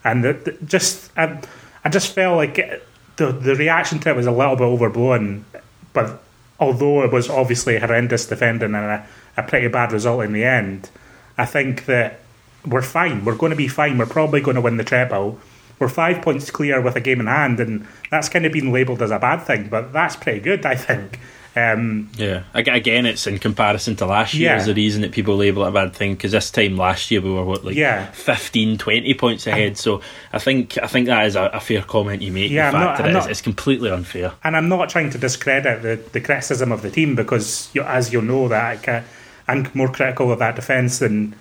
And 0.05 0.25
the, 0.25 0.33
the- 0.35 0.59
just, 0.65 1.11
I, 1.17 1.41
I 1.85 1.89
just 1.89 2.15
felt 2.15 2.37
like 2.37 2.59
it, 2.59 2.87
the 3.17 3.31
the 3.33 3.55
reaction 3.55 3.99
to 4.01 4.11
it 4.11 4.17
was 4.17 4.27
a 4.27 4.33
little 4.33 4.57
bit 4.57 4.65
overblown, 4.65 5.45
but 5.93 6.23
although 6.59 7.03
it 7.05 7.13
was 7.13 7.29
obviously 7.29 7.79
horrendous 7.79 8.27
defending 8.27 8.75
and 8.75 8.85
a, 8.87 9.07
a 9.37 9.43
pretty 9.43 9.69
bad 9.69 9.93
result 9.93 10.25
in 10.25 10.33
the 10.33 10.45
end, 10.45 10.89
I 11.37 11.45
think 11.45 11.85
that 11.87 12.21
we're 12.67 12.83
fine. 12.83 13.25
We're 13.25 13.37
going 13.37 13.51
to 13.51 13.57
be 13.57 13.69
fine. 13.69 13.99
We're 13.99 14.07
probably 14.07 14.41
going 14.41 14.55
to 14.55 14.61
win 14.61 14.77
the 14.77 14.85
treble. 14.85 15.39
We're 15.79 15.89
five 15.89 16.23
points 16.23 16.51
clear 16.51 16.81
with 16.81 16.95
a 16.97 17.01
game 17.01 17.21
in 17.21 17.27
hand, 17.27 17.59
and 17.61 17.87
that's 18.11 18.29
kind 18.29 18.47
of 18.47 18.53
been 18.53 18.73
labelled 18.73 19.03
as 19.03 19.11
a 19.11 19.19
bad 19.19 19.39
thing, 19.43 19.69
but 19.69 19.93
that's 19.93 20.15
pretty 20.17 20.39
good, 20.41 20.65
I 20.65 20.77
think. 20.77 21.19
Um, 21.55 22.09
Yeah, 22.17 22.45
again, 22.55 23.05
it's 23.05 23.27
in 23.27 23.39
comparison 23.39 23.95
to 23.97 24.07
last 24.07 24.33
year 24.35 24.51
Yeah. 24.53 24.57
is 24.59 24.67
the 24.67 24.75
reason 24.75 25.03
that 25.03 25.13
people 25.13 25.37
label 25.37 25.65
it 25.65 25.69
a 25.69 25.71
bad 25.73 25.93
thing 25.93 26.15
because 26.15 26.33
this 26.33 26.51
time 26.51 26.77
last 26.79 27.11
year 27.11 27.21
we 27.21 27.31
were 27.31 27.45
what 27.45 27.63
like 27.65 27.75
Yeah. 27.77 28.07
15, 28.13 28.79
20 28.79 29.13
points 29.15 29.47
ahead. 29.47 29.77
So 29.77 30.01
I 30.33 30.39
think 30.39 30.79
I 30.83 30.87
think 30.87 31.07
that 31.09 31.27
is 31.27 31.37
a, 31.37 31.45
a 31.53 31.61
fair 31.61 31.83
comment 31.83 32.23
you 32.23 32.33
make. 32.33 32.51
Yeah, 32.51 32.71
the 32.71 32.77
I'm 32.79 32.83
fact 32.87 32.99
not- 33.01 33.07
it 33.07 33.11
is- 33.11 33.15
not- 33.25 33.31
it's 33.31 33.41
completely 33.43 33.91
unfair. 33.91 34.33
and 34.45 34.57
I'm 34.57 34.69
not 34.69 34.89
trying 34.89 35.11
to 35.11 35.19
discredit 35.19 35.83
the, 35.83 36.01
the 36.13 36.21
criticism 36.21 36.73
of 36.73 36.81
the 36.83 36.91
team 36.91 37.15
because, 37.15 37.69
you, 37.75 37.83
as 37.83 38.13
you'll 38.13 38.23
know, 38.23 38.49
that 38.49 39.05
I'm 39.47 39.69
more 39.75 39.89
critical 39.89 40.33
of 40.33 40.39
that 40.39 40.57
defence 40.57 41.01
than 41.01 41.35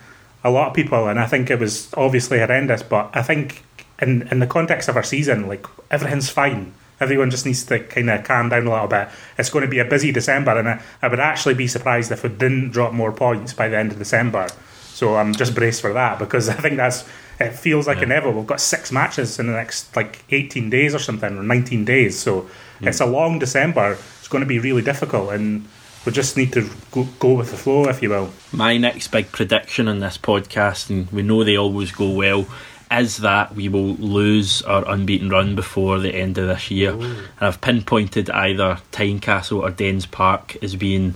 a 0.44 0.50
lot 0.50 0.68
of 0.70 0.74
people, 0.74 1.08
and 1.08 1.20
I 1.20 1.26
think 1.28 1.50
it 1.52 1.60
was 1.60 1.88
obviously 1.96 2.40
horrendous. 2.40 2.82
But 2.84 3.12
I 3.14 3.22
think 3.22 3.64
in 4.02 4.28
in 4.32 4.40
the 4.40 4.48
context 4.48 4.90
of 4.90 4.96
our 4.98 5.04
season, 5.04 5.48
like 5.48 5.66
everything's 5.92 6.30
fine. 6.30 6.74
Everyone 7.02 7.30
just 7.30 7.46
needs 7.46 7.66
to 7.66 7.80
kind 7.80 8.10
of 8.10 8.24
calm 8.24 8.50
down 8.50 8.68
a 8.68 8.72
little 8.72 8.88
bit. 8.88 9.10
It's 9.38 9.50
going 9.50 9.66
to 9.66 9.70
be 9.70 9.80
a 9.80 9.86
busy 9.86 10.12
December, 10.12 10.58
and 10.58 10.70
I, 10.70 10.82
I 11.02 11.08
would 11.10 11.20
actually 11.20 11.56
be 11.56 11.68
surprised 11.68 12.12
if 12.12 12.24
we 12.24 12.30
didn't 12.30 12.70
drop 12.70 12.94
more 12.94 13.12
points 13.12 13.54
by 13.54 13.68
the 13.68 13.78
end 13.78 13.92
of 13.92 13.98
December. 13.98 14.48
So 14.94 15.18
I'm 15.18 15.34
just 15.34 15.56
braced 15.56 15.82
for 15.82 15.92
that 15.94 16.20
because 16.20 16.48
I 16.50 16.54
think 16.54 16.78
that's 16.78 17.04
it 17.42 17.54
feels 17.54 17.88
like 17.88 18.02
inevitable. 18.02 18.40
We've 18.40 18.48
got 18.48 18.62
six 18.62 18.92
matches 18.92 19.40
in 19.40 19.48
the 19.48 19.54
next 19.54 19.96
like 19.96 20.24
18 20.30 20.70
days 20.70 20.94
or 20.94 21.00
something, 21.00 21.38
or 21.38 21.44
19 21.44 21.86
days. 21.86 22.20
So 22.20 22.42
mm. 22.80 22.88
it's 22.88 23.02
a 23.02 23.06
long 23.06 23.40
December. 23.40 23.98
It's 24.20 24.28
going 24.28 24.44
to 24.44 24.48
be 24.48 24.60
really 24.60 24.82
difficult, 24.82 25.34
and 25.34 25.68
we 26.06 26.12
just 26.12 26.38
need 26.38 26.54
to 26.54 26.70
go, 26.92 27.08
go 27.20 27.34
with 27.34 27.52
the 27.52 27.58
flow, 27.58 27.88
if 27.88 28.02
you 28.02 28.10
will. 28.10 28.32
My 28.52 28.78
next 28.78 29.10
big 29.10 29.32
prediction 29.32 29.88
on 29.88 30.00
this 30.00 30.18
podcast, 30.18 30.90
and 30.90 31.12
we 31.12 31.22
know 31.22 31.44
they 31.44 31.58
always 31.58 31.92
go 31.92 32.10
well, 32.10 32.46
is 32.92 33.18
that 33.18 33.56
we 33.56 33.70
will 33.70 33.96
lose 33.96 34.62
our 34.64 34.88
unbeaten 34.90 35.30
run 35.30 35.56
before 35.56 36.00
the 36.00 36.14
end 36.14 36.38
of 36.38 36.48
this 36.48 36.70
year. 36.70 36.92
And 36.92 37.30
I've 37.40 37.62
pinpointed 37.62 38.30
either 38.30 38.80
Tynecastle 38.92 39.62
or 39.62 39.70
Dens 39.72 40.06
Park 40.06 40.58
as 40.62 40.76
being 40.76 41.16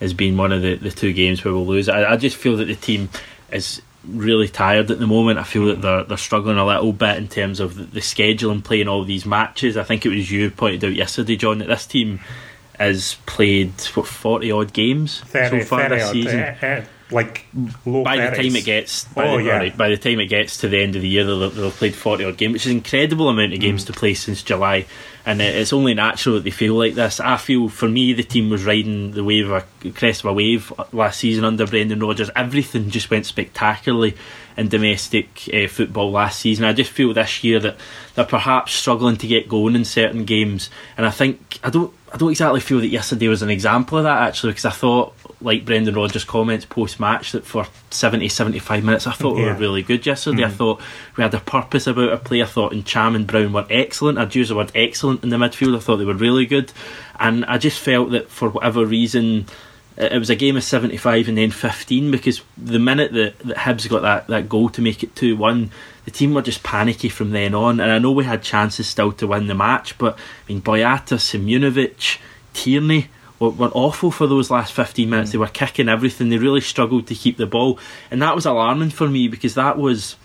as 0.00 0.12
being 0.12 0.36
one 0.36 0.52
of 0.52 0.62
the, 0.62 0.74
the 0.74 0.90
two 0.90 1.12
games 1.12 1.44
where 1.44 1.54
we'll 1.54 1.66
lose. 1.66 1.88
I, 1.88 2.12
I 2.12 2.16
just 2.16 2.36
feel 2.36 2.56
that 2.56 2.66
the 2.66 2.74
team 2.74 3.08
is 3.50 3.80
really 4.06 4.48
tired 4.48 4.90
at 4.90 4.98
the 4.98 5.06
moment. 5.06 5.38
I 5.38 5.44
feel 5.44 5.66
that 5.66 5.80
they're 5.80 6.04
they're 6.04 6.16
struggling 6.16 6.58
a 6.58 6.66
little 6.66 6.92
bit 6.92 7.16
in 7.16 7.28
terms 7.28 7.60
of 7.60 7.76
the, 7.76 7.84
the 7.84 8.02
schedule 8.02 8.50
and 8.50 8.64
playing 8.64 8.88
all 8.88 9.04
these 9.04 9.24
matches. 9.24 9.76
I 9.76 9.84
think 9.84 10.04
it 10.04 10.10
was 10.10 10.30
you 10.30 10.50
pointed 10.50 10.84
out 10.84 10.94
yesterday, 10.94 11.36
John, 11.36 11.58
that 11.58 11.68
this 11.68 11.86
team 11.86 12.20
has 12.78 13.16
played 13.26 13.72
what 13.94 14.06
forty 14.06 14.50
odd 14.50 14.72
games 14.72 15.20
30, 15.20 15.60
so 15.60 15.66
far 15.66 15.88
30 15.88 15.94
this 15.94 16.10
season 16.10 16.40
uh, 16.40 16.84
like 17.10 17.44
low 17.84 18.02
by 18.02 18.16
the 18.16 18.34
time 18.36 18.56
it 18.56 18.64
gets 18.64 19.04
by, 19.04 19.28
Oh, 19.28 19.36
the, 19.38 19.44
yeah. 19.44 19.68
by 19.76 19.90
the 19.90 19.96
time 19.98 20.20
it 20.20 20.26
gets 20.26 20.56
to 20.58 20.68
the 20.68 20.78
end 20.80 20.96
of 20.96 21.02
the 21.02 21.08
year 21.08 21.22
they'll, 21.24 21.50
they'll 21.50 21.64
have 21.64 21.74
played 21.74 21.94
40 21.94 22.24
odd 22.24 22.36
games 22.38 22.52
which 22.54 22.64
is 22.66 22.72
an 22.72 22.78
incredible 22.78 23.28
amount 23.28 23.52
of 23.52 23.58
Mm. 23.58 23.62
games 23.62 23.84
to 23.84 23.92
play 23.92 24.14
since 24.14 24.42
July. 24.42 24.86
And 25.26 25.40
it's 25.40 25.72
only 25.72 25.94
natural 25.94 26.34
that 26.34 26.44
they 26.44 26.50
feel 26.50 26.74
like 26.74 26.94
this. 26.94 27.18
I 27.18 27.38
feel 27.38 27.70
for 27.70 27.88
me 27.88 28.12
the 28.12 28.22
team 28.22 28.50
was 28.50 28.64
riding 28.66 29.12
the 29.12 29.24
wave 29.24 29.50
of 29.50 29.64
a 29.84 29.90
crest 29.92 30.20
of 30.20 30.26
a 30.30 30.32
wave 30.34 30.70
last 30.92 31.18
season 31.20 31.44
under 31.46 31.66
Brendan 31.66 32.00
Rodgers. 32.00 32.28
Everything 32.36 32.90
just 32.90 33.10
went 33.10 33.24
spectacularly 33.24 34.16
in 34.58 34.68
domestic 34.68 35.48
uh, 35.52 35.66
football 35.66 36.10
last 36.10 36.40
season. 36.40 36.66
I 36.66 36.74
just 36.74 36.90
feel 36.90 37.14
this 37.14 37.42
year 37.42 37.58
that 37.60 37.76
they're 38.14 38.24
perhaps 38.26 38.72
struggling 38.74 39.16
to 39.16 39.26
get 39.26 39.48
going 39.48 39.74
in 39.74 39.84
certain 39.86 40.24
games. 40.26 40.68
And 40.98 41.06
I 41.06 41.10
think 41.10 41.58
I 41.64 41.70
don't 41.70 41.92
I 42.12 42.18
don't 42.18 42.30
exactly 42.30 42.60
feel 42.60 42.80
that 42.80 42.88
yesterday 42.88 43.28
was 43.28 43.40
an 43.42 43.50
example 43.50 43.96
of 43.98 44.04
that 44.04 44.28
actually 44.28 44.50
because 44.52 44.66
I 44.66 44.70
thought 44.72 45.14
like 45.44 45.64
Brendan 45.64 45.94
Rodgers' 45.94 46.24
comments 46.24 46.64
post 46.64 46.98
match 46.98 47.32
that 47.32 47.44
for 47.44 47.66
70 47.90 48.28
75 48.28 48.82
minutes 48.82 49.06
I 49.06 49.12
thought 49.12 49.36
we 49.36 49.44
were 49.44 49.54
really 49.54 49.82
good 49.82 50.04
yesterday. 50.04 50.44
I 50.44 50.48
hmm. 50.48 50.54
thought 50.54 50.80
we 51.16 51.22
had 51.22 51.34
a 51.34 51.40
purpose 51.40 51.86
about 51.86 52.10
our 52.10 52.16
play. 52.16 52.42
I 52.42 52.46
thought 52.46 52.72
Ntcham 52.72 53.14
and 53.14 53.26
Brown 53.26 53.52
were 53.52 53.66
excellent. 53.70 54.18
I'd 54.18 54.34
use 54.34 54.48
the 54.48 54.56
word 54.56 54.72
excellent 54.74 55.22
in 55.22 55.28
the 55.28 55.36
midfield. 55.36 55.76
I 55.76 55.80
thought 55.80 55.98
they 55.98 56.04
were 56.04 56.14
really 56.14 56.46
good. 56.46 56.72
And 57.20 57.44
I 57.44 57.58
just 57.58 57.78
felt 57.78 58.10
that 58.10 58.30
for 58.30 58.48
whatever 58.48 58.84
reason 58.84 59.46
it 59.96 60.12
it 60.12 60.18
was 60.18 60.30
a 60.30 60.36
game 60.36 60.56
of 60.56 60.64
75 60.64 61.28
and 61.28 61.38
then 61.38 61.50
15 61.50 62.10
because 62.10 62.42
the 62.56 62.78
minute 62.78 63.12
that, 63.12 63.38
that 63.40 63.56
Hibs 63.58 63.88
got 63.88 64.02
that, 64.02 64.26
that 64.26 64.48
goal 64.48 64.68
to 64.70 64.82
make 64.82 65.02
it 65.02 65.14
2 65.14 65.36
1, 65.36 65.70
the 66.04 66.10
team 66.10 66.34
were 66.34 66.42
just 66.42 66.62
panicky 66.62 67.08
from 67.08 67.30
then 67.30 67.54
on. 67.54 67.80
And 67.80 67.90
I 67.90 67.98
know 67.98 68.10
we 68.10 68.24
had 68.24 68.42
chances 68.42 68.88
still 68.88 69.12
to 69.12 69.26
win 69.26 69.46
the 69.46 69.54
match, 69.54 69.96
but 69.98 70.16
I 70.16 70.52
mean, 70.52 70.62
Boyata, 70.62 71.18
Simunovic, 71.18 72.18
Tierney 72.52 73.08
were, 73.38 73.50
were 73.50 73.68
awful 73.68 74.10
for 74.10 74.26
those 74.26 74.50
last 74.50 74.72
15 74.72 75.08
minutes. 75.08 75.32
They 75.32 75.38
were 75.38 75.46
kicking 75.46 75.88
everything, 75.88 76.28
they 76.28 76.38
really 76.38 76.60
struggled 76.60 77.06
to 77.08 77.14
keep 77.14 77.36
the 77.36 77.46
ball. 77.46 77.78
And 78.10 78.22
that 78.22 78.34
was 78.34 78.46
alarming 78.46 78.90
for 78.90 79.08
me 79.08 79.28
because 79.28 79.54
that 79.54 79.78
was 79.78 80.16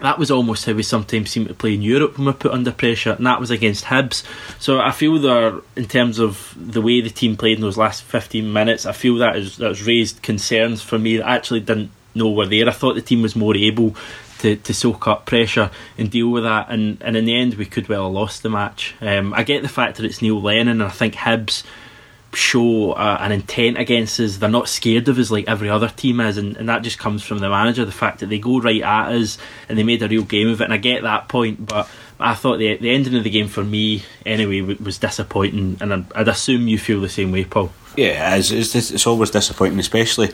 that 0.00 0.18
was 0.18 0.30
almost 0.30 0.64
how 0.64 0.72
we 0.72 0.82
sometimes 0.82 1.30
seem 1.30 1.46
to 1.46 1.54
play 1.54 1.74
in 1.74 1.82
Europe 1.82 2.16
when 2.16 2.26
we're 2.26 2.32
put 2.32 2.52
under 2.52 2.72
pressure, 2.72 3.12
and 3.12 3.26
that 3.26 3.40
was 3.40 3.50
against 3.50 3.84
Hibs. 3.84 4.24
So 4.58 4.80
I 4.80 4.90
feel 4.90 5.18
there, 5.18 5.60
in 5.76 5.86
terms 5.86 6.18
of 6.18 6.54
the 6.56 6.80
way 6.80 7.00
the 7.00 7.10
team 7.10 7.36
played 7.36 7.58
in 7.58 7.60
those 7.60 7.76
last 7.76 8.02
15 8.04 8.52
minutes, 8.52 8.86
I 8.86 8.92
feel 8.92 9.16
that 9.16 9.34
has, 9.34 9.56
that 9.58 9.68
has 9.68 9.86
raised 9.86 10.22
concerns 10.22 10.82
for 10.82 10.98
me 10.98 11.18
that 11.18 11.26
I 11.26 11.36
actually 11.36 11.60
didn't 11.60 11.90
know 12.14 12.30
were 12.30 12.46
there. 12.46 12.68
I 12.68 12.72
thought 12.72 12.94
the 12.94 13.02
team 13.02 13.22
was 13.22 13.36
more 13.36 13.56
able 13.56 13.94
to, 14.38 14.56
to 14.56 14.74
soak 14.74 15.06
up 15.06 15.26
pressure 15.26 15.70
and 15.98 16.10
deal 16.10 16.28
with 16.30 16.44
that, 16.44 16.70
and, 16.70 17.00
and 17.02 17.16
in 17.16 17.26
the 17.26 17.34
end, 17.34 17.54
we 17.54 17.66
could 17.66 17.88
well 17.88 18.04
have 18.04 18.12
lost 18.12 18.42
the 18.42 18.50
match. 18.50 18.94
Um, 19.00 19.34
I 19.34 19.42
get 19.42 19.62
the 19.62 19.68
fact 19.68 19.96
that 19.96 20.06
it's 20.06 20.22
Neil 20.22 20.40
Lennon, 20.40 20.80
and 20.80 20.82
I 20.82 20.88
think 20.88 21.14
Hibs 21.14 21.62
show 22.32 22.92
uh, 22.92 23.18
an 23.20 23.32
intent 23.32 23.78
against 23.78 24.20
us. 24.20 24.36
They're 24.36 24.48
not 24.48 24.68
scared 24.68 25.08
of 25.08 25.18
us 25.18 25.30
like 25.30 25.48
every 25.48 25.68
other 25.68 25.88
team 25.88 26.20
is, 26.20 26.38
and, 26.38 26.56
and 26.56 26.68
that 26.68 26.82
just 26.82 26.98
comes 26.98 27.22
from 27.22 27.38
the 27.38 27.48
manager. 27.48 27.84
The 27.84 27.92
fact 27.92 28.20
that 28.20 28.26
they 28.26 28.38
go 28.38 28.60
right 28.60 28.82
at 28.82 29.12
us 29.12 29.38
and 29.68 29.78
they 29.78 29.82
made 29.82 30.02
a 30.02 30.08
real 30.08 30.22
game 30.22 30.48
of 30.48 30.60
it, 30.60 30.64
and 30.64 30.72
I 30.72 30.78
get 30.78 31.02
that 31.02 31.28
point, 31.28 31.66
but. 31.66 31.88
I 32.22 32.34
thought 32.34 32.58
the 32.58 32.76
the 32.76 32.90
ending 32.90 33.14
of 33.14 33.24
the 33.24 33.30
game 33.30 33.48
for 33.48 33.64
me, 33.64 34.02
anyway, 34.26 34.60
was 34.60 34.98
disappointing, 34.98 35.78
and 35.80 35.94
I'd, 35.94 36.12
I'd 36.12 36.28
assume 36.28 36.68
you 36.68 36.78
feel 36.78 37.00
the 37.00 37.08
same 37.08 37.32
way, 37.32 37.44
Paul. 37.46 37.72
Yeah, 37.96 38.36
it's, 38.36 38.52
it's, 38.52 38.74
it's 38.74 39.06
always 39.06 39.30
disappointing, 39.30 39.80
especially 39.80 40.30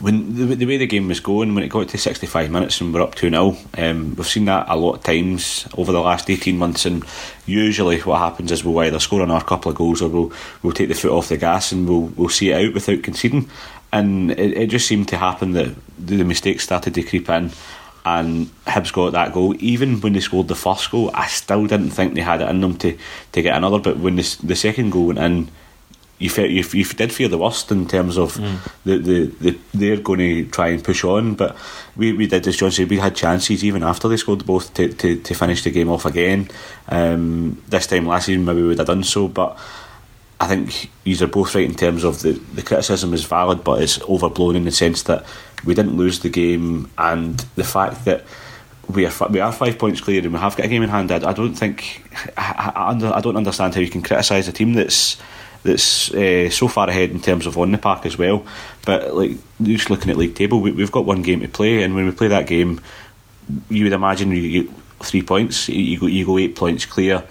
when 0.00 0.34
the, 0.34 0.56
the 0.56 0.66
way 0.66 0.76
the 0.76 0.88
game 0.88 1.06
was 1.06 1.20
going, 1.20 1.54
when 1.54 1.62
it 1.62 1.68
got 1.68 1.88
to 1.88 1.98
65 1.98 2.50
minutes 2.50 2.80
and 2.80 2.92
we're 2.92 3.00
up 3.00 3.14
2 3.14 3.30
0. 3.30 3.56
Um, 3.78 4.16
we've 4.16 4.26
seen 4.26 4.46
that 4.46 4.66
a 4.68 4.76
lot 4.76 4.94
of 4.94 5.02
times 5.04 5.68
over 5.76 5.92
the 5.92 6.00
last 6.00 6.28
18 6.28 6.58
months, 6.58 6.84
and 6.84 7.04
usually 7.46 8.00
what 8.00 8.18
happens 8.18 8.50
is 8.50 8.64
we'll 8.64 8.80
either 8.80 8.98
score 8.98 9.22
another 9.22 9.44
couple 9.44 9.70
of 9.70 9.76
goals 9.76 10.02
or 10.02 10.08
we'll, 10.08 10.32
we'll 10.62 10.72
take 10.72 10.88
the 10.88 10.94
foot 10.94 11.12
off 11.12 11.28
the 11.28 11.36
gas 11.36 11.70
and 11.70 11.88
we'll, 11.88 12.12
we'll 12.16 12.28
see 12.28 12.50
it 12.50 12.66
out 12.66 12.74
without 12.74 13.02
conceding. 13.04 13.48
And 13.92 14.32
it, 14.32 14.56
it 14.56 14.66
just 14.66 14.88
seemed 14.88 15.08
to 15.08 15.16
happen 15.16 15.52
that 15.52 15.74
the 15.98 16.24
mistakes 16.24 16.64
started 16.64 16.94
to 16.94 17.02
creep 17.04 17.28
in. 17.30 17.52
And 18.04 18.46
Hibs 18.66 18.92
got 18.92 19.12
that 19.12 19.32
goal. 19.32 19.54
Even 19.58 20.00
when 20.00 20.12
they 20.12 20.20
scored 20.20 20.48
the 20.48 20.54
first 20.54 20.90
goal, 20.90 21.10
I 21.14 21.26
still 21.26 21.66
didn't 21.66 21.90
think 21.90 22.14
they 22.14 22.20
had 22.20 22.40
it 22.40 22.48
in 22.48 22.60
them 22.60 22.76
to, 22.78 22.96
to 23.32 23.42
get 23.42 23.56
another. 23.56 23.78
But 23.78 23.96
when 23.96 24.16
the, 24.16 24.36
the 24.42 24.54
second 24.54 24.90
goal 24.90 25.06
went 25.06 25.18
in, 25.18 25.50
you 26.18 26.30
felt 26.30 26.48
you, 26.48 26.64
you 26.72 26.84
did 26.84 27.12
fear 27.12 27.28
the 27.28 27.38
worst 27.38 27.70
in 27.70 27.86
terms 27.86 28.16
of 28.16 28.34
the, 28.84 28.98
the, 28.98 29.26
the 29.26 29.58
they're 29.74 29.96
going 29.98 30.18
to 30.18 30.46
try 30.50 30.68
and 30.68 30.82
push 30.82 31.04
on, 31.04 31.34
but 31.34 31.56
we, 31.94 32.12
we 32.12 32.26
did 32.26 32.46
as 32.46 32.56
John 32.56 32.70
said 32.70 32.88
we 32.88 32.98
had 32.98 33.14
chances 33.14 33.62
even 33.62 33.82
after 33.82 34.08
they 34.08 34.16
scored 34.16 34.46
both 34.46 34.72
to, 34.74 34.88
to, 34.94 35.20
to 35.20 35.34
finish 35.34 35.62
the 35.62 35.70
game 35.70 35.90
off 35.90 36.06
again. 36.06 36.48
Um, 36.88 37.62
this 37.68 37.86
time 37.86 38.06
last 38.06 38.26
season 38.26 38.44
maybe 38.44 38.62
we 38.62 38.68
would 38.68 38.78
have 38.78 38.86
done 38.86 39.04
so, 39.04 39.28
but 39.28 39.58
I 40.40 40.46
think 40.46 40.90
these 41.04 41.22
are 41.22 41.26
both 41.26 41.54
right 41.54 41.64
in 41.64 41.74
terms 41.74 42.04
of 42.04 42.20
the, 42.22 42.32
the 42.32 42.62
criticism 42.62 43.14
is 43.14 43.24
valid, 43.24 43.64
but 43.64 43.82
it's 43.82 44.00
overblown 44.02 44.56
in 44.56 44.64
the 44.64 44.72
sense 44.72 45.02
that 45.04 45.24
we 45.64 45.74
didn't 45.74 45.96
lose 45.96 46.20
the 46.20 46.28
game, 46.28 46.90
and 46.98 47.38
the 47.56 47.64
fact 47.64 48.04
that 48.04 48.24
we 48.88 49.06
are 49.06 49.12
we 49.30 49.40
are 49.40 49.52
five 49.52 49.78
points 49.78 50.00
clear 50.00 50.22
and 50.22 50.32
we 50.32 50.38
have 50.38 50.56
got 50.56 50.66
a 50.66 50.68
game 50.68 50.82
in 50.82 50.88
hand. 50.88 51.10
I, 51.10 51.16
I 51.16 51.32
don't 51.32 51.54
think 51.54 52.02
I, 52.36 52.72
I, 52.74 52.90
under, 52.90 53.12
I 53.12 53.20
don't 53.20 53.36
understand 53.36 53.74
how 53.74 53.80
you 53.80 53.90
can 53.90 54.02
criticise 54.02 54.46
a 54.46 54.52
team 54.52 54.74
that's 54.74 55.16
that's 55.66 56.12
uh, 56.14 56.48
so 56.50 56.68
far 56.68 56.88
ahead 56.88 57.10
in 57.10 57.20
terms 57.20 57.46
of 57.46 57.58
on 57.58 57.72
the 57.72 57.78
park 57.78 58.06
as 58.06 58.16
well. 58.16 58.46
But 58.84 59.14
like 59.14 59.32
just 59.62 59.90
looking 59.90 60.10
at 60.10 60.16
league 60.16 60.34
table, 60.34 60.60
we, 60.60 60.72
we've 60.72 60.92
got 60.92 61.04
one 61.04 61.22
game 61.22 61.40
to 61.40 61.48
play, 61.48 61.82
and 61.82 61.94
when 61.94 62.06
we 62.06 62.12
play 62.12 62.28
that 62.28 62.46
game, 62.46 62.80
you 63.68 63.84
would 63.84 63.92
imagine 63.92 64.30
you 64.30 64.64
get 64.64 64.74
three 65.00 65.22
points. 65.22 65.68
You 65.68 65.98
go 66.00 66.06
you 66.06 66.24
go 66.24 66.38
eight 66.38 66.56
points 66.56 66.86
clear, 66.86 67.24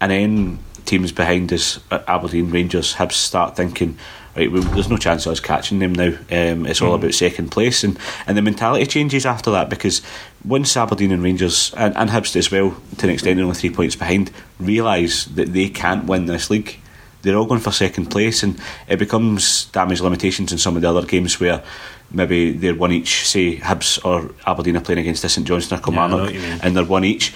and 0.00 0.10
then 0.10 0.58
teams 0.86 1.12
behind 1.12 1.52
us, 1.52 1.80
uh, 1.90 2.02
Aberdeen, 2.06 2.50
Rangers, 2.50 2.94
Hibs 2.94 3.12
start 3.12 3.56
thinking, 3.56 3.98
right, 4.36 4.50
well, 4.50 4.62
there's 4.62 4.88
no 4.88 4.96
chance 4.96 5.26
of 5.26 5.32
us 5.32 5.40
catching 5.40 5.80
them 5.80 5.92
now. 5.92 6.16
Um, 6.30 6.64
it's 6.64 6.80
all 6.80 6.94
about 6.94 7.12
second 7.14 7.50
place, 7.50 7.84
and, 7.84 7.98
and 8.26 8.36
the 8.36 8.42
mentality 8.42 8.86
changes 8.86 9.26
after 9.26 9.50
that 9.50 9.68
because 9.68 10.00
once 10.44 10.76
Aberdeen 10.76 11.12
and 11.12 11.22
Rangers 11.22 11.74
and, 11.76 11.96
and 11.96 12.10
Hibs 12.10 12.36
as 12.36 12.50
well, 12.50 12.76
to 12.98 13.06
an 13.06 13.12
extent, 13.12 13.40
only 13.40 13.54
three 13.54 13.70
points 13.70 13.96
behind, 13.96 14.30
realise 14.58 15.26
that 15.26 15.52
they 15.52 15.68
can't 15.68 16.04
win 16.04 16.26
this 16.26 16.50
league. 16.50 16.78
They're 17.26 17.36
all 17.36 17.44
going 17.46 17.60
for 17.60 17.72
second 17.72 18.06
place, 18.06 18.42
and 18.46 18.58
it 18.88 18.98
becomes 18.98 19.66
damage 19.66 20.00
limitations 20.00 20.52
in 20.52 20.58
some 20.58 20.76
of 20.76 20.82
the 20.82 20.88
other 20.88 21.04
games 21.04 21.40
where 21.40 21.62
maybe 22.10 22.52
they're 22.52 22.74
one 22.74 22.92
each. 22.92 23.26
Say 23.26 23.56
Hibs 23.58 23.98
or 24.04 24.30
Aberdeen 24.46 24.76
are 24.76 24.80
playing 24.80 25.00
against 25.00 25.22
the 25.22 25.28
St 25.28 25.46
Johnstone 25.46 25.78
or 25.78 25.80
Yeah, 25.80 25.84
Kilmarnock, 25.84 26.32
mean. 26.32 26.60
and 26.62 26.76
they're 26.76 26.84
one 26.84 27.04
each. 27.04 27.34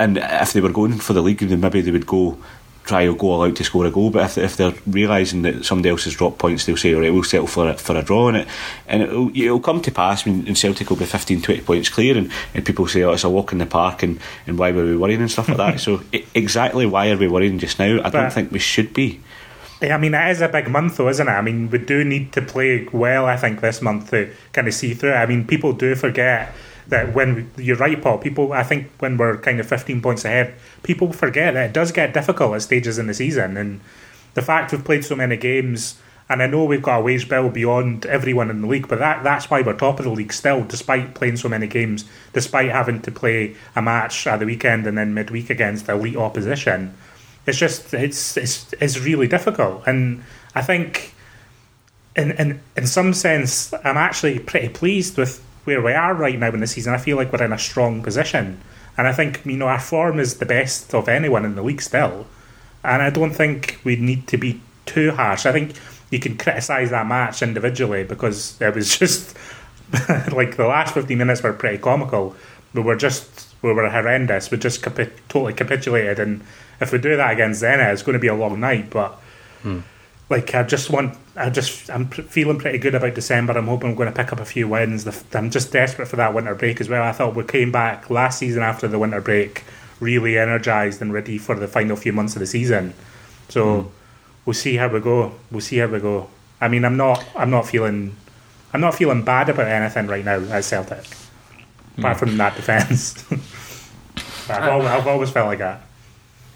And 0.00 0.18
if 0.18 0.52
they 0.52 0.60
were 0.60 0.72
going 0.72 0.98
for 0.98 1.12
the 1.12 1.22
league, 1.22 1.38
then 1.38 1.60
maybe 1.60 1.80
they 1.80 1.90
would 1.92 2.06
go 2.06 2.38
try 2.84 3.06
to 3.06 3.14
go 3.14 3.30
all 3.30 3.44
out 3.44 3.56
to 3.56 3.64
score 3.64 3.86
a 3.86 3.90
goal. 3.90 4.10
But 4.10 4.24
if, 4.24 4.38
if 4.38 4.56
they're 4.56 4.74
realising 4.86 5.42
that 5.42 5.64
somebody 5.64 5.90
else 5.90 6.04
has 6.04 6.14
dropped 6.14 6.38
points, 6.38 6.66
they'll 6.66 6.76
say, 6.76 6.94
all 6.94 7.00
right, 7.00 7.12
we'll 7.12 7.22
settle 7.22 7.46
for 7.46 7.68
a, 7.68 7.74
for 7.74 7.96
a 7.96 8.02
draw 8.02 8.28
in 8.28 8.36
it. 8.36 8.48
And 8.86 9.02
it'll, 9.02 9.36
it'll 9.36 9.60
come 9.60 9.80
to 9.82 9.90
pass 9.90 10.24
when 10.24 10.54
Celtic 10.54 10.90
will 10.90 10.96
be 10.96 11.04
15, 11.04 11.42
20 11.42 11.60
points 11.62 11.88
clear, 11.88 12.16
and, 12.16 12.30
and 12.54 12.64
people 12.64 12.86
say, 12.86 13.02
oh, 13.02 13.12
it's 13.12 13.24
a 13.24 13.30
walk 13.30 13.52
in 13.52 13.58
the 13.58 13.66
park, 13.66 14.02
and, 14.02 14.20
and 14.46 14.58
why 14.58 14.72
were 14.72 14.84
we 14.84 14.96
worrying 14.96 15.20
and 15.20 15.30
stuff 15.30 15.48
like 15.48 15.58
that. 15.58 15.80
so 15.80 16.02
i 16.12 16.24
exactly 16.34 16.86
why 16.86 17.10
are 17.10 17.16
we 17.16 17.28
worrying 17.28 17.58
just 17.58 17.78
now? 17.78 18.00
I 18.02 18.10
don't 18.10 18.32
think 18.32 18.50
we 18.50 18.58
should 18.58 18.92
be. 18.92 19.20
Yeah, 19.80 19.94
I 19.94 19.98
mean, 19.98 20.12
it 20.12 20.30
is 20.30 20.42
a 20.42 20.48
big 20.48 20.68
month, 20.68 20.98
though, 20.98 21.08
isn't 21.08 21.26
it? 21.26 21.30
I 21.30 21.40
mean, 21.40 21.70
we 21.70 21.78
do 21.78 22.04
need 22.04 22.32
to 22.32 22.42
play 22.42 22.86
well, 22.92 23.24
I 23.24 23.36
think, 23.36 23.60
this 23.60 23.80
month 23.80 24.10
to 24.10 24.30
kind 24.52 24.68
of 24.68 24.74
see 24.74 24.92
through 24.92 25.12
it. 25.12 25.16
I 25.16 25.26
mean, 25.26 25.46
people 25.46 25.72
do 25.72 25.94
forget 25.94 26.54
that 26.90 27.14
when 27.14 27.50
you're 27.56 27.76
right, 27.76 28.00
Paul, 28.00 28.18
people, 28.18 28.52
I 28.52 28.62
think 28.62 28.90
when 28.98 29.16
we're 29.16 29.38
kind 29.38 29.58
of 29.60 29.66
15 29.66 30.02
points 30.02 30.24
ahead, 30.24 30.54
people 30.82 31.12
forget 31.12 31.54
that 31.54 31.70
it 31.70 31.72
does 31.72 31.92
get 31.92 32.14
difficult 32.14 32.54
at 32.54 32.62
stages 32.62 32.98
in 32.98 33.06
the 33.06 33.14
season. 33.14 33.56
And 33.56 33.80
the 34.34 34.42
fact 34.42 34.72
we've 34.72 34.84
played 34.84 35.04
so 35.04 35.16
many 35.16 35.36
games, 35.36 35.98
and 36.28 36.42
I 36.42 36.46
know 36.46 36.64
we've 36.64 36.82
got 36.82 37.00
a 37.00 37.02
wage 37.02 37.28
bill 37.28 37.48
beyond 37.48 38.06
everyone 38.06 38.50
in 38.50 38.60
the 38.60 38.68
league, 38.68 38.88
but 38.88 38.98
that, 38.98 39.24
that's 39.24 39.50
why 39.50 39.62
we're 39.62 39.74
top 39.74 39.98
of 39.98 40.04
the 40.04 40.10
league 40.10 40.32
still, 40.32 40.64
despite 40.64 41.14
playing 41.14 41.36
so 41.36 41.48
many 41.48 41.66
games, 41.66 42.04
despite 42.32 42.70
having 42.70 43.00
to 43.02 43.10
play 43.10 43.56
a 43.74 43.82
match 43.82 44.26
at 44.26 44.38
the 44.38 44.46
weekend 44.46 44.86
and 44.86 44.98
then 44.98 45.14
midweek 45.14 45.50
against 45.50 45.88
elite 45.88 46.16
opposition 46.16 46.94
it's 47.46 47.58
just 47.58 47.92
it's 47.94 48.36
it's 48.36 48.72
it's 48.74 48.98
really 48.98 49.26
difficult 49.26 49.82
and 49.86 50.22
i 50.54 50.62
think 50.62 51.14
in 52.16 52.32
in 52.32 52.60
in 52.76 52.86
some 52.86 53.14
sense 53.14 53.72
i'm 53.84 53.96
actually 53.96 54.38
pretty 54.38 54.68
pleased 54.68 55.16
with 55.16 55.44
where 55.64 55.82
we 55.82 55.92
are 55.92 56.14
right 56.14 56.38
now 56.38 56.48
in 56.48 56.60
the 56.60 56.66
season 56.66 56.94
i 56.94 56.98
feel 56.98 57.16
like 57.16 57.32
we're 57.32 57.44
in 57.44 57.52
a 57.52 57.58
strong 57.58 58.02
position. 58.02 58.60
And 58.96 59.06
i 59.06 59.12
think 59.12 59.44
you 59.44 59.56
know 59.56 59.68
our 59.68 59.80
form 59.80 60.18
is 60.18 60.38
the 60.38 60.46
best 60.46 60.94
of 60.94 61.08
anyone 61.08 61.44
in 61.44 61.54
the 61.54 61.62
league 61.62 61.82
still. 61.82 62.26
And 62.82 63.02
i 63.02 63.10
don't 63.10 63.32
think 63.32 63.78
we 63.84 63.96
need 63.96 64.26
to 64.28 64.36
be 64.36 64.60
too 64.86 65.12
harsh. 65.12 65.46
I 65.46 65.52
think 65.52 65.74
you 66.10 66.18
can 66.18 66.36
criticize 66.36 66.90
that 66.90 67.06
match 67.06 67.42
individually 67.42 68.04
because 68.04 68.60
it 68.60 68.74
was 68.74 68.98
just 68.98 69.36
like 70.32 70.56
the 70.56 70.66
last 70.66 70.94
15 70.94 71.16
minutes 71.16 71.42
were 71.42 71.52
pretty 71.52 71.78
comical. 71.78 72.34
But 72.74 72.82
we 72.82 72.86
were 72.86 72.96
just 72.96 73.54
we 73.62 73.72
were 73.72 73.88
horrendous. 73.88 74.50
We 74.50 74.58
just 74.58 74.82
capi- 74.82 75.12
totally 75.28 75.52
capitulated. 75.52 76.18
And 76.18 76.42
if 76.80 76.92
we 76.92 76.98
do 76.98 77.16
that 77.16 77.32
against 77.32 77.62
Zenit 77.62 77.92
it's 77.92 78.02
going 78.02 78.14
to 78.14 78.18
be 78.18 78.28
a 78.28 78.34
long 78.34 78.58
night 78.60 78.90
but 78.90 79.12
hmm. 79.62 79.80
Like 80.30 80.54
I 80.54 80.62
just 80.62 80.88
want 80.90 81.18
I 81.36 81.50
just 81.50 81.90
I'm 81.90 82.08
feeling 82.08 82.58
pretty 82.58 82.78
good 82.78 82.94
about 82.94 83.14
December. 83.14 83.52
I'm 83.58 83.66
hoping 83.66 83.90
I'm 83.90 83.96
going 83.96 84.10
to 84.10 84.16
pick 84.16 84.32
up 84.32 84.40
a 84.40 84.44
few 84.44 84.68
wins. 84.68 85.06
I'm 85.34 85.50
just 85.50 85.72
desperate 85.72 86.06
for 86.06 86.16
that 86.16 86.32
winter 86.32 86.54
break 86.54 86.80
as 86.80 86.88
well. 86.88 87.02
I 87.02 87.12
thought 87.12 87.34
we 87.34 87.44
came 87.44 87.72
back 87.72 88.08
last 88.08 88.38
season 88.38 88.62
after 88.62 88.86
the 88.86 88.98
winter 88.98 89.20
break 89.20 89.64
really 89.98 90.38
energized 90.38 91.02
and 91.02 91.12
ready 91.12 91.36
for 91.36 91.56
the 91.56 91.68
final 91.68 91.96
few 91.96 92.12
months 92.12 92.34
of 92.36 92.40
the 92.40 92.46
season. 92.46 92.94
So 93.48 93.82
hmm. 93.82 93.88
we'll 94.46 94.54
see 94.54 94.76
how 94.76 94.88
we 94.88 95.00
go. 95.00 95.34
We'll 95.50 95.60
see 95.60 95.78
how 95.78 95.88
we 95.88 95.98
go. 95.98 96.30
I 96.60 96.68
mean 96.68 96.84
I'm 96.84 96.96
not 96.96 97.24
I'm 97.36 97.50
not 97.50 97.66
feeling 97.66 98.16
I'm 98.72 98.80
not 98.80 98.94
feeling 98.94 99.24
bad 99.24 99.48
about 99.48 99.66
anything 99.66 100.06
right 100.06 100.24
now 100.24 100.38
as 100.38 100.66
Celtic 100.66 101.04
apart 101.98 102.16
hmm. 102.16 102.26
from 102.26 102.36
that 102.36 102.54
defence. 102.54 103.24
I've, 104.48 104.62
uh, 104.62 104.70
always, 104.70 104.88
I've 104.88 105.06
always 105.06 105.30
felt 105.30 105.46
like 105.46 105.58
that. 105.58 105.82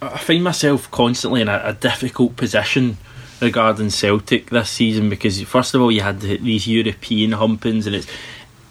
I 0.01 0.19
find 0.19 0.45
myself 0.45 0.91
constantly 0.91 1.41
in 1.41 1.49
a, 1.49 1.61
a 1.65 1.73
difficult 1.73 2.37
position 2.37 2.99
regarding 3.41 3.91
Celtic 3.91 4.51
this 4.51 4.71
season 4.71 5.09
because 5.09 5.41
first 5.43 5.75
of 5.75 5.81
all 5.81 5.91
you 5.91 6.01
had 6.01 6.21
the, 6.21 6.37
these 6.37 6.67
European 6.67 7.33
humpings 7.33 7.87
and 7.87 7.97
it's, 7.97 8.07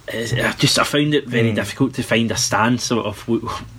it's 0.07 0.33
I 0.33 0.51
just 0.53 0.79
I 0.79 0.83
found 0.83 1.13
it 1.13 1.27
very 1.27 1.51
mm. 1.51 1.55
difficult 1.55 1.93
to 1.95 2.03
find 2.03 2.31
a 2.31 2.37
stance 2.37 2.91
of, 2.91 3.27
of 3.27 3.27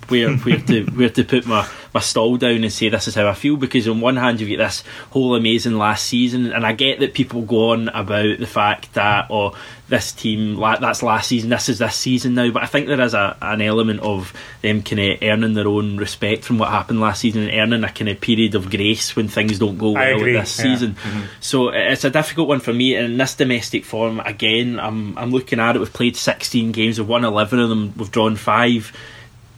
wh- 0.07 0.11
where 0.11 0.37
where 0.37 0.61
to 0.61 0.85
where 0.87 1.09
to 1.11 1.25
put 1.25 1.47
my, 1.47 1.69
my 1.93 2.01
stall 2.01 2.37
down 2.37 2.63
and 2.63 2.73
say 2.73 2.89
this 2.89 3.09
is 3.09 3.15
how 3.15 3.29
I 3.29 3.35
feel 3.35 3.57
because 3.57 3.89
on 3.89 4.01
one 4.01 4.17
hand 4.17 4.41
you 4.41 4.49
get 4.49 4.59
this 4.59 4.83
whole 5.11 5.35
amazing 5.35 5.75
last 5.75 6.07
season 6.07 6.53
and 6.53 6.67
I 6.67 6.73
get 6.73 7.01
that 7.01 7.15
people 7.15 7.43
go 7.43 7.71
on 7.71 7.89
about 7.89 8.39
the 8.39 8.47
fact 8.47 8.93
that 8.95 9.27
oh 9.31 9.57
this 9.89 10.13
team 10.13 10.59
that's 10.59 11.03
last 11.03 11.29
season 11.29 11.51
this 11.51 11.69
is 11.69 11.79
this 11.79 11.95
season 11.95 12.35
now 12.35 12.51
but 12.51 12.63
I 12.63 12.67
think 12.67 12.87
there 12.87 13.01
is 13.01 13.13
a, 13.15 13.37
an 13.43 13.61
element 13.61 14.01
of 14.01 14.33
them 14.63 14.83
kind 14.83 15.01
of 15.01 15.23
earning 15.23 15.55
their 15.55 15.69
own 15.69 15.99
respect 15.99 16.45
from 16.45 16.59
what 16.59 16.71
happened 16.71 17.01
last 17.01 17.21
season 17.21 17.43
and 17.43 17.53
earning 17.53 17.85
a 17.85 17.93
kind 17.93 18.09
of 18.09 18.21
period 18.21 18.55
of 18.55 18.71
grace 18.71 19.15
when 19.15 19.29
things 19.29 19.59
don't 19.59 19.77
go 19.77 19.91
well 19.91 20.19
this 20.19 20.59
yeah. 20.59 20.65
season. 20.65 20.95
Mm-hmm. 20.95 21.25
So 21.41 21.69
it's 21.69 22.05
a 22.05 22.11
difficult 22.11 22.49
one 22.49 22.61
for 22.61 22.73
me 22.73 22.97
and 22.97 23.13
in 23.13 23.19
this 23.19 23.35
domestic 23.35 23.85
form 23.85 24.21
again 24.21 24.81
I'm, 24.81 25.17
I'm 25.19 25.31
looking 25.31 25.61
at 25.61 25.77
it. 25.77 25.81
We've 25.81 25.93
played 25.93 26.17
16 26.17 26.73
games 26.73 26.99
we've 26.99 27.09
won 27.09 27.25
11 27.25 27.59
of 27.59 27.69
them 27.69 27.93
we've 27.97 28.11
drawn 28.11 28.37
5 28.37 28.93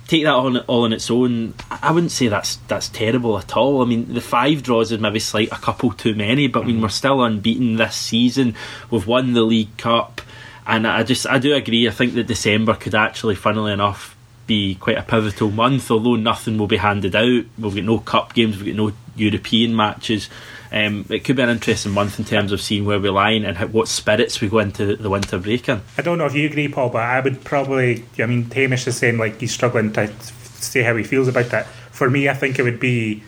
take 0.09 0.25
that 0.25 0.35
on 0.35 0.59
all 0.59 0.85
on 0.85 0.93
its 0.93 1.11
own, 1.11 1.55
I 1.71 1.93
wouldn't 1.93 2.13
say 2.13 2.29
that's 2.29 2.57
that's 2.69 2.89
terrible 2.89 3.39
at 3.39 3.57
all. 3.57 3.83
I 3.83 3.85
mean, 3.85 4.13
the 4.13 4.21
five 4.21 4.63
draws 4.63 4.93
is 4.93 5.01
maybe 5.01 5.19
slight 5.19 5.49
a 5.53 5.57
couple 5.57 5.93
too 5.93 6.15
many, 6.15 6.47
but 6.47 6.63
I 6.63 6.67
mean 6.67 6.81
we're 6.81 6.89
mm-hmm. 6.89 6.93
still 6.93 7.23
unbeaten 7.23 7.77
this 7.77 7.97
season. 7.97 8.55
We've 8.91 9.07
won 9.07 9.33
the 9.33 9.43
League 9.43 9.77
Cup, 9.77 10.21
and 10.67 10.87
I 10.87 11.03
just 11.03 11.27
I 11.27 11.39
do 11.39 11.55
agree. 11.55 11.89
I 11.89 11.93
think 11.93 12.15
that 12.15 12.27
December 12.27 12.75
could 12.75 12.95
actually, 12.95 13.35
funnily 13.35 13.73
enough, 13.73 14.17
be 14.47 14.77
quite 14.77 14.99
a 14.99 15.03
pivotal 15.03 15.51
month. 15.51 15.91
Although 15.91 16.17
nothing 16.17 16.59
will 16.59 16.69
be 16.69 16.77
handed 16.77 17.17
out, 17.17 17.45
we've 17.59 17.75
got 17.75 17.85
no 17.85 17.99
cup 17.99 18.35
games, 18.35 18.57
we've 18.63 18.77
got 18.77 18.85
no 18.85 18.93
European 19.17 19.75
matches. 19.75 20.29
Um, 20.73 21.05
it 21.11 21.25
could 21.25 21.37
be 21.37 21.43
an 21.43 21.49
interesting 21.49 21.93
month 21.93 22.19
in 22.19 22.25
terms 22.25 22.53
of 22.53 22.61
seeing 22.61 22.85
where 22.85 22.99
we 22.99 23.09
lie 23.09 23.31
and 23.31 23.57
how, 23.57 23.67
what 23.69 23.89
spirits 23.89 24.41
we 24.41 24.49
go 24.49 24.59
into 24.59 24.97
the 24.97 25.09
winter 25.11 25.39
break 25.39 25.69
in. 25.69 25.81
I 25.97 26.03
don't 26.03 26.19
know 26.19 26.27
if 26.27 26.35
you 26.35 26.47
agree, 26.47 26.69
Paul, 26.69 26.91
but 26.91 27.03
I 27.03 27.21
would 27.21 27.45
probably. 27.45 28.05
I 28.19 28.27
mean, 28.27 28.51
Hamish 28.51 28.87
is 28.87 28.97
saying 28.97 29.19
like 29.19 29.41
he's 29.41 29.53
struggling 29.53 29.93
to 29.95 30.13
say 30.61 30.83
how 30.83 30.97
he 30.97 31.05
feels 31.05 31.29
about 31.29 31.47
that. 31.51 31.67
For 31.93 32.11
me, 32.11 32.29
I 32.29 32.35
think 32.35 32.59
it 32.59 32.63
would 32.63 32.81
be. 32.81 33.23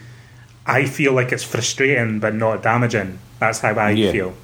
I 0.67 0.85
feel 0.85 1.13
like 1.15 1.33
it's 1.33 1.45
frustrating 1.45 2.21
but 2.21 2.35
not 2.35 2.63
damaging. 2.63 3.19
That's 3.41 3.61
how 3.61 3.71
I 3.75 3.91
Yeah. 3.91 4.13
feel. 4.13 4.35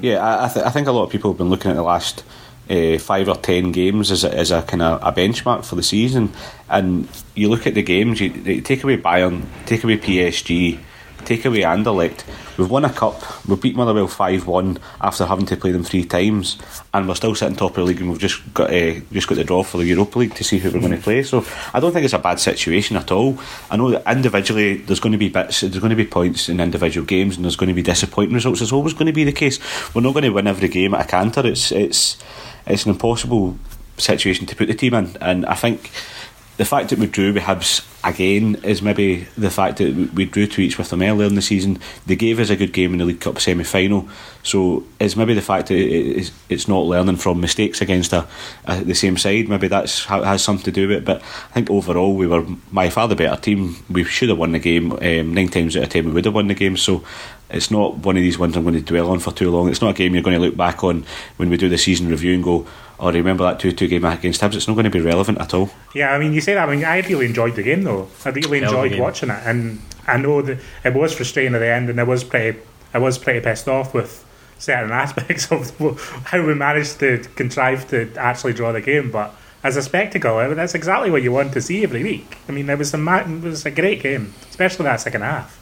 Yeah, 0.00 0.18
I, 0.18 0.44
I, 0.44 0.48
th- 0.48 0.64
I 0.66 0.70
think 0.70 0.86
a 0.86 0.92
lot 0.92 1.04
of 1.04 1.10
people 1.10 1.32
have 1.32 1.38
been 1.38 1.48
looking 1.50 1.70
at 1.70 1.74
the 1.74 1.82
last 1.82 2.22
uh, 2.70 2.98
five 2.98 3.28
or 3.28 3.34
ten 3.36 3.72
games 3.72 4.10
as 4.12 4.22
a, 4.22 4.32
as 4.32 4.50
a 4.52 4.62
kind 4.62 4.80
of 4.82 5.00
a 5.02 5.10
benchmark 5.12 5.64
for 5.64 5.74
the 5.74 5.82
season, 5.82 6.32
and 6.68 7.08
you 7.34 7.48
look 7.48 7.66
at 7.66 7.74
the 7.74 7.82
games. 7.82 8.20
You, 8.20 8.30
you 8.30 8.60
take 8.60 8.84
away 8.84 8.96
Bayern, 8.96 9.44
take 9.66 9.82
away 9.82 9.96
PSG, 9.98 10.78
take 11.24 11.44
away 11.44 11.60
Anderlecht. 11.60 12.24
We've 12.58 12.70
won 12.70 12.84
a 12.84 12.92
cup. 12.92 13.22
We've 13.46 13.60
beat 13.60 13.76
Motherwell 13.76 14.08
five 14.08 14.46
one 14.46 14.78
after 15.00 15.24
having 15.24 15.46
to 15.46 15.56
play 15.56 15.72
them 15.72 15.84
three 15.84 16.04
times, 16.04 16.58
and 16.92 17.08
we're 17.08 17.14
still 17.14 17.34
sitting 17.34 17.56
top 17.56 17.70
of 17.70 17.76
the 17.76 17.84
league. 17.84 18.00
And 18.00 18.10
we've 18.10 18.18
just 18.18 18.40
got 18.52 18.72
uh, 18.72 19.00
just 19.12 19.28
got 19.28 19.36
the 19.36 19.44
draw 19.44 19.62
for 19.62 19.78
the 19.78 19.84
Europa 19.84 20.18
League 20.18 20.34
to 20.34 20.44
see 20.44 20.58
who 20.58 20.70
we're 20.70 20.80
going 20.80 20.96
to 20.96 21.02
play. 21.02 21.22
So 21.22 21.44
I 21.72 21.80
don't 21.80 21.92
think 21.92 22.04
it's 22.04 22.14
a 22.14 22.18
bad 22.18 22.40
situation 22.40 22.96
at 22.96 23.10
all. 23.10 23.38
I 23.70 23.76
know 23.76 23.90
that 23.90 24.06
individually 24.06 24.76
there's 24.76 25.00
going 25.00 25.12
to 25.12 25.18
be 25.18 25.28
bits, 25.28 25.60
there's 25.60 25.78
going 25.78 25.90
to 25.90 25.96
be 25.96 26.06
points 26.06 26.48
in 26.48 26.60
individual 26.60 27.06
games, 27.06 27.36
and 27.36 27.44
there's 27.44 27.56
going 27.56 27.68
to 27.68 27.74
be 27.74 27.82
disappointing 27.82 28.34
results. 28.34 28.60
It's 28.60 28.72
always 28.72 28.92
going 28.92 29.06
to 29.06 29.12
be 29.12 29.24
the 29.24 29.32
case. 29.32 29.58
We're 29.94 30.02
not 30.02 30.12
going 30.12 30.24
to 30.24 30.30
win 30.30 30.46
every 30.46 30.68
game 30.68 30.94
at 30.94 31.06
a 31.06 31.08
canter. 31.08 31.46
It's 31.46 31.72
it's 31.72 32.18
it's 32.66 32.84
an 32.84 32.92
impossible 32.92 33.58
situation 33.98 34.46
to 34.46 34.56
put 34.56 34.68
the 34.68 34.74
team 34.74 34.94
in, 34.94 35.16
and 35.20 35.46
I 35.46 35.54
think 35.54 35.90
the 36.62 36.66
fact 36.66 36.90
that 36.90 36.98
we 37.00 37.08
drew 37.08 37.32
with 37.32 37.42
Hibs 37.42 37.84
again 38.04 38.54
is 38.62 38.82
maybe 38.82 39.26
the 39.36 39.50
fact 39.50 39.78
that 39.78 40.12
we- 40.14 40.26
drew 40.26 40.46
to 40.46 40.60
each 40.60 40.78
with 40.78 40.90
them 40.90 41.02
earlier 41.02 41.26
in 41.26 41.34
the 41.34 41.42
season. 41.42 41.80
They 42.06 42.14
gave 42.14 42.38
us 42.38 42.50
a 42.50 42.56
good 42.56 42.72
game 42.72 42.92
in 42.92 42.98
the 42.98 43.04
League 43.04 43.20
Cup 43.20 43.40
semi 43.40 43.64
final, 43.64 44.08
so 44.44 44.84
it's 45.00 45.16
maybe 45.16 45.34
the 45.34 45.42
fact 45.42 45.68
that 45.68 45.74
it's, 45.74 46.30
it's 46.48 46.68
not 46.68 46.84
learning 46.84 47.16
from 47.16 47.40
mistakes 47.40 47.80
against 47.80 48.12
a, 48.12 48.28
a, 48.66 48.80
the 48.80 48.94
same 48.94 49.16
side. 49.16 49.48
Maybe 49.48 49.66
that's 49.66 50.04
how, 50.04 50.20
it 50.20 50.26
has 50.26 50.44
something 50.44 50.64
to 50.66 50.70
do 50.70 50.86
with 50.86 50.98
it. 50.98 51.04
But 51.04 51.20
I 51.20 51.52
think 51.54 51.68
overall 51.68 52.14
we 52.14 52.28
were 52.28 52.46
by 52.72 52.90
far 52.90 53.08
the 53.08 53.16
better 53.16 53.40
team. 53.40 53.84
We 53.90 54.04
should 54.04 54.28
have 54.28 54.38
won 54.38 54.52
the 54.52 54.60
game. 54.60 54.92
Um, 54.92 55.34
nine 55.34 55.48
times 55.48 55.76
out 55.76 55.82
of 55.82 55.88
ten 55.88 56.04
we 56.04 56.12
would 56.12 56.26
have 56.26 56.34
won 56.34 56.46
the 56.46 56.54
game. 56.54 56.76
So 56.76 57.02
it's 57.52 57.70
not 57.70 57.98
one 57.98 58.16
of 58.16 58.22
these 58.22 58.38
ones 58.38 58.56
I'm 58.56 58.62
going 58.62 58.74
to 58.74 58.80
dwell 58.80 59.10
on 59.10 59.18
for 59.18 59.32
too 59.32 59.50
long. 59.50 59.68
It's 59.68 59.80
not 59.80 59.90
a 59.90 59.94
game 59.94 60.14
you're 60.14 60.22
going 60.22 60.38
to 60.38 60.44
look 60.44 60.56
back 60.56 60.82
on 60.82 61.04
when 61.36 61.50
we 61.50 61.56
do 61.56 61.68
the 61.68 61.78
season 61.78 62.08
review 62.08 62.34
and 62.34 62.42
go, 62.42 62.66
"Oh, 62.98 63.12
remember 63.12 63.44
that 63.44 63.60
two-two 63.60 63.88
game 63.88 64.04
against 64.04 64.40
Hibs?" 64.40 64.54
It's 64.54 64.68
not 64.68 64.74
going 64.74 64.84
to 64.84 64.90
be 64.90 65.00
relevant 65.00 65.38
at 65.38 65.54
all. 65.54 65.70
Yeah, 65.94 66.12
I 66.12 66.18
mean, 66.18 66.32
you 66.32 66.40
say 66.40 66.54
that. 66.54 66.68
I 66.68 66.74
mean, 66.74 66.84
I 66.84 67.00
really 67.00 67.26
enjoyed 67.26 67.56
the 67.56 67.62
game 67.62 67.82
though. 67.82 68.08
I 68.24 68.30
really 68.30 68.60
Hell 68.60 68.74
of 68.74 68.80
a 68.80 68.82
enjoyed 68.84 69.00
watching 69.00 69.30
it, 69.30 69.40
and 69.44 69.80
I 70.06 70.16
know 70.16 70.42
that 70.42 70.58
it 70.84 70.94
was 70.94 71.12
frustrating 71.14 71.54
at 71.54 71.58
the 71.58 71.68
end, 71.68 71.90
and 71.90 72.00
I 72.00 72.04
was 72.04 72.24
pretty, 72.24 72.58
I 72.94 72.98
was 72.98 73.18
pretty 73.18 73.40
pissed 73.40 73.68
off 73.68 73.94
with 73.94 74.24
certain 74.58 74.90
aspects 75.04 75.50
of 75.50 75.78
how 76.24 76.44
we 76.44 76.54
managed 76.54 77.00
to 77.00 77.18
contrive 77.36 77.88
to 77.90 78.12
actually 78.16 78.52
draw 78.52 78.72
the 78.72 78.80
game. 78.80 79.10
But 79.10 79.34
as 79.62 79.76
a 79.76 79.82
spectacle, 79.82 80.38
I 80.38 80.48
mean, 80.48 80.56
that's 80.56 80.74
exactly 80.74 81.10
what 81.10 81.22
you 81.22 81.32
want 81.32 81.52
to 81.52 81.60
see 81.60 81.84
every 81.84 82.02
week. 82.02 82.38
I 82.48 82.52
mean, 82.52 82.68
it 82.68 82.78
was 82.78 82.94
a 82.94 82.98
ma- 82.98 83.20
it 83.20 83.42
was 83.42 83.64
a 83.66 83.70
great 83.70 84.02
game, 84.02 84.34
especially 84.50 84.84
that 84.84 85.00
second 85.00 85.22
half. 85.22 85.61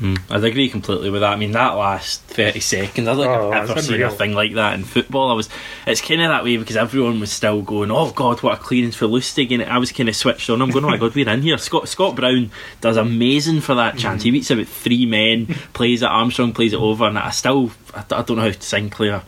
Mm. 0.00 0.18
I'd 0.30 0.44
agree 0.44 0.70
completely 0.70 1.10
with 1.10 1.20
that. 1.20 1.34
I 1.34 1.36
mean, 1.36 1.52
that 1.52 1.72
last 1.72 2.22
thirty 2.22 2.60
seconds, 2.60 3.06
I 3.06 3.12
don't 3.12 3.20
think 3.20 3.30
Oh, 3.30 3.52
I've 3.52 3.70
ever 3.70 3.82
seen 3.82 4.02
a 4.02 4.10
thing 4.10 4.32
like 4.32 4.54
that 4.54 4.74
in 4.74 4.84
football. 4.84 5.30
I 5.30 5.34
was, 5.34 5.50
it's 5.86 6.00
kind 6.00 6.22
of 6.22 6.28
that 6.28 6.42
way 6.42 6.56
because 6.56 6.76
everyone 6.76 7.20
was 7.20 7.30
still 7.30 7.60
going, 7.60 7.90
"Oh 7.90 8.10
God, 8.10 8.42
what 8.42 8.54
a 8.58 8.62
clearance 8.62 8.96
for 8.96 9.06
Lustig," 9.06 9.52
and 9.52 9.62
I 9.62 9.76
was 9.76 9.92
kind 9.92 10.08
of 10.08 10.16
switched 10.16 10.48
on. 10.48 10.62
I'm 10.62 10.70
going, 10.70 10.86
"Oh 10.86 10.88
my 10.88 10.96
God, 10.96 11.14
we're 11.14 11.28
in 11.28 11.42
here." 11.42 11.58
Scott 11.58 11.86
Scott 11.88 12.16
Brown 12.16 12.50
does 12.80 12.96
amazing 12.96 13.60
for 13.60 13.74
that 13.74 13.98
chance. 13.98 14.22
He 14.22 14.30
mm. 14.30 14.34
beats 14.34 14.50
about 14.50 14.68
three 14.68 15.04
men, 15.04 15.46
plays 15.74 16.00
it. 16.02 16.06
Armstrong 16.06 16.54
plays 16.54 16.72
it 16.72 16.80
over, 16.80 17.04
and 17.04 17.18
I 17.18 17.30
still, 17.30 17.70
I, 17.94 18.00
I 18.00 18.22
don't 18.22 18.36
know 18.36 18.42
how 18.42 18.50
to 18.50 18.62
Sinclair. 18.62 19.22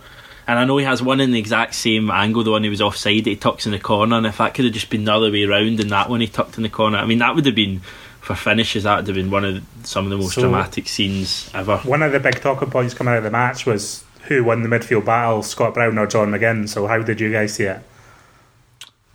And 0.45 0.59
I 0.59 0.65
know 0.65 0.77
he 0.77 0.85
has 0.85 1.01
one 1.01 1.21
in 1.21 1.31
the 1.31 1.39
exact 1.39 1.73
same 1.73 2.11
angle, 2.11 2.43
the 2.43 2.51
one 2.51 2.63
he 2.63 2.69
was 2.69 2.81
offside, 2.81 3.23
that 3.23 3.29
he 3.29 3.35
tucks 3.37 3.65
in 3.65 3.71
the 3.71 3.79
corner. 3.79 4.17
And 4.17 4.25
if 4.25 4.39
that 4.39 4.53
could 4.53 4.65
have 4.65 4.73
just 4.73 4.89
been 4.89 5.05
the 5.05 5.13
other 5.13 5.31
way 5.31 5.45
round, 5.45 5.79
and 5.79 5.89
that 5.91 6.09
one 6.09 6.19
he 6.19 6.27
tucked 6.27 6.57
in 6.57 6.63
the 6.63 6.69
corner, 6.69 6.97
I 6.97 7.05
mean, 7.05 7.19
that 7.19 7.35
would 7.35 7.45
have 7.45 7.55
been 7.55 7.81
for 8.23 8.35
finishes. 8.35 8.83
That 8.83 8.95
would 8.97 9.07
have 9.07 9.15
been 9.15 9.29
one 9.29 9.45
of 9.45 9.55
the, 9.55 9.87
some 9.87 10.05
of 10.05 10.09
the 10.09 10.17
most 10.17 10.33
So- 10.35 10.41
dramatic 10.41 10.87
scenes 10.87 11.49
ever. 11.53 11.77
One 11.79 12.01
of 12.01 12.11
the 12.11 12.19
big 12.19 12.39
talking 12.41 12.69
points 12.71 12.93
coming 12.93 13.11
out 13.13 13.17
of 13.17 13.23
the 13.23 13.31
match 13.31 13.65
was 13.65 14.03
who 14.27 14.43
won 14.43 14.63
the 14.63 14.69
midfield 14.69 15.05
battle, 15.05 15.43
Scott 15.43 15.73
Brown 15.73 15.97
or 15.97 16.07
John 16.07 16.31
McGinn. 16.31 16.67
So 16.69 16.87
how 16.87 16.99
did 17.01 17.19
you 17.19 17.31
guys 17.31 17.53
see 17.53 17.65
it? 17.65 17.81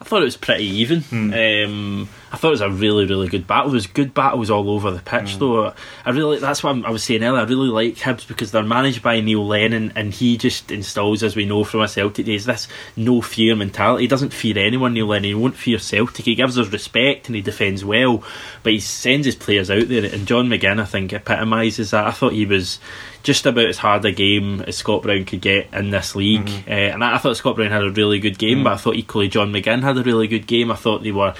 I 0.01 0.05
thought 0.05 0.23
it 0.23 0.27
was 0.27 0.37
pretty 0.37 0.65
even. 0.65 1.03
Um, 1.11 2.09
I 2.31 2.37
thought 2.37 2.49
it 2.49 2.51
was 2.53 2.61
a 2.61 2.71
really, 2.71 3.05
really 3.05 3.27
good 3.27 3.49
battle. 3.49 3.71
There 3.71 3.75
was 3.75 3.89
good 3.89 4.15
battles 4.15 4.49
all 4.49 4.71
over 4.71 4.93
the 4.93 5.01
pitch, 5.01 5.39
though. 5.39 5.73
I 6.07 6.11
really 6.11 6.39
that's 6.39 6.63
what 6.63 6.71
I'm- 6.71 6.85
I 6.87 6.91
was 6.91 7.03
saying 7.03 7.25
earlier. 7.25 7.41
I 7.41 7.45
really 7.45 7.69
like 7.69 7.97
Hibs 7.97 8.27
because 8.29 8.53
they're 8.53 8.63
managed 8.63 9.03
by 9.03 9.21
Neil 9.21 9.45
Lennon, 9.45 9.93
and 9.97 10.15
he 10.15 10.37
just 10.37 10.71
installs, 10.71 11.25
as 11.25 11.35
we 11.35 11.47
know 11.47 11.65
from 11.65 11.81
our 11.81 11.89
Celtic 11.89 12.27
days, 12.27 12.45
this 12.45 12.69
no 12.97 13.21
fear 13.21 13.57
mentality. 13.57 14.05
He 14.05 14.09
doesn't 14.09 14.33
fear 14.33 14.57
anyone. 14.59 14.95
Neil 14.95 15.07
Lennon. 15.07 15.25
He 15.25 15.35
won't 15.35 15.57
fear 15.57 15.81
Celtic. 15.81 16.25
He 16.27 16.37
gives 16.37 16.57
us 16.59 16.69
respect 16.69 17.27
and 17.27 17.35
he 17.35 17.43
defends 17.43 17.85
well, 17.85 18.23
but 18.63 18.73
he 18.73 18.79
sends 18.79 19.27
his 19.27 19.35
players 19.35 19.69
out 19.69 19.89
there. 19.89 20.05
And 20.05 20.29
John 20.29 20.49
McGinn, 20.49 20.81
I 20.81 20.85
think, 20.85 21.13
epitomises 21.13 21.91
that. 21.91 22.07
I 22.07 22.13
thought 22.13 22.35
he 22.35 22.47
was 22.47 22.79
just 23.23 23.47
about 23.47 23.67
as 23.67 23.79
hard 23.79 24.05
a 24.05 24.13
game 24.13 24.61
as 24.63 24.77
Scott 24.77 25.03
Brown 25.03 25.25
could 25.25 25.41
get 25.41 25.73
in 25.73 25.91
this 25.91 26.15
league. 26.15 26.49
Uh, 26.67 26.71
and 26.71 27.05
I, 27.05 27.17
I 27.17 27.19
thought 27.19 27.37
Scott 27.37 27.57
Brown 27.57 27.71
had 27.71 27.85
a 27.85 27.91
really 27.91 28.21
good 28.21 28.39
game, 28.39 28.65
but 28.65 28.73
I 28.73 28.77
thought 28.77 28.97
equally 28.97 29.29
John 29.29 29.53
McGinn 29.53 29.83
had 29.83 29.99
a 29.99 30.03
really 30.03 30.29
good 30.29 30.47
game. 30.47 30.71
I 30.71 30.77
thought 30.77 31.03
they 31.03 31.13
were 31.13 31.35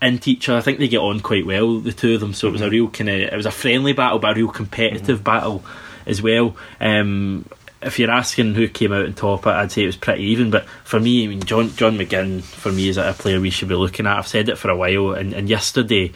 into 0.00 0.30
each 0.30 0.48
other. 0.48 0.58
I 0.58 0.62
think 0.62 0.78
they 0.78 0.88
get 0.88 0.98
on 0.98 1.20
quite 1.20 1.46
well, 1.46 1.78
the 1.78 1.92
two 1.92 2.14
of 2.14 2.20
them. 2.20 2.34
So 2.34 2.48
it 2.48 2.52
was 2.52 2.60
a 2.60 2.70
real 2.70 2.88
kind 2.88 3.08
of 3.08 3.16
it 3.16 3.36
was 3.36 3.46
a 3.46 3.50
friendly 3.50 3.92
battle, 3.92 4.18
but 4.18 4.32
a 4.32 4.34
real 4.34 4.48
competitive 4.48 5.24
battle 5.24 5.64
as 6.06 6.20
well. 6.20 6.56
Um, 6.80 7.46
if 7.80 7.98
you're 7.98 8.10
asking 8.10 8.54
who 8.54 8.68
came 8.68 8.92
out 8.92 9.06
on 9.06 9.14
top, 9.14 9.46
I'd 9.46 9.72
say 9.72 9.82
it 9.82 9.86
was 9.86 9.96
pretty 9.96 10.24
even. 10.24 10.50
But 10.50 10.66
for 10.84 11.00
me, 11.00 11.24
I 11.24 11.28
mean, 11.28 11.42
John 11.42 11.70
John 11.70 11.98
McGinn 11.98 12.42
for 12.42 12.70
me 12.70 12.88
is 12.88 12.96
a 12.96 13.14
player 13.16 13.40
we 13.40 13.50
should 13.50 13.68
be 13.68 13.74
looking 13.74 14.06
at. 14.06 14.18
I've 14.18 14.28
said 14.28 14.48
it 14.48 14.58
for 14.58 14.70
a 14.70 14.76
while, 14.76 15.12
and, 15.12 15.32
and 15.32 15.48
yesterday 15.48 16.12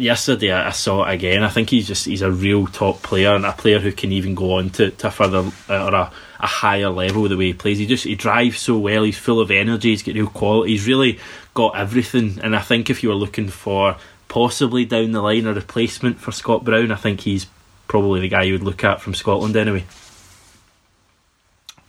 yesterday 0.00 0.52
I 0.52 0.70
saw 0.70 1.04
it 1.04 1.14
again. 1.14 1.42
I 1.42 1.48
think 1.48 1.70
he's 1.70 1.86
just 1.86 2.06
he's 2.06 2.22
a 2.22 2.30
real 2.30 2.66
top 2.66 3.02
player 3.02 3.34
and 3.34 3.44
a 3.44 3.52
player 3.52 3.78
who 3.78 3.92
can 3.92 4.12
even 4.12 4.34
go 4.34 4.54
on 4.54 4.70
to, 4.70 4.90
to 4.90 5.10
further 5.10 5.50
uh, 5.68 5.86
or 5.86 5.94
a, 5.94 6.12
a 6.40 6.46
higher 6.46 6.88
level 6.88 7.28
the 7.28 7.36
way 7.36 7.46
he 7.46 7.54
plays. 7.54 7.78
He 7.78 7.86
just 7.86 8.04
he 8.04 8.14
drives 8.14 8.58
so 8.58 8.78
well. 8.78 9.02
He's 9.02 9.18
full 9.18 9.40
of 9.40 9.50
energy. 9.50 9.90
He's 9.90 10.02
got 10.02 10.14
real 10.14 10.26
quality. 10.26 10.72
He's 10.72 10.86
really 10.86 11.18
got 11.54 11.76
everything. 11.76 12.40
And 12.42 12.56
I 12.56 12.60
think 12.60 12.90
if 12.90 13.02
you 13.02 13.10
were 13.10 13.14
looking 13.14 13.48
for 13.48 13.96
possibly 14.28 14.84
down 14.84 15.12
the 15.12 15.22
line 15.22 15.46
a 15.46 15.54
replacement 15.54 16.18
for 16.20 16.32
Scott 16.32 16.64
Brown, 16.64 16.92
I 16.92 16.96
think 16.96 17.20
he's 17.20 17.46
probably 17.88 18.20
the 18.20 18.28
guy 18.28 18.44
you 18.44 18.54
would 18.54 18.62
look 18.62 18.84
at 18.84 19.00
from 19.00 19.14
Scotland 19.14 19.56
anyway. 19.56 19.84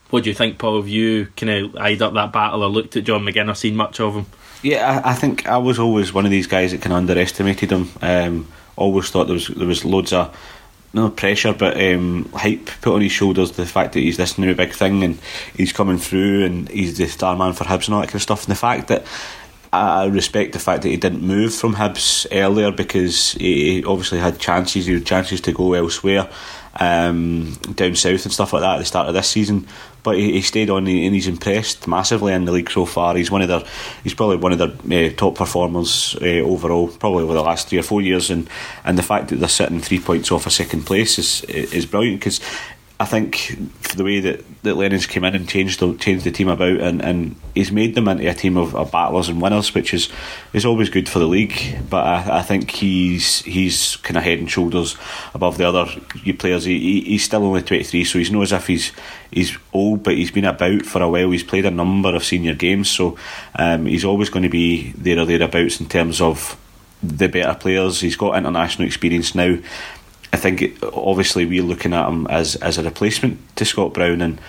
What 0.10 0.24
do 0.24 0.30
you 0.30 0.36
think, 0.36 0.58
Paul? 0.58 0.78
Have 0.78 0.90
you 0.90 1.28
kind 1.38 1.50
of 1.50 1.76
eyed 1.78 2.02
up 2.02 2.14
that 2.16 2.34
battle 2.34 2.64
or 2.64 2.70
looked 2.70 2.98
at 2.98 3.06
John 3.06 3.24
McGinn 3.24 3.50
or 3.50 3.56
seen 3.56 3.78
much 3.78 4.02
of 4.02 4.14
him? 4.14 4.26
Yeah, 4.62 5.02
I, 5.04 5.12
I 5.12 5.14
think 5.14 5.48
I 5.48 5.58
was 5.58 5.80
always 5.80 6.14
one 6.14 6.26
of 6.26 6.32
these 6.32 6.48
guys 6.48 6.72
that 6.72 6.82
kind 6.82 6.94
of 6.94 6.98
underestimated 6.98 7.72
him. 7.72 7.90
Um, 8.02 8.48
always 8.76 9.10
thought 9.10 9.26
there 9.26 9.34
was 9.34 9.48
there 9.48 9.68
was 9.68 9.86
loads 9.86 10.14
of 10.14 10.36
no 10.94 11.10
pressure, 11.10 11.54
but 11.54 11.82
um, 11.82 12.30
hype 12.34 12.70
put 12.82 12.96
on 12.96 13.02
his 13.02 13.12
shoulders. 13.12 13.52
The 13.52 13.66
fact 13.66 13.94
that 13.94 14.00
he's 14.00 14.18
this 14.18 14.38
new 14.38 14.54
big 14.54 14.74
thing 14.74 15.04
and 15.04 15.18
he's 15.56 15.72
coming 15.72 15.98
through 15.98 16.46
and 16.46 16.70
he's 16.70 16.98
the 16.98 17.08
star 17.08 17.36
man 17.36 17.54
for 17.54 17.64
Hibs 17.64 17.88
and 17.88 17.96
all 17.96 18.02
that 18.02 18.08
kind 18.08 18.16
of 18.16 18.22
stuff. 18.22 18.44
And 18.44 18.52
the 18.52 18.60
fact 18.60 18.90
that 18.90 19.06
I 19.74 20.08
respect 20.08 20.52
the 20.52 20.60
fact 20.60 20.84
that 20.84 20.90
he 20.90 20.98
didn't 20.98 21.22
move 21.22 21.56
from 21.56 21.76
Hibs 21.76 22.28
earlier 22.32 22.72
because 22.72 23.32
he 23.34 23.84
obviously 23.86 24.20
had 24.20 24.38
chances. 24.38 24.86
He 24.86 24.94
had 24.96 25.06
chances 25.06 25.40
to 25.42 25.54
go 25.54 25.74
elsewhere, 25.74 26.30
um, 26.78 27.54
down 27.76 27.96
south 27.96 28.26
and 28.26 28.34
stuff 28.34 28.52
like 28.52 28.62
that 28.64 28.76
at 28.76 28.80
the 28.80 28.86
start 28.86 29.08
of 29.08 29.14
this 29.14 29.30
season. 29.30 29.68
But 30.04 30.18
he, 30.18 30.34
he 30.34 30.42
stayed 30.42 30.70
on 30.70 30.88
and 30.88 31.16
he's 31.16 31.28
impressed 31.28 31.88
massively 31.88 32.34
in 32.34 32.46
the 32.46 32.52
league 32.52 32.72
so 32.72 32.86
far. 32.86 33.16
He's 33.16 33.30
one 33.30 33.42
of 33.42 33.48
their, 33.48 33.64
he's 34.04 34.14
probably 34.14 34.38
one 34.38 34.52
of 34.52 34.58
their 34.58 35.08
uh, 35.08 35.14
top 35.16 35.36
performers 35.36 36.16
uh, 36.22 36.40
overall, 36.40 36.88
probably 36.88 37.24
over 37.24 37.34
the 37.34 37.42
last 37.44 37.68
three 37.68 37.80
or 37.80 37.84
four 37.84 38.02
years. 38.02 38.30
And, 38.30 38.50
and 38.84 38.98
the 38.98 39.04
fact 39.04 39.30
that 39.30 39.36
they're 39.36 39.50
sitting 39.50 39.80
three 39.80 40.00
points 40.00 40.32
off 40.32 40.48
a 40.48 40.52
second 40.52 40.86
place 40.86 41.20
is 41.20 41.44
is 41.44 41.86
brilliant 41.86 42.20
because 42.20 42.40
I 43.02 43.06
think 43.06 43.36
for 43.82 43.98
the 43.98 44.04
way 44.04 44.20
that, 44.20 44.46
that 44.62 44.76
Lennon's 44.76 45.08
came 45.08 45.24
in 45.24 45.34
and 45.34 45.50
changed 45.50 45.80
the 45.80 45.98
changed 45.98 46.24
the 46.24 46.30
team 46.30 46.50
about 46.50 46.80
and, 46.80 47.02
and 47.02 47.36
he's 47.56 47.72
made 47.72 47.96
them 47.96 48.08
into 48.08 48.30
a 48.30 48.34
team 48.36 48.58
of, 48.58 48.76
of 48.76 48.92
battlers 48.92 49.28
and 49.28 49.42
winners, 49.42 49.74
which 49.74 49.92
is 49.92 50.08
is 50.54 50.66
always 50.66 50.92
good 50.92 51.10
for 51.10 51.18
the 51.18 51.26
league. 51.28 51.80
But 51.90 52.06
I, 52.06 52.38
I 52.38 52.42
think 52.44 52.70
he's 52.70 53.40
he's 53.40 53.96
kind 53.98 54.18
of 54.18 54.24
head 54.24 54.38
and 54.38 54.52
shoulders 54.52 54.98
above 55.34 55.58
the 55.58 55.68
other 55.68 55.88
players. 56.38 56.66
He, 56.66 56.78
he 56.80 57.02
he's 57.02 57.24
still 57.24 57.44
only 57.44 57.64
twenty 57.64 57.84
three, 57.84 58.04
so 58.04 58.20
he's 58.20 58.30
not 58.30 58.44
as 58.44 58.52
if 58.52 58.68
he's 58.68 58.92
he's 59.32 59.58
old, 59.74 60.04
but 60.04 60.14
he's 60.14 60.30
been 60.30 60.46
about 60.46 60.86
for 60.86 61.02
a 61.02 61.10
while. 61.10 61.32
He's 61.32 61.44
played 61.44 61.66
a 61.66 61.72
number 61.72 62.16
of 62.16 62.24
senior 62.24 62.54
games, 62.54 62.88
so 62.88 63.18
um, 63.56 63.88
he's 63.88 64.06
always 64.06 64.30
going 64.30 64.44
to 64.44 64.50
be 64.50 64.92
there 64.92 65.18
or 65.18 65.26
thereabouts 65.26 65.80
in 65.80 65.90
terms 65.90 66.22
of 66.22 66.56
the 67.02 67.28
better 67.28 67.58
players. 67.60 68.00
He's 68.00 68.16
got 68.16 68.38
international 68.38 68.88
experience 68.88 69.34
now. 69.34 69.58
I 70.34 70.38
think 70.38 70.62
it, 70.62 70.84
obviously 70.84 71.46
we're 71.46 71.64
looking 71.64 71.94
at 71.94 72.08
him 72.08 72.28
as 72.28 72.56
as 72.58 72.78
a 72.78 72.84
replacement 72.84 73.56
to 73.58 73.66
Scott 73.66 73.94
Brown, 73.94 74.22
and 74.22 74.40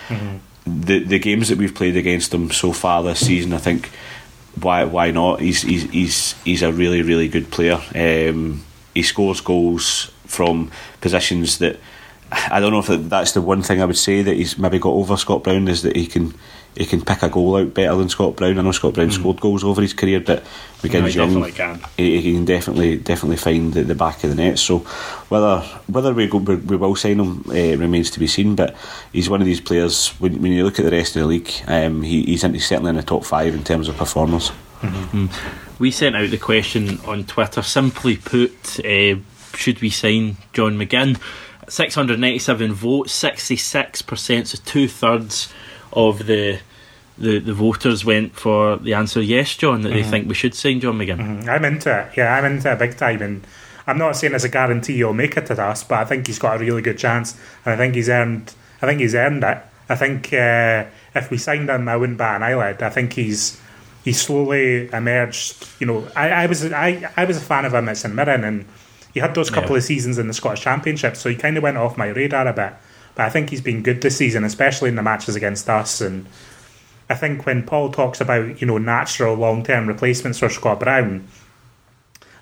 the 0.65 1.03
the 1.03 1.19
games 1.19 1.49
that 1.49 1.57
we've 1.57 1.75
played 1.75 1.97
against 1.97 2.33
him 2.33 2.51
so 2.51 2.71
far 2.71 3.03
this 3.03 3.25
season, 3.25 3.53
I 3.53 3.57
think 3.57 3.89
why 4.59 4.83
why 4.85 5.11
not? 5.11 5.41
He's 5.41 5.61
he's 5.61 5.89
he's 5.89 6.33
he's 6.43 6.61
a 6.61 6.71
really 6.71 7.01
really 7.01 7.27
good 7.27 7.51
player. 7.51 7.81
Um, 7.95 8.63
he 8.93 9.03
scores 9.03 9.41
goals 9.41 10.11
from 10.25 10.71
positions 11.01 11.57
that 11.59 11.79
I 12.31 12.59
don't 12.59 12.71
know 12.71 12.79
if 12.79 13.09
that's 13.09 13.33
the 13.33 13.41
one 13.41 13.61
thing 13.61 13.81
I 13.81 13.85
would 13.85 13.97
say 13.97 14.21
that 14.21 14.35
he's 14.35 14.57
maybe 14.57 14.79
got 14.79 14.93
over 14.93 15.17
Scott 15.17 15.43
Brown 15.43 15.67
is 15.67 15.81
that 15.83 15.95
he 15.95 16.07
can 16.07 16.33
he 16.75 16.85
can 16.85 17.01
pick 17.03 17.21
a 17.23 17.29
goal 17.29 17.57
out 17.57 17.73
better 17.73 17.95
than 17.95 18.09
Scott 18.09 18.35
Brown. 18.35 18.57
I 18.57 18.61
know 18.61 18.71
Scott 18.71 18.93
Brown 18.95 19.11
scored 19.11 19.39
goals 19.39 19.63
over 19.63 19.81
his 19.81 19.93
career, 19.93 20.19
but 20.19 20.43
No, 20.43 20.89
McGinn's 20.89 21.13
he 21.13 21.19
young. 21.19 21.27
definitely 21.29 21.51
can. 21.51 21.81
He, 21.97 22.21
he 22.21 22.33
can 22.33 22.45
definitely 22.45 22.97
definitely 22.97 23.37
find 23.37 23.73
the, 23.73 23.83
the 23.83 23.95
back 23.95 24.23
of 24.23 24.29
the 24.31 24.35
net. 24.35 24.57
So 24.59 24.79
whether 25.29 25.59
whether 25.87 26.13
we 26.13 26.27
go 26.27 26.39
we, 26.39 26.55
we 26.55 26.75
will 26.75 26.95
sign 26.95 27.19
him 27.19 27.43
uh, 27.49 27.77
remains 27.77 28.09
to 28.11 28.19
be 28.19 28.27
seen. 28.27 28.55
But 28.55 28.75
he's 29.11 29.29
one 29.29 29.41
of 29.41 29.45
these 29.45 29.61
players. 29.61 30.09
When, 30.19 30.41
when 30.41 30.51
you 30.51 30.63
look 30.63 30.79
at 30.79 30.85
the 30.85 30.91
rest 30.91 31.15
of 31.15 31.21
the 31.21 31.27
league, 31.27 31.51
um, 31.67 32.01
he, 32.01 32.23
he's, 32.23 32.43
in, 32.43 32.53
he's 32.53 32.67
certainly 32.67 32.89
in 32.89 32.95
the 32.95 33.03
top 33.03 33.23
five 33.23 33.53
in 33.53 33.63
terms 33.63 33.87
of 33.87 33.95
performers. 33.97 34.51
We 35.79 35.91
sent 35.91 36.15
out 36.15 36.29
the 36.29 36.37
question 36.37 36.99
on 37.05 37.23
Twitter. 37.23 37.61
Simply 37.61 38.17
put, 38.17 38.79
uh, 38.85 39.15
should 39.55 39.81
we 39.81 39.89
sign 39.89 40.37
John 40.51 40.77
McGinn? 40.77 41.17
697 41.69 42.73
votes, 42.73 43.23
66%, 43.23 44.47
so 44.47 44.57
two 44.65 44.87
thirds 44.89 45.51
of 45.93 46.25
the, 46.25 46.59
the 47.17 47.39
the 47.39 47.53
voters 47.53 48.03
went 48.03 48.35
for 48.35 48.77
the 48.77 48.93
answer 48.93 49.21
yes, 49.21 49.55
John, 49.55 49.81
that 49.81 49.89
they 49.89 50.03
think 50.03 50.27
we 50.27 50.35
should 50.35 50.55
sign 50.55 50.79
John 50.79 50.97
McGinn. 50.97 51.47
I'm 51.47 51.65
into 51.65 51.97
it. 51.97 52.17
Yeah, 52.17 52.35
I'm 52.35 52.45
into 52.45 52.71
it 52.71 52.79
big 52.79 52.97
time. 52.97 53.21
And 53.21 53.47
I'm 53.87 53.97
not 53.97 54.15
saying 54.15 54.33
it's 54.33 54.43
a 54.43 54.49
guarantee 54.49 54.95
he'll 54.97 55.13
make 55.13 55.37
it 55.37 55.45
to 55.47 55.61
us, 55.61 55.83
but 55.83 55.99
I 55.99 56.05
think 56.05 56.27
he's 56.27 56.39
got 56.39 56.55
a 56.55 56.59
really 56.59 56.81
good 56.81 56.97
chance. 56.97 57.37
And 57.65 57.73
I 57.73 57.77
think 57.77 57.95
he's 57.95 58.09
earned. 58.09 58.53
I 58.81 58.87
think 58.87 58.99
he's 59.01 59.15
earned 59.15 59.43
it. 59.43 59.57
I 59.89 59.95
think 59.95 60.31
uh, 60.33 60.85
if 61.15 61.29
we 61.29 61.37
signed 61.37 61.69
him, 61.69 61.87
I 61.87 61.97
wouldn't 61.97 62.17
bat 62.17 62.37
an 62.37 62.43
eyelid. 62.43 62.81
I 62.81 62.89
think 62.89 63.13
he's 63.13 63.59
he's 64.03 64.19
slowly 64.21 64.89
emerged. 64.91 65.67
You 65.79 65.87
know, 65.87 66.07
I, 66.15 66.29
I 66.29 66.45
was 66.47 66.65
I, 66.71 67.11
I 67.15 67.25
was 67.25 67.37
a 67.37 67.41
fan 67.41 67.65
of 67.65 67.73
him 67.73 67.89
at 67.89 67.97
St 67.97 68.13
Mirren, 68.15 68.43
and 68.43 68.65
he 69.13 69.19
had 69.19 69.35
those 69.35 69.49
couple 69.49 69.71
Yeah. 69.71 69.77
of 69.77 69.83
seasons 69.83 70.17
in 70.17 70.27
the 70.27 70.33
Scottish 70.33 70.61
Championship, 70.61 71.15
so 71.17 71.29
he 71.29 71.35
kind 71.35 71.57
of 71.57 71.63
went 71.63 71.77
off 71.77 71.97
my 71.97 72.07
radar 72.07 72.47
a 72.47 72.53
bit. 72.53 72.73
But 73.15 73.25
I 73.25 73.29
think 73.29 73.49
he's 73.49 73.61
been 73.61 73.83
good 73.83 74.01
this 74.01 74.17
season, 74.17 74.43
especially 74.43 74.89
in 74.89 74.95
the 74.95 75.03
matches 75.03 75.35
against 75.35 75.69
us. 75.69 76.01
And 76.01 76.25
I 77.09 77.15
think 77.15 77.45
when 77.45 77.63
Paul 77.63 77.91
talks 77.91 78.19
about 78.21 78.59
you 78.61 78.67
know 78.67 78.77
natural 78.77 79.35
long 79.35 79.63
term 79.63 79.87
replacements 79.87 80.39
for 80.39 80.49
Scott 80.49 80.79
Brown, 80.79 81.27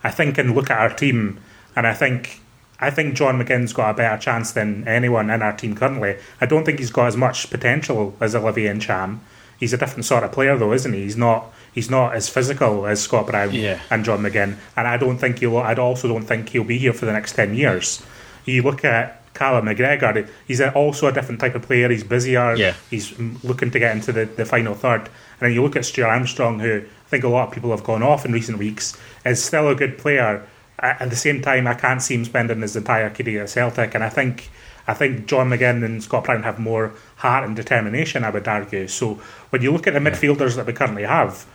I 0.03 0.11
think 0.11 0.37
and 0.37 0.55
look 0.55 0.69
at 0.69 0.79
our 0.79 0.93
team, 0.95 1.39
and 1.75 1.85
I 1.85 1.93
think 1.93 2.39
I 2.79 2.89
think 2.89 3.15
John 3.15 3.39
McGinn's 3.39 3.73
got 3.73 3.91
a 3.91 3.93
better 3.93 4.17
chance 4.19 4.51
than 4.53 4.87
anyone 4.87 5.29
in 5.29 5.41
our 5.41 5.53
team 5.55 5.75
currently. 5.75 6.17
I 6.39 6.45
don't 6.47 6.65
think 6.65 6.79
he's 6.79 6.89
got 6.91 7.07
as 7.07 7.17
much 7.17 7.49
potential 7.49 8.15
as 8.19 8.33
Olivier 8.35 8.73
Ntcham. 8.73 9.19
He's 9.59 9.73
a 9.73 9.77
different 9.77 10.05
sort 10.05 10.23
of 10.23 10.31
player, 10.31 10.57
though, 10.57 10.73
isn't 10.73 10.91
he? 10.93 11.03
He's 11.03 11.17
not. 11.17 11.53
He's 11.73 11.89
not 11.89 12.15
as 12.15 12.27
physical 12.27 12.85
as 12.87 13.01
Scott 13.01 13.27
Brown 13.27 13.53
Yeah. 13.53 13.79
and 13.89 14.03
John 14.03 14.19
McGinn, 14.23 14.55
and 14.75 14.87
I 14.87 14.97
don't 14.97 15.17
think 15.19 15.39
he'll. 15.39 15.57
I 15.57 15.73
also 15.75 16.07
don't 16.07 16.23
think 16.25 16.49
he'll 16.49 16.63
be 16.63 16.77
here 16.79 16.93
for 16.93 17.05
the 17.05 17.13
next 17.13 17.33
ten 17.33 17.53
years. 17.55 18.01
You 18.45 18.63
look 18.63 18.83
at 18.83 19.20
Callum 19.33 19.65
McGregor; 19.65 20.27
he's 20.47 20.61
also 20.61 21.07
a 21.07 21.11
different 21.11 21.39
type 21.39 21.55
of 21.55 21.61
player. 21.63 21.89
He's 21.89 22.03
busier. 22.03 22.55
Yeah. 22.55 22.75
He's 22.89 23.17
looking 23.43 23.71
to 23.71 23.79
get 23.79 23.95
into 23.95 24.11
the, 24.11 24.25
the 24.25 24.45
final 24.45 24.75
third. 24.75 25.01
And 25.01 25.09
then 25.39 25.53
you 25.53 25.63
look 25.63 25.75
at 25.75 25.85
Stuart 25.85 26.07
Armstrong, 26.07 26.59
who 26.59 26.77
I 26.79 27.09
think 27.09 27.23
a 27.23 27.29
lot 27.29 27.47
of 27.47 27.53
people 27.53 27.71
have 27.71 27.83
gone 27.83 28.03
off 28.03 28.25
in 28.25 28.31
recent 28.31 28.57
weeks, 28.57 28.97
is 29.25 29.43
still 29.43 29.69
a 29.69 29.75
good 29.75 29.97
player. 29.97 30.45
at 30.79 31.09
the 31.09 31.15
same 31.15 31.41
time, 31.41 31.67
I 31.67 31.73
can't 31.73 32.01
see 32.01 32.15
him 32.15 32.25
spending 32.25 32.61
his 32.61 32.75
entire 32.75 33.09
career 33.09 33.43
at 33.43 33.49
Celtic, 33.49 33.95
and 33.95 34.03
I 34.03 34.09
think 34.09 34.49
I 34.87 34.93
think 34.93 35.27
John 35.27 35.49
McGinn 35.49 35.85
and 35.85 36.03
Scott 36.03 36.25
Brown 36.25 36.43
have 36.43 36.59
more 36.59 36.93
heart 37.17 37.45
and 37.45 37.55
determination. 37.55 38.23
I 38.23 38.29
would 38.29 38.47
argue. 38.47 38.87
So 38.87 39.21
when 39.49 39.61
you 39.61 39.71
look 39.71 39.87
at 39.87 39.93
the 39.93 39.99
midfielders 39.99 40.55
that 40.55 40.65
we 40.65 40.73
currently 40.73 41.03
have, 41.03 41.45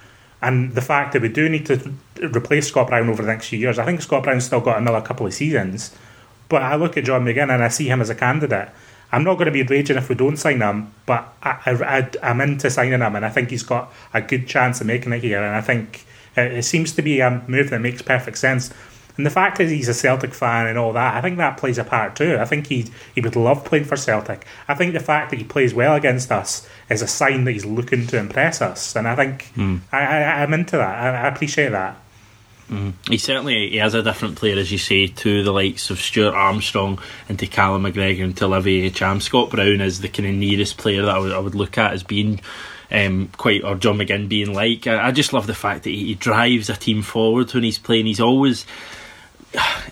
and 0.42 0.74
the 0.74 0.82
fact 0.82 1.12
that 1.12 1.22
we 1.22 1.28
do 1.28 1.48
need 1.48 1.66
to 1.66 1.92
replace 2.22 2.68
Scott 2.68 2.88
Brown 2.88 3.08
over 3.08 3.22
the 3.22 3.28
next 3.28 3.48
few 3.48 3.58
years, 3.58 3.78
I 3.78 3.84
think 3.84 4.02
Scott 4.02 4.22
Brown's 4.22 4.44
still 4.44 4.60
got 4.60 4.78
another 4.78 5.00
couple 5.00 5.26
of 5.26 5.34
seasons. 5.34 5.94
But 6.48 6.62
I 6.62 6.76
look 6.76 6.96
at 6.96 7.04
John 7.04 7.24
McGinn 7.24 7.52
and 7.52 7.62
I 7.62 7.68
see 7.68 7.88
him 7.88 8.00
as 8.00 8.10
a 8.10 8.14
candidate. 8.14 8.68
I'm 9.12 9.24
not 9.24 9.34
going 9.34 9.46
to 9.46 9.52
be 9.52 9.62
raging 9.62 9.96
if 9.96 10.08
we 10.08 10.14
don't 10.14 10.36
sign 10.36 10.60
him, 10.60 10.92
but 11.06 11.32
I, 11.42 12.08
I, 12.22 12.30
am 12.30 12.40
into 12.40 12.70
signing 12.70 13.00
him, 13.00 13.14
and 13.14 13.24
I 13.24 13.30
think 13.30 13.50
he's 13.50 13.62
got 13.62 13.92
a 14.12 14.20
good 14.20 14.48
chance 14.48 14.80
of 14.80 14.86
making 14.86 15.12
it 15.12 15.22
here. 15.22 15.42
And 15.42 15.54
I 15.54 15.60
think 15.60 16.04
it, 16.36 16.52
it 16.52 16.64
seems 16.64 16.92
to 16.94 17.02
be 17.02 17.20
a 17.20 17.42
move 17.46 17.70
that 17.70 17.80
makes 17.80 18.02
perfect 18.02 18.38
sense. 18.38 18.72
And 19.16 19.24
the 19.24 19.30
fact 19.30 19.58
that 19.58 19.68
he's 19.68 19.88
a 19.88 19.94
Celtic 19.94 20.34
fan 20.34 20.66
and 20.66 20.76
all 20.78 20.92
that, 20.92 21.14
I 21.14 21.22
think 21.22 21.38
that 21.38 21.56
plays 21.56 21.78
a 21.78 21.84
part 21.84 22.16
too. 22.16 22.36
I 22.38 22.44
think 22.44 22.66
he 22.66 22.86
he 23.14 23.20
would 23.20 23.36
love 23.36 23.64
playing 23.64 23.84
for 23.84 23.96
Celtic. 23.96 24.44
I 24.68 24.74
think 24.74 24.92
the 24.92 25.00
fact 25.00 25.30
that 25.30 25.38
he 25.38 25.44
plays 25.44 25.72
well 25.72 25.94
against 25.94 26.30
us 26.30 26.68
is 26.90 27.00
a 27.00 27.06
sign 27.06 27.44
that 27.44 27.52
he's 27.52 27.64
looking 27.64 28.06
to 28.08 28.18
impress 28.18 28.60
us. 28.60 28.94
And 28.94 29.08
I 29.08 29.16
think 29.16 29.46
hmm. 29.54 29.78
I, 29.90 30.00
I, 30.00 30.42
I'm 30.42 30.52
into 30.52 30.76
that. 30.76 30.98
I, 30.98 31.24
I 31.24 31.28
appreciate 31.28 31.70
that. 31.70 31.96
He 33.08 33.18
certainly 33.18 33.70
he 33.70 33.76
has 33.76 33.94
a 33.94 34.02
different 34.02 34.36
player, 34.36 34.58
as 34.58 34.72
you 34.72 34.78
say, 34.78 35.06
to 35.06 35.44
the 35.44 35.52
likes 35.52 35.90
of 35.90 36.00
Stuart 36.00 36.34
Armstrong 36.34 36.98
and 37.28 37.38
to 37.38 37.46
Callum 37.46 37.84
McGregor 37.84 38.24
and 38.24 38.36
to 38.38 38.46
Olivier 38.46 38.90
Ntcham. 38.90 39.22
Scott 39.22 39.50
Brown 39.50 39.80
is 39.80 40.00
the 40.00 40.08
kind 40.08 40.28
of 40.28 40.34
nearest 40.34 40.76
player 40.76 41.02
that 41.02 41.14
I 41.14 41.18
would, 41.18 41.32
I 41.32 41.38
would 41.38 41.54
look 41.54 41.78
at 41.78 41.92
as 41.92 42.02
being 42.02 42.40
um, 42.90 43.28
quite, 43.36 43.62
or 43.62 43.76
John 43.76 43.98
McGinn 43.98 44.28
being 44.28 44.52
like. 44.52 44.88
I, 44.88 45.08
I 45.08 45.12
just 45.12 45.32
love 45.32 45.46
the 45.46 45.54
fact 45.54 45.84
that 45.84 45.90
he, 45.90 46.06
he 46.06 46.14
drives 46.14 46.68
a 46.68 46.74
team 46.74 47.02
forward 47.02 47.52
when 47.54 47.62
he's 47.62 47.78
playing. 47.78 48.06
He's 48.06 48.20
always 48.20 48.66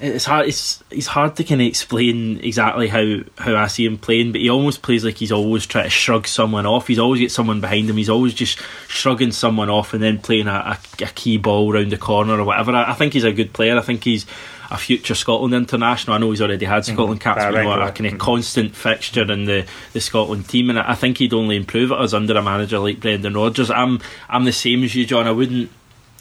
it's 0.01 0.25
hard. 0.25 0.47
It's 0.49 0.83
it's 0.91 1.07
hard 1.07 1.37
to 1.37 1.45
kind 1.45 1.61
of 1.61 1.67
explain 1.67 2.39
exactly 2.41 2.89
how 2.89 3.19
how 3.39 3.57
I 3.57 3.67
see 3.67 3.87
him 3.87 3.99
playing, 3.99 4.33
but 4.33 4.41
he 4.41 4.51
almost 4.51 4.83
plays 4.83 5.05
like 5.05 5.17
he's 5.17 5.33
always 5.33 5.67
trying 5.67 5.85
to 5.85 5.91
shrug 5.91 6.27
someone 6.27 6.67
off. 6.67 6.87
He's 6.87 6.99
always 6.99 7.21
got 7.21 7.31
someone 7.31 7.61
behind 7.61 7.89
him. 7.89 7.97
He's 7.97 8.11
always 8.11 8.35
just 8.35 8.59
shrugging 8.89 9.33
someone 9.33 9.71
off 9.71 9.95
and 9.95 10.03
then 10.03 10.19
playing 10.19 10.49
a, 10.49 10.79
a, 11.01 11.05
a 11.05 11.09
key 11.09 11.37
ball 11.39 11.73
round 11.73 11.93
the 11.93 11.97
corner 11.97 12.39
or 12.39 12.45
whatever. 12.45 12.73
I, 12.73 12.91
I 12.91 12.95
think 12.95 13.13
he's 13.15 13.25
a 13.25 13.33
good 13.33 13.53
player. 13.53 13.77
I 13.79 13.83
think 13.83 14.05
he's 14.05 14.27
a 14.71 14.77
future 14.79 15.15
Scotland 15.15 15.55
international. 15.55 16.17
I 16.17 16.19
know 16.19 16.31
he's 16.31 16.43
already 16.43 16.65
had 16.67 16.85
Scotland 16.85 17.21
caps, 17.21 17.41
Ah, 17.43 17.51
but 17.53 17.59
you 17.59 17.65
know, 17.65 17.71
regular. 17.71 17.89
a 17.89 17.93
kind 17.93 18.07
of 18.07 18.19
constant 18.19 18.75
fixture 18.75 19.31
in 19.31 19.45
the, 19.45 19.67
the 19.93 20.01
Scotland 20.01 20.49
team, 20.49 20.71
and 20.71 20.79
I 20.79 20.93
I 20.93 20.95
think 20.95 21.19
he'd 21.19 21.35
only 21.35 21.57
improve 21.57 21.93
at 21.93 21.99
us 21.99 22.13
under 22.13 22.37
a 22.37 22.43
manager 22.43 22.79
like 22.79 23.01
Brendan 23.01 23.35
Rodgers. 23.35 23.71
I'm 23.71 24.01
I'm 24.29 24.45
the 24.45 24.53
same 24.53 24.83
as 24.85 24.95
you, 24.95 25.07
John. 25.07 25.27
I 25.27 25.33
wouldn't. 25.33 25.71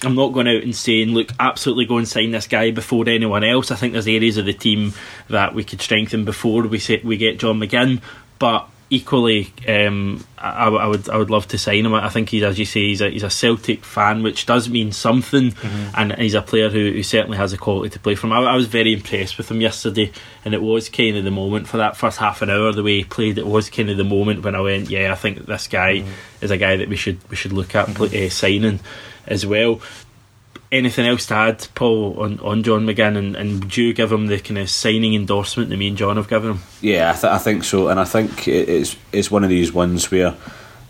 I'm 0.03 0.15
not 0.15 0.33
going 0.33 0.47
out 0.47 0.63
and 0.63 0.75
saying, 0.75 1.09
look, 1.09 1.29
absolutely 1.39 1.85
go 1.85 1.97
and 1.97 2.07
sign 2.07 2.31
this 2.31 2.47
guy 2.47 2.71
before 2.71 3.07
anyone 3.07 3.43
else. 3.43 3.71
I 3.71 3.75
think 3.75 3.93
there's 3.93 4.07
areas 4.07 4.37
of 4.37 4.45
the 4.45 4.53
team 4.53 4.93
that 5.29 5.53
we 5.53 5.63
could 5.63 5.81
strengthen 5.81 6.25
before 6.25 6.63
we 6.63 6.81
we 7.03 7.17
get 7.17 7.39
John 7.39 7.59
McGinn, 7.59 8.01
but 8.39 8.69
equally, 8.89 9.51
um, 9.67 10.23
I, 10.37 10.67
I 10.67 10.85
would 10.87 11.09
I 11.09 11.17
would 11.17 11.31
love 11.31 11.47
to 11.49 11.57
sign 11.57 11.85
him. 11.85 11.93
I 11.95 12.09
think 12.09 12.29
he's, 12.29 12.43
as 12.43 12.59
you 12.59 12.65
say, 12.65 12.81
he's 12.81 13.01
a, 13.01 13.09
he's 13.09 13.23
a 13.23 13.29
Celtic 13.29 13.83
fan, 13.83 14.21
which 14.21 14.45
does 14.45 14.69
mean 14.69 14.91
something, 14.91 15.53
and 15.95 16.13
he's 16.13 16.35
a 16.35 16.41
player 16.41 16.69
who, 16.69 16.91
who 16.91 17.01
certainly 17.03 17.37
has 17.37 17.51
the 17.51 17.57
quality 17.57 17.89
to 17.89 17.99
play 17.99 18.15
for 18.15 18.27
him. 18.27 18.33
I, 18.33 18.41
I 18.41 18.55
was 18.55 18.67
very 18.67 18.93
impressed 18.93 19.37
with 19.37 19.49
him 19.49 19.61
yesterday, 19.61 20.11
and 20.45 20.53
it 20.53 20.61
was 20.61 20.89
kind 20.89 21.17
of 21.17 21.23
the 21.23 21.31
moment 21.31 21.67
for 21.67 21.77
that 21.77 21.97
first 21.97 22.19
half 22.19 22.41
an 22.41 22.49
hour. 22.49 22.71
The 22.71 22.83
way 22.83 22.97
he 22.97 23.03
played, 23.03 23.37
it 23.37 23.47
was 23.47 23.69
kind 23.69 23.89
of 23.89 23.97
the 23.97 24.03
moment 24.03 24.43
when 24.43 24.55
I 24.55 24.61
went, 24.61 24.89
yeah, 24.89 25.11
I 25.11 25.15
think 25.15 25.45
this 25.45 25.67
guy 25.67 26.03
is 26.41 26.51
a 26.51 26.57
guy 26.57 26.75
that 26.77 26.89
we 26.89 26.95
should 26.95 27.17
we 27.29 27.35
should 27.35 27.53
look 27.53 27.73
at 27.75 27.87
play, 27.95 28.27
uh, 28.27 28.29
signing 28.29 28.79
as 29.27 29.45
well. 29.45 29.81
Anything 30.71 31.05
else 31.05 31.27
to 31.27 31.35
add, 31.35 31.67
Paul, 31.75 32.19
on, 32.19 32.39
on 32.39 32.63
John 32.63 32.85
McGinn, 32.87 33.15
and, 33.15 33.35
and 33.35 33.63
would 33.63 33.77
you 33.77 33.93
give 33.93 34.11
him 34.11 34.25
the 34.25 34.39
kind 34.39 34.57
of 34.57 34.69
signing 34.69 35.13
endorsement 35.13 35.69
that 35.69 35.77
me 35.77 35.89
and 35.89 35.97
John 35.97 36.17
have 36.17 36.27
given 36.27 36.51
him? 36.51 36.59
Yeah, 36.81 37.11
I, 37.11 37.13
th- 37.13 37.31
I 37.31 37.37
think 37.37 37.63
so, 37.63 37.89
and 37.89 37.99
I 37.99 38.05
think 38.05 38.47
it's 38.47 38.95
it's 39.11 39.29
one 39.29 39.43
of 39.43 39.51
these 39.51 39.71
ones 39.71 40.09
where 40.09 40.35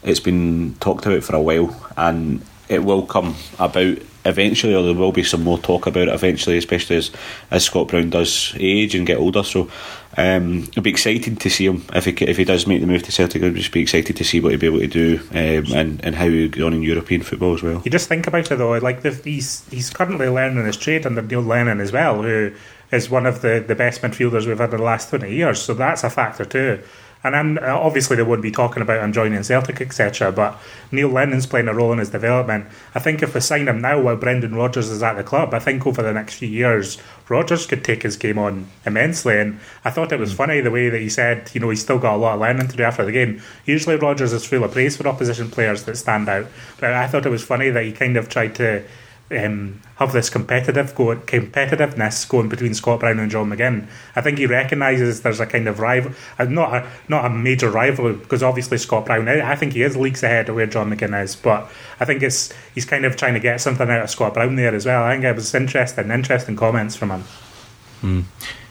it's 0.02 0.22
been 0.22 0.76
talked 0.80 1.06
about 1.06 1.24
for 1.24 1.36
a 1.36 1.42
while, 1.42 1.92
and 1.98 2.42
it 2.70 2.86
will 2.86 3.06
come 3.06 3.36
about 3.60 3.98
eventually, 4.26 4.74
or 4.74 4.84
there 4.84 4.94
will 4.94 5.12
be 5.12 5.24
some 5.24 5.44
more 5.44 5.58
talk 5.58 5.86
about 5.86 6.08
it 6.08 6.14
eventually, 6.14 6.58
especially 6.58 6.96
as 6.96 7.12
as 7.52 7.66
Scott 7.66 7.90
Brown 7.90 8.10
does 8.10 8.56
age 8.58 8.96
and 8.96 9.06
get 9.06 9.18
older. 9.18 9.44
So 9.44 9.70
um, 10.18 10.64
it'll 10.64 10.84
be 10.84 10.90
exciting 10.90 11.36
to 11.38 11.50
see 11.50 11.66
him 11.66 11.84
if 11.94 12.06
he 12.06 12.12
if 12.12 12.38
he 12.38 12.44
does 12.44 12.68
make 12.68 12.82
the 12.82 12.88
move 12.88 13.04
to 13.04 13.12
Celtic. 13.12 13.42
I'll 13.42 13.52
just 13.52 13.72
be 13.72 13.82
excited 13.82 14.16
to 14.16 14.24
see 14.24 14.40
what 14.40 14.52
he'll 14.52 14.60
be 14.60 14.68
able 14.68 14.80
to 14.80 14.88
do 14.88 15.20
um, 15.32 15.74
and 15.76 16.06
and 16.06 16.16
how 16.16 16.28
he'll 16.28 16.50
get 16.50 16.64
on 16.64 16.74
in 16.74 16.84
European 16.84 17.22
football 17.22 17.54
as 17.54 17.64
well. 17.64 17.82
You 17.84 17.92
just 17.92 18.08
think 18.08 18.28
about 18.28 18.52
it 18.52 18.56
though, 18.58 18.78
like 18.78 19.02
the, 19.02 19.12
he's 19.12 19.68
he's 19.70 19.90
currently 19.90 20.28
learning 20.30 20.66
his 20.66 20.78
trade 20.78 21.06
under 21.06 21.22
Neil 21.22 21.42
Lennon 21.42 21.80
as 21.80 21.92
well, 21.92 22.22
who 22.22 22.52
is 22.92 23.10
one 23.10 23.26
of 23.26 23.42
the, 23.42 23.64
the 23.68 23.76
best 23.76 24.02
midfielders 24.02 24.46
we've 24.46 24.60
had 24.60 24.72
in 24.72 24.78
the 24.78 24.84
last 24.84 25.10
twenty 25.10 25.34
years. 25.34 25.62
So 25.62 25.74
that's 25.74 26.04
a 26.04 26.10
factor 26.10 26.46
too. 26.46 26.82
And 27.24 27.36
I'm, 27.36 27.58
uh, 27.58 27.62
obviously 27.62 28.18
they 28.18 28.24
wouldn't 28.24 28.44
be 28.44 28.52
talking 28.52 28.82
about 28.82 29.02
him 29.02 29.14
joining 29.14 29.44
Celtic, 29.44 29.80
etc. 29.80 30.32
But 30.32 30.60
Neil 30.92 31.08
Lennon's 31.08 31.46
playing 31.46 31.70
a 31.70 31.74
role 31.74 31.94
in 31.94 32.00
his 32.00 32.10
development. 32.10 32.66
I 32.94 33.00
think 33.00 33.24
if 33.24 33.34
we 33.34 33.40
sign 33.40 33.68
him 33.68 33.82
now 33.82 34.02
while 34.02 34.18
Brendan 34.18 34.56
Rodgers 34.56 34.90
is 34.90 35.02
at 35.02 35.14
the 35.14 35.24
club, 35.24 35.54
I 35.54 35.60
think 35.60 35.88
over 35.88 36.02
the 36.02 36.14
next 36.14 36.36
few 36.36 36.50
years 36.50 36.98
Rodgers 37.30 37.66
could 37.66 37.84
take 37.84 38.04
his 38.04 38.18
game 38.18 38.38
on 38.38 38.68
immensely. 38.86 39.40
And 39.40 39.60
I 39.86 39.92
thought 39.92 40.12
it 40.12 40.20
was 40.20 40.34
funny 40.34 40.60
the 40.60 40.72
way 40.72 40.90
that 40.90 41.00
he 41.00 41.10
said, 41.10 41.50
you 41.54 41.62
know, 41.62 41.70
he's 41.70 41.82
still 41.82 42.00
got 42.00 42.16
a 42.16 42.18
lot 42.18 42.36
of 42.36 42.42
learning 42.42 42.68
to 42.68 42.78
do 42.78 42.84
after 42.84 43.06
the 43.06 43.12
game. 43.12 43.42
Usually 43.66 43.96
Rodgers 43.96 44.34
is 44.34 44.46
full 44.46 44.64
of 44.64 44.72
praise 44.72 44.98
for 44.98 45.08
opposition 45.08 45.50
players 45.50 45.84
that 45.84 45.98
stand 45.98 46.28
out, 46.28 46.48
but 46.80 46.94
I 46.94 47.08
thought 47.08 47.26
it 47.26 47.30
was 47.30 47.44
funny 47.44 47.70
that 47.70 47.86
he 47.86 47.94
kind 47.94 48.18
of 48.18 48.28
tried 48.28 48.56
to 48.56 48.84
um, 49.32 49.82
have 49.96 50.12
this 50.12 50.30
competitive 50.30 50.94
go, 50.96 51.16
competitiveness 51.16 52.28
going 52.28 52.50
between 52.50 52.74
Scott 52.74 53.00
Brown 53.00 53.20
and 53.20 53.32
John 53.32 53.50
McGinn. 53.50 53.88
I 54.16 54.22
think 54.22 54.38
he 54.38 54.46
recognises 54.46 55.22
there's 55.22 55.40
a 55.40 55.46
kind 55.46 55.68
of 55.68 55.80
rival, 55.80 56.12
uh, 56.38 56.46
not 56.46 56.74
a 56.74 56.88
not 57.08 57.26
a 57.26 57.30
major 57.30 57.70
rivalry 57.70 58.14
because 58.14 58.44
obviously 58.44 58.78
Scott 58.78 59.06
Brown. 59.06 59.28
I 59.28 59.52
I 59.52 59.56
think 59.56 59.74
he 59.74 59.82
is 59.82 59.98
leagues 59.98 60.24
ahead 60.24 60.50
of 60.50 60.56
where 60.56 60.68
John 60.68 60.92
McGinn 60.92 61.20
is, 61.24 61.36
but 61.36 61.70
I 62.00 62.06
think 62.06 62.22
it's 62.22 62.54
he's 62.76 62.86
kind 62.86 63.06
of 63.06 63.16
trying 63.16 63.34
to 63.34 63.40
get 63.40 63.62
something 63.62 63.90
out 63.90 64.04
of 64.04 64.10
Scott 64.10 64.34
Brown 64.34 64.56
there 64.56 64.76
as 64.76 64.86
well. 64.86 65.04
I 65.04 65.14
think 65.14 65.24
it 65.24 65.36
was 65.36 65.54
interesting, 65.56 66.12
interesting 66.12 66.56
comments 66.56 66.96
from 66.96 67.12
him. 67.12 67.24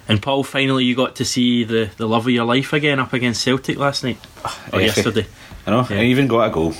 And 0.08 0.20
Paul, 0.20 0.44
finally, 0.44 0.84
you 0.84 0.94
got 0.94 1.16
to 1.16 1.24
see 1.24 1.64
the, 1.64 1.90
the 1.96 2.06
love 2.06 2.26
of 2.26 2.32
your 2.32 2.44
life 2.44 2.72
again 2.72 2.98
up 2.98 3.12
against 3.12 3.42
Celtic 3.42 3.78
last 3.78 4.04
night 4.04 4.18
or 4.72 4.80
yesterday. 4.80 5.26
I 5.66 5.70
know. 5.70 5.86
Yeah. 5.88 6.00
I 6.00 6.04
even 6.04 6.26
got 6.26 6.48
a 6.48 6.50
goal. 6.50 6.74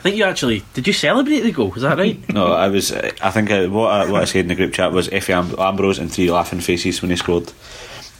I 0.00 0.02
think 0.02 0.16
you 0.16 0.24
actually 0.24 0.64
did. 0.72 0.86
You 0.86 0.94
celebrate 0.94 1.40
the 1.40 1.52
goal? 1.52 1.74
Is 1.74 1.82
that 1.82 1.98
right? 1.98 2.16
No, 2.32 2.52
I 2.54 2.68
was. 2.68 2.90
I 2.90 3.30
think 3.30 3.50
I, 3.50 3.66
what 3.66 3.90
I, 3.92 4.10
what 4.10 4.22
I 4.22 4.24
said 4.24 4.40
in 4.40 4.48
the 4.48 4.54
group 4.54 4.72
chat 4.72 4.92
was 4.92 5.08
Efe 5.08 5.28
Am- 5.28 5.54
Ambrose 5.60 5.98
and 5.98 6.10
three 6.10 6.30
laughing 6.30 6.60
faces 6.60 7.02
when 7.02 7.10
he 7.10 7.16
scored. 7.18 7.52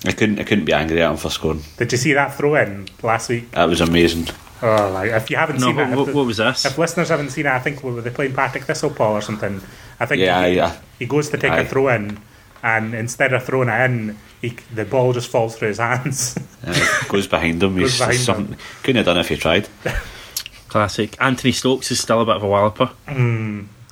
I 0.07 0.12
couldn't. 0.12 0.39
I 0.39 0.45
couldn't 0.45 0.66
be 0.66 0.74
angry 0.74 1.01
at 1.03 1.11
him 1.11 1.16
for 1.16 1.31
scoring. 1.31 1.62
Did 1.78 1.91
you 1.93 1.97
see 1.97 2.12
that 2.12 2.35
throw 2.35 2.55
in 2.57 2.87
last 3.03 3.31
week? 3.31 3.51
That 3.53 3.64
was 3.64 3.81
amazing. 3.81 4.28
Oh, 4.62 4.91
like, 4.93 5.11
if 5.11 5.31
you 5.31 5.37
haven't 5.39 5.59
no. 5.61 5.68
seen 5.68 5.76
What, 5.76 5.89
it, 5.91 5.97
what, 5.97 6.14
what 6.14 6.26
was 6.26 6.37
this? 6.37 6.66
if 6.66 6.76
listeners 6.76 7.09
haven't 7.09 7.31
seen 7.31 7.47
it, 7.47 7.51
I 7.53 7.61
think 7.61 7.83
were 7.83 7.99
they 8.03 8.11
playing 8.11 8.35
Partick 8.35 8.64
Thistlepaw 8.64 9.01
or 9.12 9.22
something? 9.22 9.59
I 9.99 10.05
think 10.05 10.20
Yeah, 10.20 10.47
he, 10.47 10.57
yeah. 10.57 10.76
he 10.99 11.07
goes 11.07 11.31
to 11.31 11.39
take 11.39 11.53
Aye. 11.53 11.61
a 11.61 11.66
throw 11.66 11.89
in, 11.89 12.18
and 12.62 12.93
instead 12.95 13.33
of 13.33 13.43
throwing 13.43 13.70
it 13.70 13.81
in, 13.91 14.18
he, 14.43 14.55
the 14.74 14.85
ball 14.85 15.14
just 15.14 15.31
falls 15.31 15.57
through 15.57 15.68
his 15.68 15.78
hands. 15.89 16.37
Uh, 16.62 17.03
goes 17.09 17.26
behind 17.26 17.62
him. 17.62 17.78
Goes 17.78 17.97
behind 17.99 18.18
something, 18.18 18.59
couldn't 18.83 18.97
have 18.97 19.07
done 19.07 19.16
it 19.16 19.20
if 19.20 19.28
he 19.31 19.37
tried. 19.39 19.66
Classic. 20.70 21.16
Anthony 21.20 21.52
Stokes 21.52 21.90
is 21.90 22.00
still 22.00 22.20
a 22.20 22.24
bit 22.24 22.36
of 22.36 22.42
a 22.42 22.46
walloper. 22.48 22.90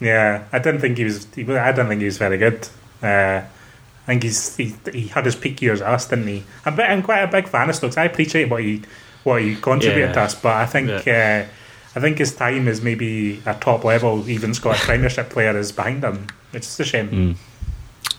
Yeah, 0.00 0.44
I 0.52 0.58
didn't 0.60 0.80
think 0.80 0.96
he 0.96 1.04
was. 1.04 1.26
He, 1.34 1.42
I 1.52 1.72
don't 1.72 1.88
think 1.88 2.00
he 2.00 2.06
was 2.06 2.18
very 2.18 2.38
good. 2.38 2.68
Uh, 3.02 3.42
I 3.42 4.06
think 4.06 4.22
he's 4.22 4.56
he, 4.56 4.74
he 4.92 5.08
had 5.08 5.24
his 5.26 5.34
peak 5.36 5.60
years 5.60 5.80
at 5.82 5.92
us, 5.92 6.06
didn't 6.06 6.28
he? 6.28 6.44
I'm, 6.64 6.76
bit, 6.76 6.88
I'm 6.88 7.02
quite 7.02 7.22
a 7.22 7.26
big 7.26 7.48
fan 7.48 7.68
of 7.68 7.74
Stokes. 7.74 7.96
I 7.98 8.04
appreciate 8.04 8.48
what 8.48 8.62
he 8.62 8.82
what 9.24 9.42
he 9.42 9.56
contributed 9.56 10.10
Yeah. 10.10 10.12
to 10.14 10.20
us, 10.22 10.34
but 10.36 10.54
I 10.54 10.66
think 10.66 11.04
Yeah. 11.04 11.46
uh, 11.48 11.98
I 11.98 12.00
think 12.00 12.18
his 12.18 12.34
time 12.36 12.68
is 12.68 12.80
maybe 12.80 13.42
a 13.44 13.54
top 13.54 13.82
level, 13.82 14.28
even 14.28 14.54
Scottish 14.54 14.82
Premiership 14.82 15.30
player 15.30 15.58
is 15.58 15.72
behind 15.72 16.04
him. 16.04 16.28
It's 16.52 16.68
just 16.68 16.80
a 16.80 16.84
shame. 16.84 17.36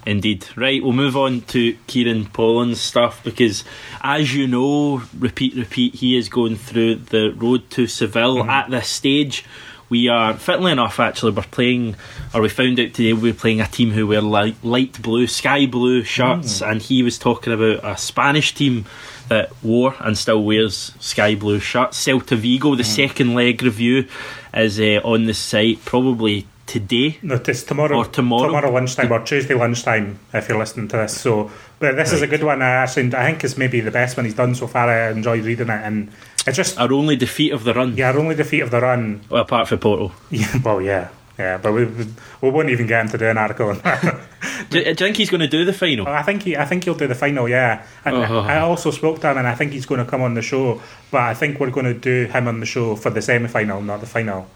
Indeed. 0.10 0.48
Right, 0.56 0.84
we'll 0.84 0.94
move 0.94 1.16
on 1.16 1.42
to 1.42 1.74
Kieran 1.86 2.26
Pollan's 2.26 2.82
stuff 2.82 3.24
because, 3.24 3.64
as 4.02 4.34
you 4.34 4.48
know, 4.48 5.04
repeat, 5.18 5.56
repeat, 5.56 5.94
he 5.96 6.18
is 6.18 6.30
going 6.30 6.56
through 6.56 6.96
the 6.96 7.30
road 7.30 7.70
to 7.72 7.86
Seville 7.86 8.38
mm-hmm. 8.38 8.50
at 8.50 8.72
this 8.72 8.88
stage. 8.88 9.46
We 9.88 10.08
are, 10.08 10.34
fittingly 10.34 10.72
enough, 10.72 11.00
actually, 11.00 11.34
we're 11.34 11.44
playing, 11.44 11.96
or 12.34 12.42
we 12.42 12.50
found 12.50 12.80
out 12.80 12.94
today 12.94 13.14
we're 13.14 13.34
playing 13.34 13.62
a 13.62 13.68
team 13.68 13.92
who 13.92 14.08
wear 14.08 14.22
light, 14.22 14.64
light 14.64 15.00
blue, 15.00 15.28
sky 15.28 15.68
blue 15.68 16.04
shirts, 16.04 16.62
mm. 16.62 16.72
and 16.72 16.82
he 16.82 17.04
was 17.04 17.20
talking 17.20 17.54
about 17.54 17.84
a 17.84 17.96
Spanish 17.96 18.56
team 18.56 18.86
that 19.28 19.52
wore 19.64 19.96
and 20.00 20.18
still 20.18 20.44
wears 20.44 20.92
sky 21.00 21.36
blue 21.36 21.60
shirts. 21.60 22.04
Celta 22.04 22.36
Vigo, 22.36 22.74
the 22.76 22.82
mm. 22.82 22.86
second 22.86 23.36
leg 23.36 23.62
review, 23.62 24.08
is 24.56 24.80
uh, 24.80 25.02
on 25.04 25.26
the 25.26 25.36
site 25.36 25.86
probably 25.86 26.48
today. 26.70 27.18
No, 27.22 27.36
it's 27.36 27.64
tomorrow. 27.64 27.98
Or 27.98 28.06
tomorrow. 28.06 28.72
lunchtime 28.72 29.12
or 29.12 29.20
Tuesday 29.26 29.54
lunchtime 29.56 30.20
if 30.34 30.48
you're 30.48 30.58
listening 30.58 30.88
to 30.90 30.98
this. 30.98 31.20
So, 31.20 31.52
but 31.80 31.96
this 31.98 32.14
is 32.14 32.22
a 32.22 32.28
good 32.28 32.44
one. 32.44 32.62
I 32.62 32.70
actually, 32.84 33.14
I 33.16 33.26
think 33.26 33.44
it's 33.44 33.58
maybe 33.58 33.82
the 33.82 33.92
best 33.92 34.16
one 34.16 34.26
he's 34.26 34.36
done 34.36 34.56
so 34.56 34.68
far. 34.68 34.88
I 34.90 35.10
enjoyed 35.12 35.44
reading 35.44 35.68
it, 35.70 35.82
and 35.84 36.12
it's 36.48 36.56
just 36.56 36.80
Our 36.80 36.94
only 36.94 37.16
defeat 37.18 37.52
of 37.52 37.64
the 37.66 37.74
run. 37.74 37.98
yeah, 37.98 38.12
our 38.12 38.18
only 38.20 38.36
defeat 38.36 38.62
of 38.62 38.72
the 38.72 38.80
run. 38.80 39.22
Well, 39.30 39.42
apart 39.42 39.68
from 39.68 39.80
Porto. 39.80 40.14
Yeah, 40.30 40.48
well, 40.64 40.82
yeah, 40.82 41.10
yeah, 41.38 41.58
but 41.58 41.74
we 41.74 41.86
we 41.86 42.50
won't 42.50 42.70
even 42.70 42.88
get 42.88 43.02
into 43.06 43.18
doing 43.18 43.32
an 43.32 43.38
article 43.38 43.70
on 43.70 43.80
that. 43.80 44.20
do, 44.70 44.82
do 44.84 44.90
you 44.90 44.96
think 44.96 45.18
he's 45.18 45.30
going 45.30 45.42
to 45.42 45.48
do 45.48 45.66
the 45.66 45.74
final? 45.74 46.08
Oh, 46.08 46.12
I 46.12 46.22
think 46.24 46.44
he, 46.44 46.56
I 46.56 46.66
think 46.66 46.84
he'll 46.86 46.96
do 46.96 47.08
the 47.08 47.16
final, 47.16 47.50
yeah. 47.50 47.86
And 48.06 48.16
Oh. 48.16 48.26
oh. 48.30 48.40
I 48.42 48.60
also 48.60 48.92
spoke 48.92 49.20
to 49.22 49.32
him, 49.32 49.38
and 49.38 49.48
I 49.48 49.56
think 49.56 49.72
he's 49.74 49.86
going 49.86 50.04
to 50.04 50.10
come 50.10 50.22
on 50.22 50.34
the 50.36 50.42
show. 50.42 50.82
But 51.12 51.22
I 51.22 51.34
think 51.34 51.60
we're 51.60 51.72
going 51.72 51.86
to 51.88 51.94
do 51.94 52.26
him 52.32 52.48
on 52.48 52.60
the 52.60 52.66
show 52.66 52.96
for 52.96 53.10
the 53.10 53.22
semi-final, 53.22 53.82
not 53.82 54.00
the 54.02 54.06
final, 54.06 54.48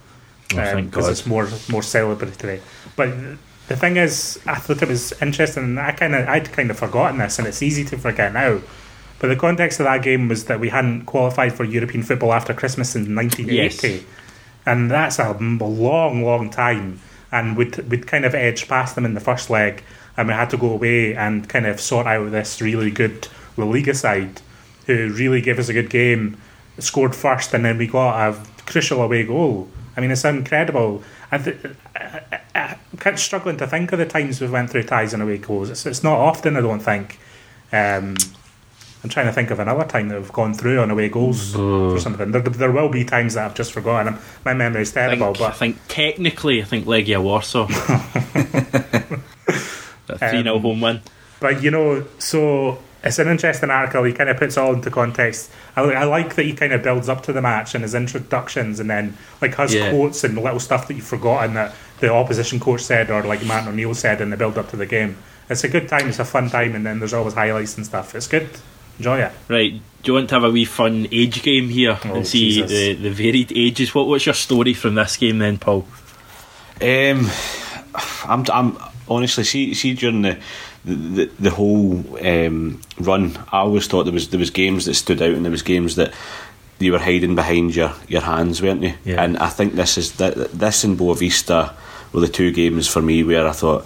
Oh, 0.60 0.82
because 0.82 0.84
um, 0.84 0.90
God. 0.90 1.12
it's 1.12 1.26
more 1.26 1.44
more 1.70 1.82
celebratory. 1.82 2.62
But 2.96 3.10
the 3.68 3.78
thing 3.78 3.98
is, 3.98 4.40
I 4.46 4.56
thought 4.56 4.82
it 4.82 4.88
was 4.90 5.14
interesting. 5.22 5.64
and 5.64 5.80
I 5.80 5.92
kind 5.92 6.16
of 6.16 6.28
I'd 6.28 6.52
kind 6.52 6.70
of 6.72 6.78
forgotten 6.78 7.20
this, 7.20 7.40
and 7.40 7.48
it's 7.48 7.62
easy 7.62 7.84
to 7.86 7.98
forget 7.98 8.34
now. 8.34 8.60
But 9.20 9.30
the 9.30 9.36
context 9.38 9.80
of 9.80 9.86
that 9.86 10.04
game 10.04 10.28
was 10.28 10.46
that 10.46 10.60
we 10.60 10.70
hadn't 10.70 11.06
qualified 11.06 11.54
for 11.54 11.64
European 11.64 12.04
football 12.04 12.34
after 12.34 12.54
Christmas 12.54 12.94
in 12.94 13.16
1980 13.16 13.88
Yes. 13.88 14.04
and 14.66 14.92
that's 14.92 15.18
a 15.18 15.32
long, 15.32 16.24
long 16.26 16.50
time. 16.50 17.00
And 17.32 17.56
we'd, 17.58 17.78
we'd 17.90 18.06
kind 18.06 18.26
of 18.26 18.36
edged 18.36 18.68
past 18.68 18.96
them 18.96 19.06
in 19.06 19.14
the 19.14 19.22
first 19.22 19.50
leg, 19.50 19.82
and 20.18 20.28
we 20.28 20.34
had 20.34 20.50
to 20.50 20.58
go 20.58 20.72
away 20.72 21.16
and 21.16 21.48
kind 21.48 21.66
of 21.66 21.80
sort 21.80 22.06
out 22.06 22.32
this 22.32 22.62
really 22.62 22.92
good 22.92 23.28
La 23.56 23.66
Liga 23.66 23.94
side 23.94 24.42
who 24.88 25.10
really 25.14 25.40
gave 25.42 25.58
us 25.58 25.70
a 25.70 25.74
good 25.74 25.90
game, 25.90 26.36
scored 26.80 27.16
first, 27.16 27.54
and 27.54 27.64
then 27.64 27.78
we 27.78 27.88
got 27.88 28.30
a 28.30 28.38
crucial 28.66 29.02
away 29.02 29.24
goal. 29.24 29.70
I 29.96 30.02
mean, 30.02 30.12
it's 30.12 30.26
incredible. 30.26 31.04
I 31.32 31.38
th- 31.38 31.58
I, 31.96 32.22
I, 32.56 32.78
I'm 32.92 32.98
kind 32.98 33.14
of 33.14 33.20
struggling 33.20 33.58
to 33.58 33.68
think 33.68 33.92
of 33.92 34.00
the 34.00 34.06
times 34.06 34.42
we've 34.42 34.52
went 34.52 34.70
through 34.70 34.84
ties 34.84 35.14
and 35.14 35.22
away 35.24 35.38
goals. 35.38 35.70
It's, 35.70 35.86
it's 35.86 36.04
not 36.04 36.18
often, 36.20 36.58
I 36.58 36.62
don't 36.62 36.80
think. 36.80 37.20
Um, 37.72 38.16
I'm 39.04 39.10
trying 39.10 39.26
to 39.26 39.34
think 39.34 39.52
of 39.52 39.60
another 39.60 39.84
time 39.84 40.08
that 40.10 40.20
we've 40.20 40.32
gone 40.32 40.54
through 40.54 40.80
on 40.80 40.90
away 40.90 41.10
goals 41.10 41.56
or 41.56 42.00
something. 42.00 42.32
There, 42.32 42.42
there 42.42 42.72
will 42.72 42.88
be 42.90 43.04
times 43.04 43.34
that 43.34 43.46
I've 43.46 43.56
just 43.56 43.74
forgotten. 43.74 44.18
My 44.46 44.54
memory 44.54 44.84
is 44.84 44.96
I 44.96 45.08
terrible, 45.08 45.34
think, 45.34 45.42
I 45.46 45.50
but 45.50 45.58
think 45.58 45.78
technically, 45.90 46.62
I 46.62 46.66
think 46.66 46.86
Legia 46.86 47.22
Warsaw. 47.22 47.68
a 50.10 50.18
3 50.18 50.44
0 50.44 50.56
Um, 50.56 50.62
home 50.62 50.82
win. 50.82 51.02
but 51.40 51.62
you 51.62 51.72
know, 51.72 52.06
so 52.20 52.80
it's 53.04 53.20
an 53.20 53.28
interesting 53.28 53.70
article. 53.70 54.04
He 54.04 54.14
kind 54.14 54.30
of 54.30 54.38
puts 54.38 54.58
all 54.58 54.74
into 54.74 54.90
context. 54.90 55.52
I, 55.76 55.82
I 55.82 56.04
like 56.06 56.36
that 56.36 56.46
he 56.46 56.54
kind 56.54 56.72
of 56.74 56.82
builds 56.84 57.10
up 57.10 57.24
to 57.24 57.34
the 57.34 57.42
match 57.42 57.76
and 57.76 57.84
his 57.84 57.94
introductions, 57.96 58.80
and 58.80 58.90
then 58.90 59.18
like 59.42 59.56
has 59.56 59.74
Yeah. 59.74 59.90
quotes 59.90 60.24
and 60.24 60.38
little 60.38 60.60
stuff 60.60 60.88
that 60.88 60.94
you've 60.96 61.06
forgotten 61.06 61.54
that 61.56 61.76
the 62.00 62.12
opposition 62.14 62.60
coach 62.60 62.82
said 62.82 63.10
or 63.12 63.24
like 63.24 63.46
Matt 63.46 63.68
O'Neill 63.68 63.94
said 63.94 64.22
in 64.22 64.30
the 64.30 64.38
build 64.38 64.58
up 64.58 64.70
to 64.70 64.78
the 64.78 64.86
game. 64.86 65.18
It's 65.50 65.64
a 65.64 65.68
good 65.70 65.90
time. 65.90 66.08
It's 66.08 66.20
a 66.20 66.26
fun 66.26 66.50
time, 66.50 66.74
and 66.76 66.86
then 66.86 67.00
there's 67.00 67.14
always 67.14 67.34
highlights 67.34 67.76
and 67.78 67.86
stuff. 67.86 68.16
It's 68.16 68.28
good. 68.28 68.50
Enjoy 68.98 69.20
it. 69.20 69.32
Right, 69.50 69.74
do 69.74 70.12
you 70.12 70.14
want 70.14 70.30
to 70.30 70.36
have 70.36 70.44
a 70.44 70.52
wee 70.52 70.66
fun 70.66 71.08
age 71.12 71.42
game 71.44 71.68
here 71.70 71.98
Oh, 72.06 72.14
and 72.16 72.28
see 72.28 72.52
Jesus. 72.52 72.70
the, 72.70 72.94
the 72.94 73.10
varied 73.10 73.52
ages? 73.56 73.94
What 73.96 74.08
What's 74.08 74.26
your 74.26 74.36
story 74.36 74.74
from 74.74 74.96
this 74.96 75.18
game 75.18 75.40
then, 75.40 75.58
Paul? 75.58 75.86
Um, 76.82 77.28
I'm, 78.26 78.46
I'm 78.54 78.78
honestly 79.08 79.44
see 79.44 79.74
see 79.74 79.94
during 79.94 80.22
the 80.22 80.38
the, 80.86 81.26
the 81.40 81.50
whole 81.50 82.04
um, 82.26 82.82
run, 83.00 83.38
I 83.52 83.60
always 83.60 83.88
thought 83.88 84.04
there 84.04 84.14
was 84.14 84.30
there 84.30 84.40
was 84.40 84.50
games 84.50 84.86
that 84.86 84.96
stood 84.96 85.22
out 85.22 85.32
and 85.32 85.46
there 85.46 85.52
was 85.52 85.62
games 85.62 85.96
that 85.96 86.14
you 86.80 86.92
were 86.92 87.00
hiding 87.00 87.36
behind 87.36 87.76
your, 87.76 87.94
your 88.08 88.22
hands, 88.22 88.62
weren't 88.62 88.84
you? 88.84 88.94
Yeah. 89.06 89.24
And 89.24 89.38
I 89.38 89.50
think 89.50 89.74
this 89.74 89.98
is 89.98 90.12
th- 90.18 90.34
this 90.34 90.84
and 90.84 90.98
Boavista 90.98 91.74
were 92.12 92.20
the 92.20 92.28
two 92.28 92.52
games 92.52 92.88
for 92.88 93.02
me 93.02 93.24
where 93.24 93.48
I 93.48 93.52
thought 93.52 93.86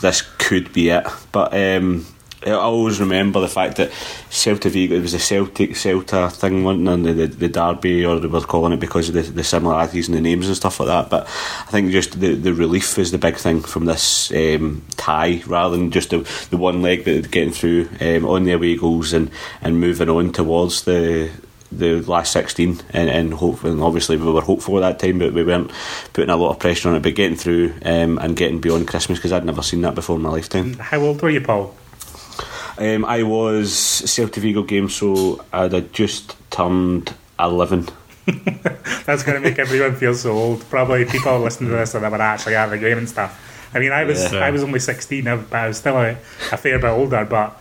this 0.00 0.22
could 0.38 0.72
be 0.72 0.88
it. 0.90 1.06
But 1.32 1.52
um, 1.54 2.06
I 2.46 2.52
always 2.52 3.00
remember 3.00 3.40
the 3.40 3.48
fact 3.48 3.76
that 3.78 3.90
Celta 4.30 4.70
Vigo, 4.70 4.94
it 4.94 5.02
was 5.02 5.14
a 5.14 5.18
Celtic 5.18 5.70
Celta 5.70 6.30
thing, 6.32 6.62
wasn't 6.62 6.88
it? 6.88 7.14
The, 7.14 7.26
the, 7.26 7.36
the 7.36 7.48
derby, 7.48 8.04
or 8.04 8.20
they 8.20 8.28
were 8.28 8.40
calling 8.40 8.72
it 8.72 8.80
because 8.80 9.08
of 9.08 9.14
the, 9.16 9.22
the 9.22 9.42
similarities 9.42 10.08
in 10.08 10.14
the 10.14 10.20
names 10.20 10.46
and 10.46 10.56
stuff 10.56 10.78
like 10.78 10.86
that. 10.86 11.10
But 11.10 11.26
I 11.26 11.70
think 11.70 11.90
just 11.90 12.20
the, 12.20 12.34
the 12.34 12.54
relief 12.54 12.96
is 12.98 13.10
the 13.10 13.18
big 13.18 13.36
thing 13.36 13.60
from 13.62 13.86
this 13.86 14.30
um, 14.32 14.84
tie, 14.96 15.42
rather 15.46 15.76
than 15.76 15.90
just 15.90 16.10
the, 16.10 16.18
the 16.50 16.56
one 16.56 16.80
leg 16.80 17.04
that 17.04 17.10
they're 17.10 17.22
getting 17.22 17.52
through 17.52 17.88
um, 18.00 18.24
on 18.24 18.44
their 18.44 18.56
away 18.56 18.76
goals 18.76 19.12
and, 19.12 19.30
and 19.60 19.80
moving 19.80 20.08
on 20.08 20.32
towards 20.32 20.84
the 20.84 21.30
the 21.70 22.00
last 22.02 22.32
16 22.32 22.80
and, 22.94 23.10
and 23.10 23.34
hopefully 23.34 23.72
and 23.72 23.82
obviously 23.82 24.16
we 24.16 24.32
were 24.32 24.40
hopeful 24.40 24.82
at 24.82 24.98
that 24.98 25.06
time 25.06 25.18
but 25.18 25.34
we 25.34 25.44
weren't 25.44 25.70
putting 26.14 26.30
a 26.30 26.36
lot 26.36 26.48
of 26.48 26.58
pressure 26.58 26.88
on 26.88 26.96
it 26.96 27.02
but 27.02 27.14
getting 27.14 27.36
through 27.36 27.74
um, 27.84 28.16
and 28.20 28.38
getting 28.38 28.58
beyond 28.58 28.88
Christmas 28.88 29.18
because 29.18 29.32
I'd 29.32 29.44
never 29.44 29.60
seen 29.60 29.82
that 29.82 29.94
before 29.94 30.16
in 30.16 30.22
my 30.22 30.30
lifetime 30.30 30.78
How 30.78 30.98
old 31.00 31.20
were 31.20 31.28
you, 31.28 31.42
Paul? 31.42 31.74
Um, 32.78 33.04
I 33.04 33.22
was 33.22 33.72
Celtic 33.72 34.42
Vigo 34.42 34.62
game 34.62 34.88
so 34.88 35.44
I'd 35.52 35.72
had 35.72 35.92
just 35.92 36.36
turned 36.50 37.14
11 37.38 37.88
That's 39.06 39.22
going 39.22 39.40
to 39.42 39.48
make 39.48 39.58
everyone 39.58 39.96
feel 39.96 40.14
so 40.14 40.32
old. 40.32 40.68
Probably 40.68 41.06
people 41.06 41.38
listening 41.40 41.70
to 41.70 41.76
this 41.76 41.92
that 41.92 42.12
were 42.12 42.20
actually 42.20 42.56
at 42.56 42.66
the 42.66 42.76
game 42.76 42.98
and 42.98 43.08
stuff. 43.08 43.70
I 43.74 43.78
mean, 43.78 43.92
I 43.92 44.04
was 44.04 44.32
Yeah. 44.32 44.40
I 44.40 44.50
was 44.50 44.62
only 44.62 44.80
sixteen, 44.80 45.24
but 45.24 45.52
I 45.52 45.68
was 45.68 45.78
still 45.78 45.96
a, 45.96 46.10
a 46.52 46.56
fair 46.56 46.78
bit 46.78 46.88
older. 46.88 47.24
But 47.24 47.58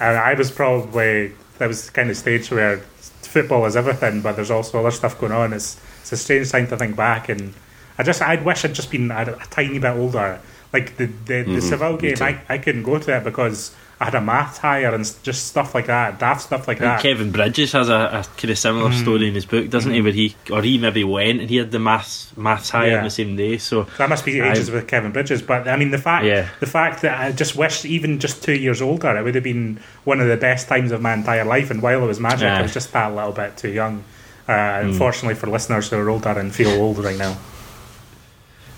I, 0.00 0.06
I 0.06 0.34
was 0.34 0.50
probably 0.50 1.32
that 1.58 1.68
was 1.68 1.86
the 1.86 1.92
kind 1.92 2.10
of 2.10 2.16
stage 2.16 2.50
where 2.50 2.78
football 2.78 3.66
is 3.66 3.76
everything, 3.76 4.20
but 4.20 4.34
there's 4.34 4.50
also 4.50 4.80
other 4.80 4.90
stuff 4.90 5.18
going 5.20 5.32
on. 5.32 5.52
It's 5.52 5.80
it's 6.00 6.12
a 6.12 6.16
strange 6.16 6.50
time 6.50 6.66
to 6.68 6.76
think 6.76 6.96
back, 6.96 7.28
and 7.28 7.54
I 7.96 8.02
just 8.02 8.20
I 8.20 8.34
wish 8.42 8.64
I'd 8.64 8.74
just 8.74 8.90
been 8.90 9.12
a, 9.12 9.22
a 9.22 9.46
tiny 9.50 9.78
bit 9.78 9.96
older. 9.96 10.40
Like 10.72 10.96
the 10.96 11.06
the, 11.06 11.42
the 11.42 11.60
Seville 11.60 11.98
game. 11.98 12.16
I, 12.20 12.40
I 12.48 12.58
couldn't 12.58 12.82
go 12.82 12.98
to 12.98 13.16
it 13.16 13.24
because 13.24 13.74
I 14.02 14.06
had 14.06 14.14
a 14.14 14.20
math 14.22 14.56
higher 14.56 14.94
and 14.94 15.04
just 15.22 15.48
stuff 15.48 15.74
like 15.74 15.84
that, 15.88 16.18
daft 16.18 16.40
stuff 16.40 16.66
like 16.66 16.78
that. 16.78 17.02
Kevin 17.02 17.30
Bridges 17.30 17.72
has 17.72 17.90
a, 17.90 17.94
a 17.94 18.24
kind 18.38 18.50
of 18.50 18.58
similar 18.58 18.88
Mm. 18.90 19.00
story 19.02 19.28
in 19.28 19.34
his 19.34 19.44
book, 19.44 19.68
doesn't 19.68 19.92
he? 19.92 20.00
Where 20.00 20.10
he 20.12 20.34
or 20.50 20.62
he 20.62 20.78
maybe 20.78 21.04
went 21.04 21.40
and 21.42 21.50
he 21.50 21.56
had 21.56 21.70
the 21.70 21.78
maths 21.78 22.32
maths 22.34 22.70
higher 22.70 22.92
Yeah. 22.92 22.98
on 22.98 23.04
the 23.04 23.10
same 23.10 23.36
day. 23.36 23.58
So 23.58 23.82
That 23.98 24.08
must 24.08 24.24
be 24.24 24.40
ages 24.40 24.70
I- 24.70 24.72
with 24.72 24.88
Kevin 24.88 25.12
Bridges, 25.12 25.42
but 25.42 25.68
I 25.68 25.76
mean 25.76 25.90
the 25.90 25.98
fact 25.98 26.24
Yeah. 26.24 26.48
the 26.60 26.66
fact 26.66 27.02
that 27.02 27.20
I 27.20 27.32
just 27.32 27.56
wish 27.56 27.84
even 27.84 28.18
just 28.18 28.42
two 28.42 28.54
years 28.54 28.80
older, 28.80 29.14
it 29.18 29.22
would 29.22 29.34
have 29.34 29.44
been 29.44 29.80
one 30.04 30.18
of 30.18 30.28
the 30.28 30.38
best 30.38 30.66
times 30.66 30.92
of 30.92 31.02
my 31.02 31.12
entire 31.12 31.44
life. 31.44 31.70
And 31.70 31.82
while 31.82 32.02
it 32.02 32.06
was 32.06 32.18
magic, 32.18 32.48
I 32.48 32.62
was 32.62 32.72
just 32.72 32.90
that 32.94 33.14
little 33.14 33.32
bit 33.32 33.58
too 33.58 33.68
young. 33.70 34.02
Uh, 34.48 34.80
Hmm. 34.80 34.88
Unfortunately 34.88 35.34
for 35.34 35.46
listeners 35.48 35.90
who 35.90 35.96
are 35.98 36.08
older 36.08 36.30
and 36.30 36.54
feel 36.54 36.70
old 36.70 37.04
right 37.04 37.18
now, 37.18 37.36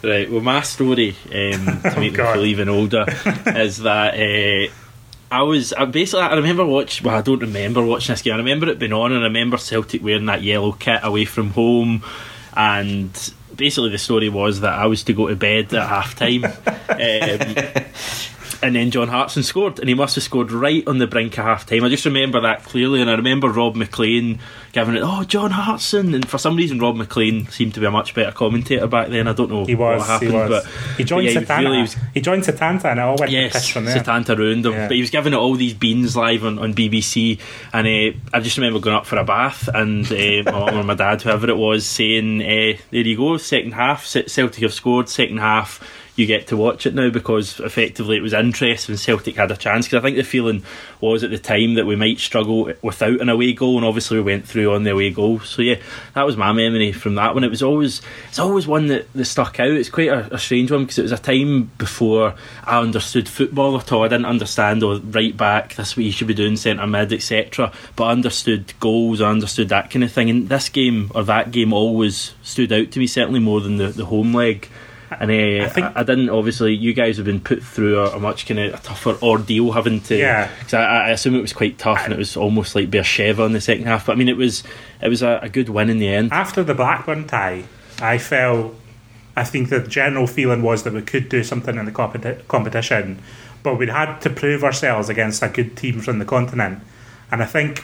Right. 0.03 0.29
Well, 0.29 0.41
my 0.41 0.63
story 0.63 1.15
um, 1.33 1.81
to 1.81 1.95
make 1.97 1.99
me 1.99 2.11
feel 2.11 2.45
even 2.45 2.69
older 2.69 3.05
is 3.47 3.79
that 3.79 4.15
uh, 4.15 4.73
I 5.33 5.43
was 5.43 5.73
I 5.73 5.87
basically 5.87 6.21
I 6.21 6.35
remember 6.35 6.65
watching 6.67 7.07
Well, 7.07 7.17
I 7.17 7.23
don't 7.23 7.41
remember 7.41 7.83
watching 7.83 8.13
this 8.13 8.21
game. 8.21 8.35
I 8.35 8.37
remember 8.37 8.69
it 8.69 8.79
being 8.79 8.93
on, 8.93 9.13
and 9.13 9.23
I 9.23 9.25
remember 9.25 9.57
Celtic 9.57 10.03
wearing 10.03 10.27
that 10.27 10.43
yellow 10.43 10.73
kit 10.73 11.01
away 11.03 11.25
from 11.25 11.51
home, 11.51 12.05
and 12.55 13.33
basically 13.57 13.89
the 13.89 13.99
story 13.99 14.29
was 14.29 14.61
that 14.61 14.75
I 14.75 14.85
was 14.87 15.05
to 15.05 15.15
go 15.15 15.29
to 15.29 15.37
bed 15.37 15.73
at 15.73 15.89
half 15.89 16.15
time. 16.17 16.45
um, 16.45 17.85
and 18.63 18.77
then 18.77 18.91
John 18.91 19.09
Hartson 19.09 19.43
scored, 19.43 19.81
and 19.81 19.89
he 19.89 19.95
must 19.95 20.15
have 20.15 20.23
scored 20.23 20.53
right 20.53 20.87
on 20.87 20.99
the 20.99 21.07
brink 21.07 21.37
of 21.37 21.45
half 21.45 21.67
time. 21.67 21.83
I 21.83 21.89
just 21.89 22.05
remember 22.05 22.41
that 22.43 22.63
clearly, 22.63 23.01
and 23.01 23.11
I 23.11 23.15
remember 23.15 23.49
Rob 23.49 23.75
McLean 23.75 24.39
giving 24.73 24.95
it, 24.95 25.03
oh, 25.05 25.25
John 25.25 25.51
Hartson. 25.51 26.15
And 26.15 26.29
for 26.29 26.39
some 26.39 26.57
reason, 26.57 26.79
Rob 26.79 26.97
McLean 26.97 27.49
seemed 27.49 27.75
to 27.75 27.81
be 27.81 27.87
a 27.87 27.91
much 27.91 28.15
better 28.15 28.31
commentator 28.31 28.87
back 28.87 29.09
then. 29.09 29.27
I 29.27 29.33
don't 29.33 29.51
know 29.51 29.65
he 29.65 29.75
was 29.75 29.99
what 29.99 30.07
happened, 30.07 30.31
he 30.31 30.37
was 30.37 30.49
but 30.49 30.97
he 30.97 31.05
joined 31.05 31.27
but 31.27 31.35
yeah, 31.35 31.41
Setanta. 31.41 31.59
He 31.59 31.65
really 31.65 31.81
was, 31.83 31.97
he 32.15 32.21
joined 32.21 32.43
Setanta, 32.45 32.85
and 32.85 33.01
it 33.01 33.03
all 33.03 33.17
went 33.19 33.33
yes, 33.33 33.53
piss 33.53 33.69
from 33.69 33.85
there. 33.85 33.97
Setanta 33.97 34.39
ruined 34.39 34.65
him. 34.65 34.73
Yeah. 34.73 34.89
But 34.89 34.95
he 34.95 35.01
was 35.01 35.11
giving 35.11 35.33
it 35.33 35.37
all 35.37 35.55
these 35.57 35.75
beans 35.75 36.17
live 36.17 36.45
on, 36.45 36.59
on 36.61 36.73
BBC, 36.73 37.41
and 37.73 37.87
uh, 37.87 38.19
I 38.33 38.41
just 38.41 38.57
remember 38.57 38.79
going 38.79 38.97
up 38.97 39.07
for 39.07 39.17
a 39.17 39.25
bath, 39.25 39.69
and 39.75 40.07
uh, 40.07 40.51
my 40.51 40.71
mum 40.71 40.79
or 40.79 40.85
my 40.85 40.95
dad, 40.95 41.21
whoever 41.23 41.51
it 41.51 41.57
was, 41.57 41.85
saying, 41.85 42.43
uh, 42.43 42.79
"There 42.91 43.03
you 43.03 43.17
go, 43.17 43.37
second 43.39 43.73
half. 43.73 44.07
Celtic 44.07 44.63
have 44.63 44.73
scored. 44.73 45.09
Second 45.09 45.39
half." 45.39 45.83
You 46.15 46.27
get 46.27 46.49
to 46.49 46.59
watch 46.59 46.85
it 46.85 46.95
now 46.95 47.09
because 47.09 47.59
effectively 47.61 48.19
it 48.19 48.23
was 48.23 48.35
interest 48.35 48.89
when 48.89 48.99
Celtic 48.99 49.37
had 49.37 49.51
a 49.51 49.57
chance. 49.57 49.87
Because 49.87 50.01
I 50.01 50.03
think 50.03 50.19
the 50.19 50.23
feeling 50.23 50.63
was 51.01 51.25
at 51.25 51.31
the 51.31 51.39
time 51.39 51.75
that 51.75 51.87
we 51.87 51.97
might 51.97 52.19
struggle 52.19 52.71
without 52.83 53.21
an 53.21 53.31
away 53.31 53.55
goal, 53.55 53.79
and 53.79 53.87
obviously 53.87 54.19
we 54.19 54.25
went 54.25 54.47
through 54.47 54.75
on 54.75 54.83
the 54.83 54.93
away 54.93 55.11
goal. 55.11 55.41
So 55.41 55.63
yeah, 55.63 55.77
that 56.15 56.27
was 56.27 56.37
my 56.37 56.53
memory 56.53 56.93
from 56.93 57.15
that 57.15 57.33
one. 57.33 57.45
It 57.45 57.51
was 57.51 57.63
always 57.63 58.03
it's 58.29 58.39
always 58.39 58.67
one 58.67 58.89
that, 58.89 59.11
that 59.15 59.25
stuck 59.25 59.59
out. 59.59 59.71
It's 59.71 59.89
quite 59.89 60.09
a, 60.09 60.35
a 60.35 60.39
strange 60.39 60.71
one 60.71 60.83
because 60.83 60.99
it 60.99 61.03
was 61.03 61.13
a 61.13 61.19
time 61.19 61.71
before 61.79 62.35
I 62.65 62.79
understood 62.79 63.27
football 63.27 63.79
at 63.79 63.91
all. 63.91 64.05
I 64.05 64.09
didn't 64.09 64.27
understand 64.27 64.83
or 64.83 64.99
right 64.99 65.35
back. 65.35 65.75
That's 65.77 65.97
what 65.97 66.05
you 66.05 66.13
should 66.13 66.29
be 66.29 66.35
doing, 66.35 66.57
centre 66.57 66.87
mid, 66.87 67.15
etc. 67.15 67.73
But 67.97 68.05
I 68.05 68.13
understood 68.13 68.75
goals. 68.81 69.23
I 69.23 69.31
understood 69.31 69.71
that 69.71 69.91
kind 69.91 70.05
of 70.05 70.13
thing. 70.13 70.29
And 70.29 70.49
this 70.51 70.69
game 70.69 71.11
or 71.15 71.25
that 71.25 71.53
game 71.53 71.73
always 71.73 72.35
stood 72.43 72.73
out 72.73 72.91
to 72.93 72.99
me 72.99 73.07
certainly 73.07 73.41
more 73.41 73.63
than 73.63 73.79
the, 73.79 73.89
the 73.89 74.05
home 74.05 74.35
leg. 74.35 74.69
And 75.21 75.31
uh, 75.31 75.65
I, 75.65 75.69
think- 75.69 75.97
I, 75.97 76.03
didn't. 76.03 76.29
Obviously, 76.31 76.75
you 76.75 76.93
guys 76.93 77.17
have 77.17 77.27
been 77.27 77.41
put 77.41 77.63
through 77.63 78.01
a, 78.01 78.17
a 78.17 78.21
much 78.21 78.47
kind 78.47 78.61
of 78.61 78.75
a 78.75 78.79
tougher 78.83 79.17
ordeal, 79.23 79.73
having 79.73 80.01
to. 80.03 80.17
Yeah. 80.17 80.51
Because 80.59 80.75
I, 80.75 80.85
I 80.85 81.11
assume 81.11 81.35
it 81.35 81.41
was 81.41 81.53
quite 81.53 81.79
tough, 81.79 82.03
and 82.05 82.13
it 82.13 82.19
was 82.19 82.37
almost 82.37 82.75
like 82.75 82.91
Beersheva 82.91 83.45
in 83.47 83.53
the 83.53 83.61
second 83.61 83.85
half. 83.87 84.07
But 84.07 84.13
I 84.13 84.15
mean, 84.17 84.29
it 84.29 84.37
was 84.37 84.63
it 85.01 85.09
was 85.09 85.23
a, 85.23 85.41
a 85.43 85.49
good 85.49 85.69
win 85.69 85.91
in 85.91 85.99
the 85.99 86.09
end. 86.09 86.33
After 86.33 86.63
the 86.63 86.75
Blackburn 86.75 87.27
tie, 87.27 87.65
I 88.01 88.19
felt. 88.19 88.75
I 89.35 89.45
think 89.45 89.71
the 89.71 89.81
general 89.81 90.27
feeling 90.27 90.61
was 90.61 90.83
that 90.83 90.93
we 90.93 91.01
could 91.01 91.31
do 91.31 91.43
something 91.43 91.77
in 91.79 91.87
the 91.87 91.91
competi- 91.93 92.47
competition, 92.49 93.19
but 93.63 93.79
we'd 93.79 93.89
had 93.89 94.19
to 94.21 94.31
prove 94.31 94.63
ourselves 94.63 95.09
against 95.09 95.43
a 95.43 95.49
good 95.49 95.75
team 95.75 96.01
from 96.01 96.19
the 96.19 96.27
continent. 96.27 96.81
And 97.31 97.43
I 97.43 97.47
think 97.47 97.83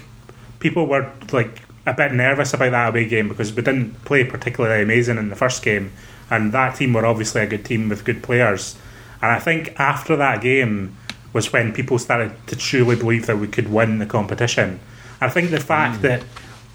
people 0.61 0.87
were 0.87 1.11
like 1.33 1.63
a 1.87 1.95
bit 1.95 2.13
nervous 2.13 2.53
about 2.53 2.73
that 2.73 2.89
away 2.91 3.07
game 3.09 3.29
because 3.29 3.51
we 3.55 3.63
didn't 3.63 4.05
play 4.05 4.25
particularly 4.25 4.83
amazing 4.83 5.17
in 5.17 5.31
the 5.31 5.37
first 5.37 5.63
game, 5.63 5.91
and 6.31 6.53
that 6.53 6.77
team 6.77 6.93
were 6.93 7.07
obviously 7.07 7.43
a 7.43 7.47
good 7.47 7.65
team 7.65 7.89
with 7.89 8.05
good 8.05 8.23
players. 8.23 8.77
And 9.21 9.31
I 9.31 9.39
think 9.39 9.79
after 9.79 10.17
that 10.17 10.41
game 10.41 10.97
was 11.33 11.53
when 11.53 11.73
people 11.73 11.99
started 11.99 12.33
to 12.47 12.57
truly 12.57 12.97
believe 12.97 13.27
that 13.27 13.39
we 13.39 13.49
could 13.49 13.71
win 13.71 13.99
the 13.99 14.07
competition. 14.07 14.81
I 15.21 15.29
think 15.29 15.51
the 15.51 15.61
fact 15.61 15.97
hmm. 15.97 16.03
that 16.03 16.25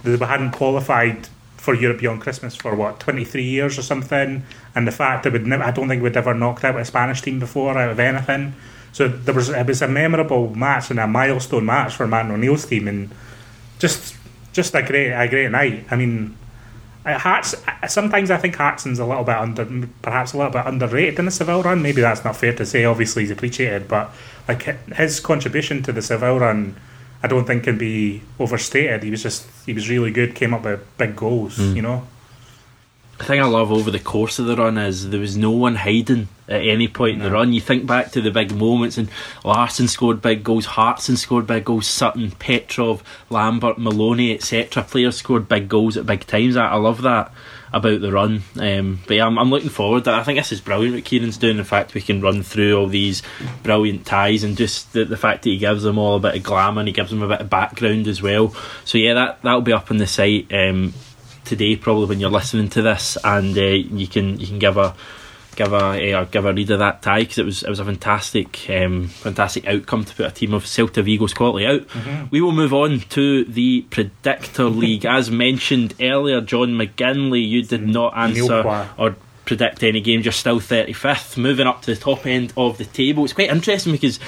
that 0.03 0.19
we 0.19 0.25
hadn't 0.25 0.51
qualified 0.51 1.29
for 1.55 1.73
Europe 1.73 1.99
Beyond 1.99 2.21
Christmas 2.21 2.55
for 2.55 2.75
what 2.75 2.99
twenty 2.99 3.23
three 3.23 3.45
years 3.45 3.79
or 3.79 3.81
something, 3.81 4.43
and 4.75 4.87
the 4.87 4.91
fact 4.91 5.23
that 5.23 5.33
we'd 5.33 5.47
never, 5.47 5.63
I 5.63 5.71
don't 5.71 5.87
think 5.87 6.03
we'd 6.03 6.17
ever 6.17 6.33
knocked 6.33 6.65
out 6.65 6.77
a 6.77 6.83
Spanish 6.83 7.21
team 7.21 7.39
before 7.39 7.77
out 7.77 7.91
of 7.91 7.99
anything. 7.99 8.53
So 8.91 9.07
there 9.07 9.33
was 9.33 9.49
it 9.49 9.65
was 9.65 9.81
a 9.81 9.87
memorable 9.87 10.53
match 10.55 10.91
and 10.91 10.99
a 10.99 11.07
milestone 11.07 11.65
match 11.65 11.95
for 11.95 12.05
Martin 12.05 12.31
O'Neill's 12.31 12.65
team, 12.65 12.87
and 12.87 13.11
just 13.79 14.15
just 14.51 14.75
a 14.75 14.83
great 14.83 15.11
a 15.11 15.27
great 15.27 15.51
night. 15.51 15.85
I 15.89 15.95
mean, 15.95 16.37
Hearts. 17.05 17.55
uh, 17.67 17.87
Sometimes 17.87 18.31
I 18.31 18.37
think 18.37 18.55
Hartson's 18.55 18.99
a 18.99 19.05
little 19.05 19.23
bit 19.25 19.35
under, 19.35 19.65
perhaps 20.01 20.33
a 20.33 20.37
little 20.37 20.51
bit 20.53 20.65
underrated 20.65 21.19
in 21.19 21.25
the 21.25 21.31
Seville 21.31 21.61
run. 21.63 21.81
Maybe 21.81 22.01
that's 22.01 22.23
not 22.23 22.35
fair 22.37 22.53
to 22.55 22.65
say. 22.65 22.85
Obviously, 22.85 23.23
he's 23.23 23.31
appreciated, 23.31 23.87
but 23.87 24.11
like 24.47 24.63
his 24.95 25.19
contribution 25.19 25.83
to 25.83 25.91
the 25.91 26.01
Seville 26.01 26.39
run, 26.39 26.75
I 27.21 27.27
don't 27.27 27.45
think 27.45 27.63
can 27.65 27.77
be 27.77 28.21
overstated. 28.39 29.03
He 29.03 29.11
was 29.11 29.21
just 29.23 29.47
he 29.65 29.73
was 29.73 29.89
really 29.89 30.11
good. 30.11 30.33
Came 30.35 30.53
up 30.53 30.63
with 30.63 30.81
big 30.97 31.15
goals. 31.15 31.57
You 31.59 31.81
know. 31.81 32.07
The 33.23 33.27
thing 33.27 33.41
I 33.41 33.45
love 33.45 33.71
over 33.71 33.89
the 33.89 33.99
course 33.99 34.37
of 34.37 34.47
the 34.47 34.57
run 34.57 34.77
is 34.77 35.09
there 35.09 35.19
was 35.21 35.37
no 35.37 35.51
one 35.51 35.75
hiding 35.75 36.27
at 36.49 36.59
any 36.59 36.89
point 36.89 37.15
in 37.15 37.23
the 37.23 37.31
run. 37.31 37.53
You 37.53 37.61
think 37.61 37.87
back 37.87 38.11
to 38.11 38.21
the 38.21 38.31
big 38.31 38.53
moments, 38.53 38.97
and 38.97 39.07
Larsson 39.45 39.87
scored 39.87 40.21
big 40.21 40.43
goals, 40.43 40.65
Hartson 40.65 41.15
scored 41.15 41.47
big 41.47 41.63
goals, 41.63 41.87
Sutton, 41.87 42.31
Petrov, 42.31 43.01
Lambert, 43.29 43.77
Maloney, 43.77 44.33
etc. 44.33 44.83
Players 44.83 45.15
scored 45.15 45.47
big 45.47 45.69
goals 45.69 45.95
at 45.95 46.05
big 46.05 46.27
times. 46.27 46.57
I, 46.57 46.71
I 46.71 46.75
love 46.75 47.03
that 47.03 47.31
about 47.71 48.01
the 48.01 48.11
run. 48.11 48.43
Um, 48.59 48.99
but 49.07 49.15
yeah, 49.15 49.25
I'm, 49.25 49.39
I'm 49.39 49.49
looking 49.49 49.69
forward. 49.69 50.03
That 50.03 50.15
i 50.15 50.23
think 50.23 50.37
this 50.37 50.51
is 50.51 50.59
brilliant 50.59 50.93
what 50.93 51.05
Kieran's 51.05 51.37
doing. 51.37 51.57
In 51.57 51.63
fact, 51.63 51.93
we 51.93 52.01
can 52.01 52.19
run 52.19 52.43
through 52.43 52.77
all 52.77 52.87
these 52.87 53.23
brilliant 53.63 54.05
ties 54.05 54.43
and 54.43 54.57
just 54.57 54.91
the, 54.91 55.05
the 55.05 55.15
fact 55.15 55.43
that 55.43 55.49
he 55.49 55.57
gives 55.57 55.83
them 55.83 55.97
all 55.97 56.17
a 56.17 56.19
bit 56.19 56.35
of 56.35 56.43
glamour 56.43 56.81
and 56.81 56.89
he 56.89 56.93
gives 56.93 57.09
them 57.09 57.23
a 57.23 57.29
bit 57.29 57.39
of 57.39 57.49
background 57.49 58.09
as 58.09 58.21
well. 58.21 58.53
So 58.83 58.97
yeah, 58.97 59.13
that 59.13 59.41
that'll 59.43 59.61
be 59.61 59.71
up 59.71 59.91
on 59.91 59.95
the 59.95 60.07
site. 60.07 60.53
Um, 60.53 60.93
today 61.45 61.75
probably 61.75 62.05
when 62.05 62.19
you're 62.19 62.29
listening 62.29 62.69
to 62.69 62.81
this 62.81 63.17
and 63.23 63.57
uh, 63.57 63.61
you 63.61 64.07
can 64.07 64.39
you 64.39 64.47
can 64.47 64.59
give 64.59 64.77
a 64.77 64.95
give 65.55 65.73
a 65.73 66.13
uh, 66.13 66.23
give 66.25 66.45
a 66.45 66.53
read 66.53 66.71
of 66.71 66.79
that 66.79 67.01
tie 67.01 67.19
because 67.19 67.37
it 67.37 67.45
was 67.45 67.63
it 67.63 67.69
was 67.69 67.79
a 67.79 67.85
fantastic 67.85 68.69
um, 68.69 69.07
fantastic 69.07 69.67
outcome 69.67 70.03
to 70.03 70.15
put 70.15 70.25
a 70.25 70.31
team 70.31 70.53
of 70.53 70.63
Celta 70.63 71.03
Vigo's 71.03 71.33
quality 71.33 71.65
out. 71.65 71.85
We 72.31 72.41
will 72.41 72.51
move 72.51 72.73
on 72.73 73.01
to 73.09 73.43
the 73.45 73.81
Predictor 73.89 74.65
League 74.69 75.05
as 75.05 75.29
mentioned 75.29 75.93
earlier. 76.01 76.41
John 76.41 76.69
McGinley, 76.69 77.47
you 77.47 77.63
did 77.63 77.87
not 77.87 78.17
answer 78.17 78.63
or 78.97 79.15
predict 79.45 79.83
any 79.83 80.01
games. 80.01 80.25
You're 80.25 80.31
still 80.31 80.59
35th, 80.59 81.37
moving 81.37 81.67
up 81.67 81.81
to 81.83 81.93
the 81.93 81.99
top 81.99 82.25
end 82.25 82.53
of 82.57 82.77
the 82.77 82.85
table. 82.85 83.23
It's 83.23 83.33
quite 83.33 83.49
interesting 83.49 83.91
because 83.91 84.19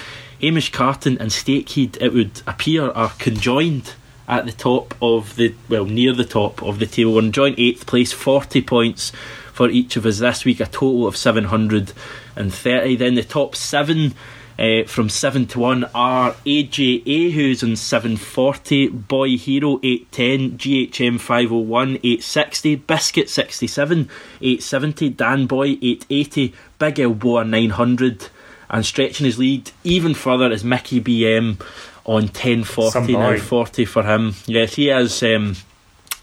Hamish 0.41 0.71
Carton 0.71 1.17
and 1.19 1.31
Stakeheed, 1.31 2.01
it 2.01 2.13
would 2.13 2.41
appear, 2.45 2.89
are 2.91 3.09
conjoined 3.17 3.93
at 4.27 4.45
the 4.45 4.51
top 4.51 4.95
of 5.01 5.35
the 5.35 5.53
well 5.69 5.85
near 5.85 6.13
the 6.13 6.25
top 6.25 6.61
of 6.63 6.79
the 6.79 6.85
table. 6.85 7.19
In 7.19 7.31
joint 7.31 7.59
eighth 7.59 7.85
place, 7.85 8.11
40 8.11 8.61
points 8.61 9.11
for 9.53 9.69
each 9.69 9.95
of 9.95 10.05
us 10.05 10.19
this 10.19 10.45
week, 10.45 10.59
a 10.59 10.65
total 10.65 11.07
of 11.07 11.15
730. 11.15 12.95
Then 12.95 13.15
the 13.15 13.23
top 13.23 13.55
seven. 13.55 14.13
Uh, 14.57 14.85
from 14.85 15.09
7 15.09 15.45
to 15.47 15.59
1 15.59 15.83
are 15.93 16.31
AJA, 16.45 17.33
who's 17.33 17.61
on 17.61 17.75
740, 17.75 18.87
Boy 18.87 19.35
Hero 19.35 19.81
810, 19.83 20.57
GHM 20.57 21.19
501, 21.19 21.89
860, 21.89 22.75
Biscuit 22.75 23.29
67, 23.29 24.09
870, 24.39 25.09
Dan 25.09 25.45
Boy 25.45 25.71
880, 25.81 26.53
Big 26.79 26.99
Elboa 27.01 27.43
900, 27.43 28.29
and 28.69 28.85
stretching 28.85 29.25
his 29.25 29.37
lead 29.37 29.71
even 29.83 30.13
further 30.13 30.49
is 30.49 30.63
Mickey 30.63 31.01
BM 31.01 31.61
on 32.05 32.23
1040 32.23 32.91
Some 32.91 33.07
now, 33.07 33.31
boy. 33.31 33.39
40 33.39 33.85
for 33.85 34.03
him. 34.03 34.35
Yes, 34.45 34.75
he 34.75 34.89
is. 34.89 35.21
Um, 35.23 35.55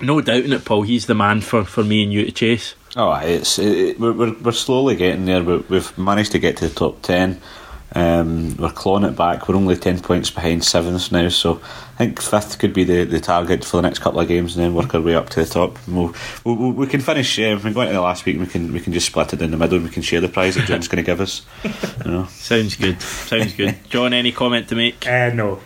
no 0.01 0.21
doubting 0.21 0.53
it, 0.53 0.65
Paul. 0.65 0.83
He's 0.83 1.07
the 1.07 1.15
man 1.15 1.41
for, 1.41 1.65
for 1.65 1.85
me 1.85 2.03
and 2.03 2.13
you 2.13 2.25
to 2.25 2.33
chase. 2.33 2.75
Oh, 2.97 3.13
it's 3.15 3.59
it, 3.59 3.67
it- 3.79 4.01
we're, 4.01 4.13
we're 4.13 4.33
we're 4.35 4.53
slowly 4.53 4.97
getting 4.97 5.25
there, 5.27 5.43
but 5.43 5.69
we've 5.71 5.97
managed 5.99 6.33
to 6.33 6.39
get 6.39 6.57
to 6.59 6.69
the 6.69 6.75
top 6.75 7.01
ten. 7.03 7.41
Um, 7.95 8.57
we're 8.57 8.71
clawing 8.71 9.05
it 9.05 9.17
back. 9.17 9.49
We're 9.49 9.57
only 9.57 9.77
ten 9.77 10.01
points 10.01 10.31
behind 10.31 10.65
seventh 10.65 11.13
now, 11.13 11.29
so 11.29 11.61
I 11.95 11.99
think 11.99 12.23
fifth 12.23 12.59
could 12.59 12.73
be 12.73 12.85
the, 12.85 13.05
the 13.05 13.21
target 13.21 13.65
for 13.67 13.77
the 13.77 13.83
next 13.83 13.99
couple 13.99 14.19
of 14.21 14.29
games, 14.29 14.57
and 14.57 14.65
then 14.65 14.75
work 14.75 14.95
our 14.95 15.01
way 15.01 15.15
up 15.15 15.29
to 15.31 15.45
the 15.45 15.49
top. 15.51 15.79
We'll, 15.87 16.15
we 16.45 16.55
we 16.55 16.71
we 16.71 16.87
can 16.87 17.01
finish. 17.01 17.39
Uh, 17.39 17.59
we're 17.63 17.73
going 17.73 17.89
to 17.89 17.95
the 17.95 18.01
last 18.01 18.25
week. 18.25 18.39
We 18.39 18.47
can 18.47 18.73
we 18.73 18.81
can 18.81 18.93
just 18.95 19.07
split 19.07 19.33
it 19.35 19.43
in 19.43 19.51
the 19.51 19.57
middle. 19.59 19.77
and 19.77 19.87
We 19.87 19.93
can 19.93 20.03
share 20.03 20.21
the 20.23 20.29
prize 20.29 20.55
that 20.57 20.67
John's 20.67 20.89
going 20.89 21.03
to 21.05 21.07
give 21.11 21.21
us. 21.21 21.45
You 22.05 22.11
know, 22.11 22.25
Sounds 22.31 22.77
good. 22.77 23.01
Sounds 23.03 23.53
good. 23.55 23.77
John, 23.91 24.13
any 24.15 24.33
comment 24.33 24.69
to 24.69 24.75
make? 24.75 25.07
Uh, 25.07 25.31
no, 25.35 25.61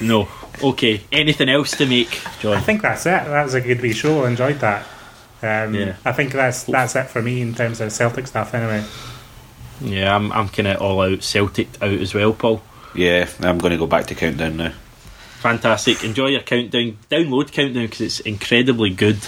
No. 0.00 0.28
Okay. 0.62 1.02
Anything 1.12 1.48
else 1.48 1.72
to 1.78 1.86
make, 1.86 2.20
John? 2.40 2.56
I 2.56 2.60
think 2.60 2.82
that's 2.82 3.06
it. 3.06 3.10
That 3.24 3.42
was 3.44 3.54
a 3.54 3.60
good 3.60 3.80
wee 3.80 3.92
show. 3.92 4.24
I 4.24 4.28
enjoyed 4.30 4.60
that. 4.60 4.86
Um, 5.42 5.74
Yeah. 5.74 5.96
I 6.04 6.12
think 6.12 6.32
that's 6.32 6.64
that's 6.64 6.96
it 6.96 7.04
for 7.08 7.20
me 7.22 7.40
in 7.42 7.54
terms 7.54 7.80
of 7.80 7.92
Celtic 7.92 8.26
stuff. 8.26 8.54
Anyway, 8.54 8.84
Yeah, 9.80 10.14
I'm, 10.16 10.32
I'm 10.32 10.48
kind 10.48 10.68
of 10.68 10.80
all 10.80 11.00
out 11.02 11.22
Celtic 11.22 11.68
out 11.82 11.90
as 11.92 12.14
well, 12.14 12.32
Paul. 12.32 12.62
yeah, 12.94 13.28
I'm 13.40 13.58
going 13.58 13.72
to 13.72 13.78
go 13.78 13.86
back 13.86 14.06
to 14.06 14.14
countdown 14.14 14.56
now. 14.56 14.72
Fantastic. 15.40 16.02
Enjoy 16.02 16.28
your 16.28 16.40
countdown. 16.40 16.96
Download 17.10 17.52
countdown 17.52 17.84
because 17.84 18.00
it's 18.00 18.20
incredibly 18.20 18.90
good, 18.90 19.18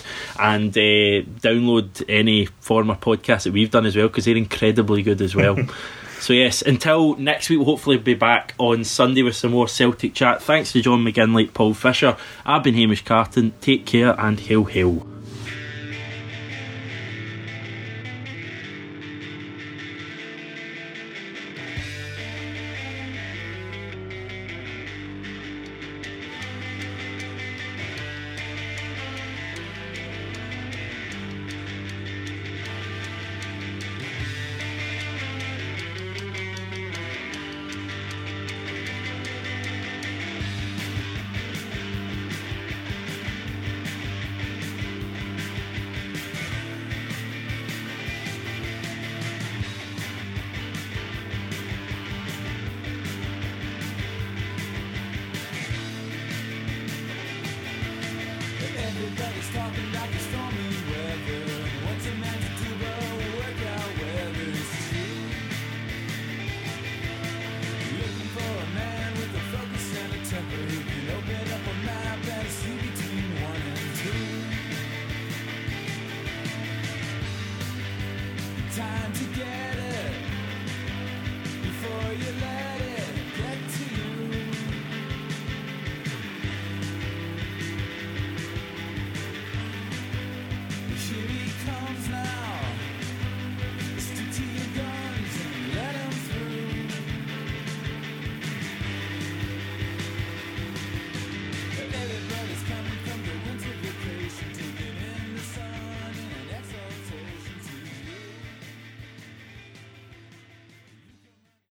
and 0.41 0.77
uh, 0.77 1.23
download 1.41 2.03
any 2.09 2.47
former 2.47 2.95
podcast 2.95 3.45
that 3.45 3.53
we've 3.53 3.71
done 3.71 3.85
as 3.87 3.95
well 3.95 4.09
because 4.09 4.25
they're 4.25 4.37
incredibly 4.37 5.03
good 5.03 5.21
as 5.21 5.35
well. 5.37 5.57
so 6.21 6.33
yes, 6.33 6.63
until 6.63 7.17
next 7.17 7.49
week, 7.49 7.59
we'll 7.59 7.67
hopefully 7.67 7.99
be 7.99 8.15
back 8.15 8.55
on 8.59 8.85
Sunday 8.85 9.23
with 9.23 9.37
some 9.37 9.53
more 9.53 9.69
Celtic 9.69 10.15
chat. 10.15 10.43
Thanks 10.43 10.73
to 10.73 10.83
John 10.83 11.05
McGinley, 11.05 11.53
Paul 11.53 11.75
Fisher. 11.75 12.17
I've 12.45 12.63
been 12.63 12.75
Hamish 12.75 13.05
Carton. 13.05 13.55
Take 13.61 13.87
care 13.87 14.19
and 14.19 14.39
hail 14.41 14.65
hail. 14.65 15.07